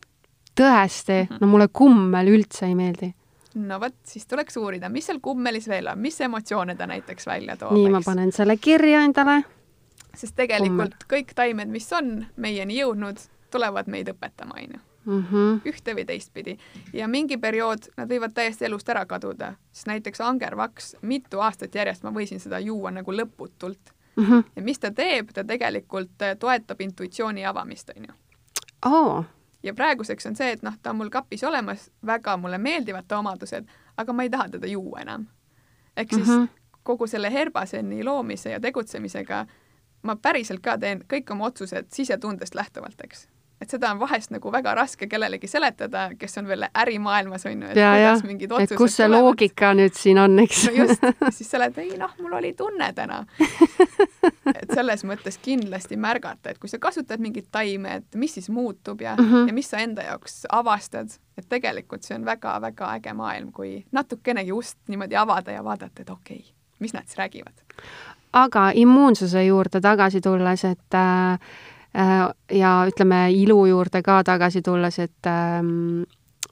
tõesti, 0.59 1.23
mhm. 1.25 1.41
no 1.41 1.53
mulle 1.55 1.69
kummel 1.73 2.35
üldse 2.35 2.67
ei 2.67 2.77
meeldi 2.79 3.13
no 3.55 3.81
vot, 3.81 3.95
siis 4.05 4.27
tuleks 4.27 4.57
uurida, 4.57 4.89
mis 4.89 5.07
seal 5.09 5.21
kummelis 5.23 5.69
veel 5.69 5.89
on, 5.91 5.99
mis 5.99 6.21
emotsioone 6.21 6.77
ta 6.77 6.87
näiteks 6.87 7.27
välja 7.27 7.57
toob. 7.57 7.73
nii, 7.77 7.91
ma 7.93 8.01
panen 8.05 8.33
selle 8.33 8.57
kirja 8.57 9.03
endale. 9.05 9.43
sest 10.15 10.37
tegelikult 10.37 10.95
Kummel. 10.95 11.09
kõik 11.15 11.35
taimed, 11.35 11.71
mis 11.73 11.93
on 11.93 12.27
meieni 12.37 12.79
jõudnud, 12.81 13.21
tulevad 13.51 13.89
meid 13.89 14.09
õpetama, 14.13 14.61
onju. 14.63 14.85
Mhm. 15.09 15.61
ühte 15.65 15.95
või 15.97 16.05
teistpidi 16.05 16.59
ja 16.93 17.07
mingi 17.09 17.39
periood 17.41 17.87
nad 17.97 18.11
võivad 18.11 18.35
täiesti 18.37 18.67
elust 18.69 18.89
ära 18.89 19.07
kaduda, 19.07 19.55
sest 19.73 19.87
näiteks 19.89 20.21
angervaks 20.21 20.97
mitu 21.03 21.41
aastat 21.41 21.75
järjest 21.75 22.03
ma 22.03 22.13
võisin 22.13 22.41
seda 22.41 22.59
juua 22.59 22.91
nagu 22.91 23.13
lõputult 23.13 23.95
mm. 24.17 24.25
-hmm. 24.25 24.45
ja 24.57 24.63
mis 24.63 24.79
ta 24.79 24.91
teeb, 24.91 25.33
ta 25.33 25.45
tegelikult 25.45 26.27
toetab 26.39 26.81
intuitsiooni 26.81 27.47
avamist, 27.47 27.91
onju. 27.97 28.13
oo 28.85 29.25
ja 29.69 29.75
praeguseks 29.75 30.27
on 30.27 30.37
see, 30.37 30.51
et 30.57 30.62
noh, 30.66 30.77
ta 30.83 30.91
on 30.91 31.01
mul 31.01 31.12
kapis 31.12 31.45
olemas, 31.45 31.89
väga 32.07 32.37
mulle 32.41 32.59
meeldivad 32.59 33.07
ta 33.09 33.19
omadused, 33.23 33.69
aga 33.97 34.12
ma 34.12 34.27
ei 34.27 34.31
taha 34.33 34.49
teda 34.57 34.71
juua 34.71 35.05
enam. 35.05 35.27
ehk 35.97 36.14
siis 36.14 36.27
mm 36.27 36.45
-hmm. 36.45 36.49
kogu 36.83 37.07
selle 37.07 37.33
Herbaseni 37.33 38.05
loomise 38.05 38.51
ja 38.51 38.61
tegutsemisega 38.61 39.47
ma 40.03 40.16
päriselt 40.16 40.61
ka 40.61 40.79
teen 40.79 41.03
kõik 41.12 41.33
oma 41.33 41.45
otsused 41.45 41.87
sisetundest 41.93 42.55
lähtuvalt, 42.55 43.01
eks 43.05 43.29
et 43.61 43.71
seda 43.71 43.91
on 43.91 43.99
vahest 43.99 44.31
nagu 44.31 44.53
väga 44.53 44.73
raske 44.79 45.09
kellelegi 45.11 45.49
seletada, 45.51 46.09
kes 46.19 46.39
on 46.39 46.47
veel 46.47 46.67
ärimaailmas, 46.69 47.47
on 47.51 47.63
ju, 47.63 47.71
et 47.73 47.81
ja, 47.81 47.91
kuidas 47.95 48.23
ja. 48.23 48.27
mingid 48.29 48.53
otsused 48.53 48.75
et 48.75 48.79
kus 48.79 48.97
see 48.97 49.07
tulevad. 49.07 49.25
loogika 49.25 49.71
nüüd 49.75 49.97
siin 49.99 50.19
on, 50.23 50.39
eks 50.45 50.65
no 50.69 50.75
just, 50.77 51.07
siis 51.35 51.51
sa 51.51 51.59
oled, 51.59 51.81
ei 51.83 51.97
noh, 51.99 52.13
mul 52.23 52.37
oli 52.39 52.53
tunne 52.59 52.91
täna. 52.95 53.25
et 54.59 54.75
selles 54.75 55.03
mõttes 55.09 55.41
kindlasti 55.43 55.99
märgata, 55.99 56.53
et 56.53 56.61
kui 56.63 56.71
sa 56.71 56.79
kasutad 56.83 57.23
mingit 57.23 57.49
taime, 57.55 57.99
et 58.03 58.21
mis 58.21 58.37
siis 58.39 58.51
muutub 58.55 59.03
ja 59.03 59.17
mm, 59.17 59.33
-hmm. 59.33 59.49
ja 59.51 59.57
mis 59.57 59.71
sa 59.71 59.83
enda 59.83 60.07
jaoks 60.07 60.45
avastad, 60.53 61.19
et 61.39 61.49
tegelikult 61.49 62.07
see 62.07 62.15
on 62.19 62.25
väga-väga 62.25 62.93
äge 62.99 63.13
maailm, 63.15 63.53
kui 63.53 63.85
natukenegi 63.93 64.53
ust 64.53 64.79
niimoodi 64.89 65.17
avada 65.17 65.53
ja 65.53 65.65
vaadata, 65.65 66.03
et 66.03 66.11
okei 66.11 66.37
okay,, 66.37 66.55
mis 66.79 66.95
nad 66.95 67.07
siis 67.07 67.19
räägivad. 67.19 67.59
aga 68.33 68.71
immuunsuse 68.75 69.45
juurde 69.45 69.81
tagasi 69.81 70.21
tulles, 70.21 70.65
et 70.65 70.95
äh, 70.95 71.39
ja 71.99 72.72
ütleme, 72.86 73.26
ilu 73.34 73.66
juurde 73.66 74.03
ka 74.07 74.20
tagasi 74.24 74.62
tulles, 74.62 74.99
et 75.03 75.26
ähm, 75.26 76.05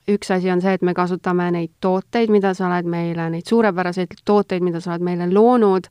üks 0.09 0.30
asi 0.30 0.51
on 0.51 0.62
see, 0.62 0.76
et 0.76 0.82
me 0.86 0.94
kasutame 0.94 1.49
neid 1.55 1.72
tooteid, 1.82 2.30
mida 2.30 2.53
sa 2.55 2.68
oled 2.68 2.88
meile, 2.90 3.28
neid 3.30 3.47
suurepäraseid 3.49 4.16
tooteid, 4.26 4.64
mida 4.64 4.80
sa 4.82 4.94
oled 4.94 5.05
meile 5.07 5.28
loonud, 5.30 5.88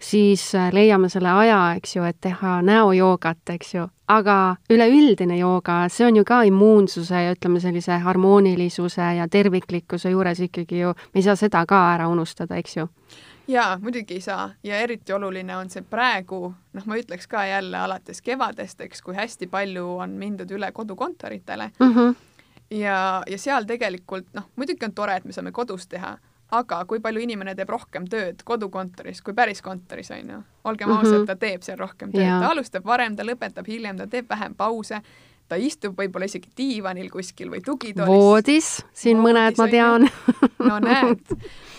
siis 0.00 0.46
äh, 0.56 0.70
leiame 0.72 1.08
selle 1.12 1.32
aja, 1.32 1.60
eks 1.78 1.96
ju, 1.96 2.06
et 2.08 2.20
teha 2.24 2.58
näojoogat, 2.64 3.44
eks 3.56 3.74
ju. 3.74 3.88
aga 4.08 4.56
üleüldine 4.70 5.38
jooga, 5.38 5.86
see 5.88 6.04
on 6.04 6.16
ju 6.16 6.24
ka 6.28 6.42
immuunsuse 6.44 7.22
ja 7.24 7.32
ütleme, 7.32 7.60
sellise 7.60 7.96
harmoonilisuse 8.04 9.14
ja 9.16 9.28
terviklikkuse 9.28 10.12
juures 10.12 10.40
ikkagi 10.44 10.82
ju, 10.82 10.92
me 11.14 11.22
ei 11.22 11.24
saa 11.24 11.36
seda 11.40 11.64
ka 11.66 11.80
ära 11.94 12.08
unustada, 12.12 12.56
eks 12.60 12.76
ju 12.76 12.88
jaa, 13.48 13.78
muidugi 13.78 14.14
ei 14.14 14.20
saa 14.20 14.50
ja 14.62 14.78
eriti 14.78 15.12
oluline 15.12 15.56
on 15.56 15.70
see 15.70 15.82
praegu, 15.90 16.54
noh, 16.72 16.86
ma 16.86 16.98
ütleks 17.00 17.28
ka 17.30 17.46
jälle 17.46 17.78
alates 17.78 18.22
kevadest, 18.22 18.80
eks, 18.80 19.02
kui 19.02 19.16
hästi 19.16 19.46
palju 19.52 19.86
on 20.04 20.16
mindud 20.20 20.50
üle 20.50 20.72
kodukontoritele 20.72 21.70
mm. 21.78 21.94
-hmm. 21.94 22.14
ja, 22.70 23.22
ja 23.26 23.38
seal 23.38 23.64
tegelikult 23.64 24.32
noh, 24.32 24.48
muidugi 24.56 24.84
on 24.84 24.94
tore, 24.94 25.16
et 25.16 25.24
me 25.24 25.32
saame 25.32 25.52
kodus 25.52 25.88
teha, 25.88 26.16
aga 26.50 26.84
kui 26.84 27.00
palju 27.00 27.20
inimene 27.20 27.54
teeb 27.54 27.68
rohkem 27.68 28.08
tööd 28.08 28.42
kodukontoris 28.44 29.22
kui 29.22 29.34
päris 29.34 29.62
kontoris, 29.62 30.10
on 30.10 30.30
ju. 30.30 30.42
olgem 30.64 30.88
mm 30.88 30.94
-hmm. 30.94 30.98
ausad, 30.98 31.26
ta 31.26 31.36
teeb 31.36 31.62
seal 31.62 31.78
rohkem 31.78 32.12
tööd, 32.12 32.40
ta 32.40 32.50
alustab 32.50 32.84
varem, 32.84 33.16
ta 33.16 33.22
lõpetab 33.22 33.66
hiljem, 33.66 33.96
ta 33.96 34.06
teeb 34.06 34.28
vähem 34.28 34.54
pause, 34.54 35.00
ta 35.48 35.58
istub 35.60 35.98
võib-olla 35.98 36.28
isegi 36.28 36.50
diivanil 36.56 37.10
kuskil 37.12 37.50
või 37.52 37.60
tugitoolis. 37.64 38.08
voodis, 38.08 38.70
siin 38.92 39.20
voodis, 39.20 39.28
mõned 39.28 39.60
ma 39.60 39.68
tean 39.70 40.08
no 40.68 40.78
näed, 40.82 41.34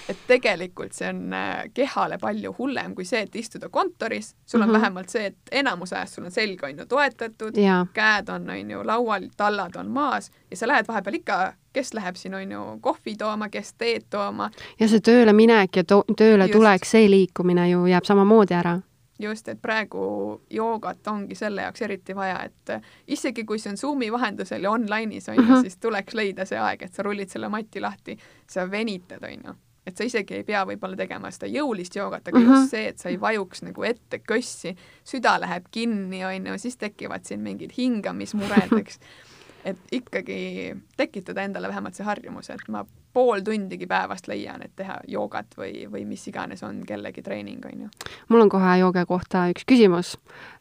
et 0.10 0.22
tegelikult 0.30 0.94
see 0.94 1.10
on 1.10 1.34
äh, 1.34 1.66
kehale 1.74 2.20
palju 2.22 2.54
hullem 2.60 2.96
kui 2.96 3.08
see, 3.10 3.26
et 3.26 3.36
istuda 3.36 3.70
kontoris, 3.74 4.34
sul 4.46 4.62
on 4.62 4.68
mm 4.68 4.72
-hmm. 4.72 4.80
vähemalt 4.80 5.10
see, 5.10 5.26
et 5.26 5.38
enamus 5.52 5.94
ajast 5.94 6.16
sul 6.16 6.26
on 6.26 6.32
selg 6.32 6.64
on 6.64 6.80
ju 6.80 6.86
toetatud, 6.86 7.60
käed 7.94 8.30
on, 8.30 8.50
on 8.50 8.72
ju 8.72 8.84
laual, 8.84 9.30
tallad 9.38 9.76
on 9.76 9.90
maas 9.90 10.32
ja 10.52 10.58
sa 10.58 10.68
lähed 10.68 10.88
vahepeal 10.88 11.16
ikka, 11.16 11.54
kes 11.74 11.94
läheb 11.94 12.16
siin 12.16 12.34
on 12.34 12.52
ju 12.52 12.62
kohvi 12.82 13.16
tooma, 13.18 13.50
kes 13.50 13.74
teed 13.74 14.04
tooma. 14.10 14.50
ja 14.80 14.88
see 14.88 15.00
tööle 15.00 15.34
minek 15.34 15.76
ja 15.76 15.84
to 15.84 16.04
tööle 16.18 16.44
Just. 16.44 16.54
tulek, 16.54 16.86
see 16.86 17.10
liikumine 17.10 17.70
ju 17.70 17.86
jääb 17.86 18.06
samamoodi 18.06 18.54
ära 18.54 18.82
just, 19.20 19.48
et 19.48 19.62
praegu 19.62 20.42
joogat 20.50 21.08
ongi 21.08 21.36
selle 21.36 21.62
jaoks 21.62 21.82
eriti 21.82 22.16
vaja, 22.16 22.40
et 22.44 22.70
äh, 22.70 22.82
isegi 23.08 23.46
kui 23.46 23.60
see 23.60 23.72
on 23.72 23.78
Zoomi 23.78 24.12
vahendusel 24.12 24.64
ja 24.64 24.72
online'is 24.72 25.30
on 25.30 25.36
ju 25.36 25.42
mm 25.42 25.52
-hmm., 25.52 25.62
siis 25.62 25.78
tuleks 25.78 26.14
leida 26.14 26.46
see 26.46 26.60
aeg, 26.60 26.82
et 26.84 26.94
sa 26.94 27.04
rullid 27.04 27.30
selle 27.30 27.50
mati 27.50 27.82
lahti, 27.82 28.18
sa 28.50 28.72
venitad, 28.72 29.24
on 29.24 29.46
ju 29.46 29.56
et 29.86 29.98
sa 29.98 30.04
isegi 30.04 30.40
ei 30.40 30.44
pea 30.44 30.64
võib-olla 30.66 30.98
tegema 30.98 31.30
seda 31.32 31.48
jõulist 31.52 31.96
joogat, 31.96 32.28
aga 32.28 32.40
mm 32.40 32.46
-hmm. 32.46 32.60
just 32.60 32.72
see, 32.72 32.88
et 32.88 33.00
sa 33.00 33.10
ei 33.10 33.20
vajuks 33.22 33.62
nagu 33.62 33.84
ette 33.84 34.20
kössi, 34.20 34.76
süda 35.04 35.40
läheb 35.40 35.68
kinni, 35.72 36.26
on 36.26 36.48
ju, 36.48 36.58
siis 36.58 36.78
tekivad 36.78 37.26
siin 37.26 37.42
mingid 37.42 37.72
hingamismured, 37.78 38.74
eks. 38.80 39.00
et 39.66 39.78
ikkagi 39.92 40.76
tekitada 40.98 41.42
endale 41.42 41.68
vähemalt 41.68 41.98
see 41.98 42.06
harjumus, 42.06 42.50
et 42.54 42.62
ma 42.70 42.86
pool 43.14 43.42
tundigi 43.46 43.88
päevast 43.88 44.28
leian, 44.28 44.62
et 44.66 44.76
teha 44.76 45.00
joogat 45.08 45.58
või, 45.58 45.86
või 45.92 46.06
mis 46.06 46.28
iganes 46.28 46.64
on 46.64 46.84
kellegi 46.88 47.24
treening, 47.26 47.66
on 47.66 47.86
ju. 47.86 47.92
mul 48.30 48.46
on 48.46 48.50
kohe 48.50 48.78
jooga 48.80 49.06
kohta 49.06 49.48
üks 49.54 49.68
küsimus 49.68 50.18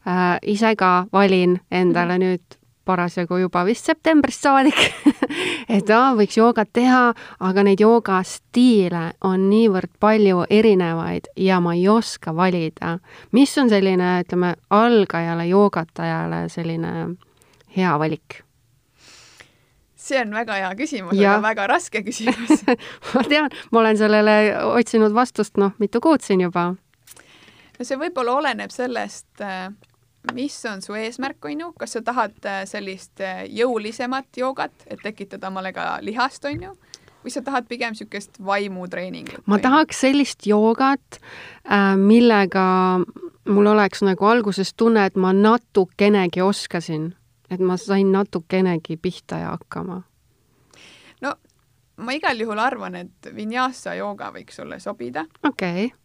äh,. 0.07 0.37
ise 0.41 0.75
ka 0.75 1.07
valin 1.13 1.59
endale 1.71 2.17
-hmm. 2.17 2.23
nüüd 2.25 2.61
parasjagu 2.85 3.37
juba 3.37 3.65
vist 3.65 3.85
septembrist 3.85 4.45
saadik 4.45 4.77
et 5.75 5.89
aa, 5.89 6.13
võiks 6.17 6.37
joogat 6.37 6.69
teha, 6.73 7.13
aga 7.39 7.63
neid 7.65 7.81
joogastiile 7.81 9.05
on 9.25 9.49
niivõrd 9.49 9.91
palju 9.99 10.45
erinevaid 10.49 11.29
ja 11.35 11.59
ma 11.59 11.73
ei 11.73 11.87
oska 11.89 12.35
valida. 12.35 12.99
mis 13.31 13.57
on 13.57 13.69
selline, 13.69 14.19
ütleme, 14.25 14.55
algajale 14.69 15.47
joogatajale 15.47 16.45
selline 16.49 16.93
hea 17.77 17.99
valik? 17.99 18.44
See 20.05 20.21
on 20.21 20.33
väga 20.35 20.59
hea 20.61 20.71
küsimus, 20.77 21.17
aga 21.17 21.39
väga 21.43 21.67
raske 21.71 22.01
küsimus. 22.05 22.63
Ma 23.15 23.23
tean, 23.29 23.49
ma 23.71 23.81
olen 23.81 23.99
sellele 23.99 24.37
otsinud 24.75 25.15
vastust, 25.15 25.57
noh, 25.61 25.75
mitu 25.81 26.01
kuud 26.03 26.25
siin 26.25 26.45
juba. 26.45 26.71
no 27.75 27.87
see 27.87 27.99
võib-olla 27.99 28.37
oleneb 28.39 28.73
sellest, 28.73 29.27
äh, 29.43 29.69
mis 30.33 30.57
on 30.69 30.81
su 30.85 30.95
eesmärk, 30.97 31.43
on 31.45 31.65
ju, 31.65 31.71
kas 31.79 31.97
sa 31.97 32.03
tahad 32.05 32.37
äh, 32.47 32.63
sellist 32.69 33.21
äh, 33.23 33.45
jõulisemat 33.49 34.29
joogat, 34.37 34.87
et 34.87 35.01
tekitada 35.03 35.51
omale 35.51 35.73
ka 35.75 35.97
lihast, 36.05 36.45
on 36.45 36.69
ju, 36.69 36.73
või 37.25 37.33
sa 37.33 37.41
tahad 37.45 37.67
pigem 37.67 37.95
niisugust 37.95 38.39
vaimutreeningut? 38.45 39.43
ma 39.49 39.59
tahaks 39.59 40.05
sellist 40.05 40.45
joogat, 40.45 41.19
millega 41.97 42.65
mul 43.49 43.69
oleks 43.73 44.03
nagu 44.05 44.27
alguses 44.29 44.73
tunne, 44.77 45.05
et 45.05 45.17
ma 45.17 45.33
natukenegi 45.33 46.41
oskasin, 46.45 47.11
et 47.49 47.59
ma 47.59 47.77
sain 47.77 48.11
natukenegi 48.11 48.97
pihta 48.97 49.37
ja 49.37 49.49
hakkama. 49.49 50.01
no 51.21 51.35
ma 51.97 52.11
igal 52.11 52.39
juhul 52.39 52.59
arvan, 52.59 52.95
et 52.95 53.29
vinyasa 53.35 53.95
jooga 53.95 54.31
võiks 54.35 54.59
sulle 54.59 54.79
sobida. 54.79 55.25
okei 55.43 55.85
okay.. 55.85 55.97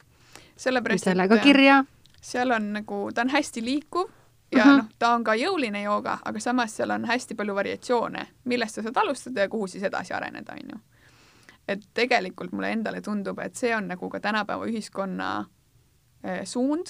sellepärast, 0.57 1.07
et 1.07 1.13
sellega 1.13 1.39
kirja? 1.39 1.85
seal 2.21 2.51
on 2.51 2.73
nagu, 2.73 3.09
ta 3.15 3.25
on 3.25 3.33
hästi 3.33 3.65
liikuv 3.65 4.11
ja 4.53 4.63
uh 4.63 4.67
mhm. 4.67 4.75
-huh. 4.75 4.83
noh, 4.83 4.89
ta 4.99 5.15
on 5.15 5.25
ka 5.25 5.35
jõuline 5.35 5.83
jooga, 5.83 6.19
aga 6.25 6.41
samas 6.41 6.77
seal 6.77 6.91
on 6.91 7.05
hästi 7.05 7.35
palju 7.35 7.55
variatsioone, 7.55 8.27
millest 8.45 8.75
sa 8.75 8.83
saad 8.83 8.97
alustada 8.97 9.41
ja 9.41 9.49
kuhu 9.49 9.67
siis 9.67 9.83
edasi 9.85 10.15
areneda, 10.15 10.53
on 10.53 10.71
ju. 10.73 10.79
et 11.69 11.81
tegelikult 11.95 12.53
mulle 12.53 12.73
endale 12.73 13.01
tundub, 13.01 13.39
et 13.39 13.55
see 13.55 13.77
on 13.77 13.89
nagu 13.89 14.11
ka 14.11 14.21
tänapäeva 14.21 14.67
ühiskonna 14.67 15.47
eh, 16.25 16.45
suund, 16.45 16.87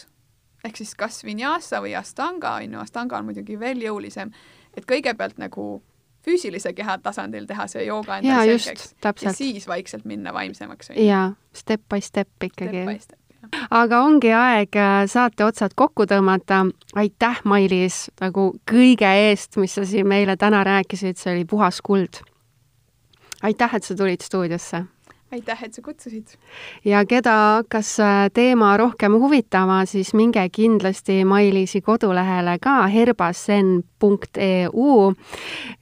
ehk 0.65 0.77
siis 0.77 0.95
kas 0.99 1.23
vinyasa 1.25 1.81
või 1.85 1.95
astanga, 1.99 2.57
on 2.61 2.75
ju, 2.75 2.81
astanga 2.81 3.19
on 3.19 3.31
muidugi 3.31 3.59
veel 3.61 3.81
jõulisem, 3.85 4.33
et 4.77 4.87
kõigepealt 4.89 5.39
nagu 5.41 5.83
füüsilise 6.25 6.73
keha 6.77 6.99
tasandil 7.03 7.47
teha 7.49 7.67
see 7.71 7.87
jooga 7.87 8.21
endale 8.21 8.59
selgeks 8.59 9.25
ja 9.25 9.33
siis 9.33 9.69
vaikselt 9.69 10.05
minna 10.05 10.35
vaimsemaks. 10.37 10.93
jaa, 10.97 11.33
step 11.57 11.83
by 11.89 12.01
step 12.05 12.45
ikkagi. 12.45 12.85
aga 13.71 14.03
ongi 14.05 14.33
aeg 14.37 14.77
äh, 14.77 15.07
saate 15.09 15.45
otsad 15.45 15.75
kokku 15.75 16.05
tõmmata. 16.07 16.67
aitäh, 16.95 17.41
Mailis, 17.45 18.11
nagu 18.21 18.53
kõige 18.71 19.09
eest, 19.31 19.57
mis 19.57 19.75
sa 19.75 19.85
siin 19.85 20.09
meile 20.09 20.37
täna 20.37 20.65
rääkisid, 20.65 21.17
see 21.17 21.35
oli 21.35 21.45
puhas 21.45 21.81
kuld. 21.81 22.21
aitäh, 23.43 23.75
et 23.75 23.85
sa 23.85 23.97
tulid 23.97 24.21
stuudiosse 24.21 24.85
aitäh, 25.33 25.65
et 25.65 25.75
sa 25.75 25.83
kutsusid! 25.83 26.27
ja 26.85 27.05
keda 27.07 27.33
hakkas 27.57 28.01
äh, 28.01 28.31
teema 28.35 28.77
rohkem 28.77 29.13
huvitama, 29.13 29.85
siis 29.87 30.15
minge 30.15 30.49
kindlasti 30.53 31.25
Mailiisi 31.25 31.81
kodulehele 31.81 32.59
ka 32.63 32.87
herbasen.eu 32.87 33.83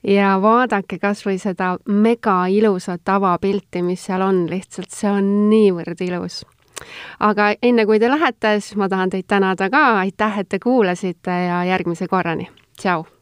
ja 0.03 0.41
vaadake 0.41 0.99
kas 0.99 1.25
või 1.25 1.37
seda 1.41 1.77
mega 1.85 2.47
ilusat 2.47 3.09
avapilti, 3.09 3.81
mis 3.81 4.05
seal 4.05 4.21
on, 4.21 4.49
lihtsalt 4.49 4.91
see 4.93 5.11
on 5.11 5.49
niivõrd 5.49 6.01
ilus. 6.05 6.45
Aga 7.19 7.53
enne 7.63 7.85
kui 7.85 7.99
te 7.99 8.09
lähete, 8.09 8.59
siis 8.63 8.77
ma 8.79 8.89
tahan 8.89 9.09
teid 9.09 9.27
tänada 9.27 9.69
ka, 9.69 9.99
aitäh, 10.05 10.39
et 10.39 10.49
te 10.49 10.59
kuulasite 10.63 11.31
ja 11.49 11.63
järgmise 11.73 12.07
korrani, 12.07 12.49
tšau! 12.79 13.18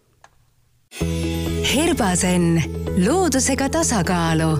Herbasen, 1.67 2.63
loodusega 3.05 3.69
tasakaalu 3.69 4.57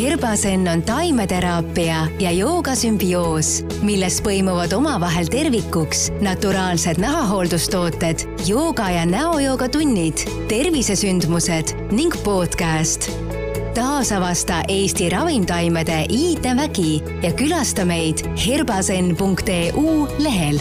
Herbasen 0.00 0.68
on 0.68 0.82
taimeteraapia 0.82 2.06
ja 2.18 2.30
jooga 2.30 2.74
sümbioos, 2.78 3.64
milles 3.82 4.20
põimuvad 4.22 4.72
omavahel 4.72 5.28
tervikuks 5.28 6.06
naturaalsed 6.22 7.00
nahahooldustooted, 7.02 8.22
jooga 8.46 8.86
ja 8.90 9.04
näojooga 9.06 9.68
tunnid, 9.68 10.22
tervisesündmused 10.48 11.74
ning 11.92 12.14
podcast. 12.24 13.10
taasavasta 13.74 14.62
Eesti 14.68 15.08
ravimtaimede 15.08 16.04
iidne 16.10 16.56
vägi 16.56 17.02
ja 17.22 17.32
külasta 17.32 17.84
meid 17.84 18.24
herbasen.eu 18.46 20.08
lehel 20.18 20.58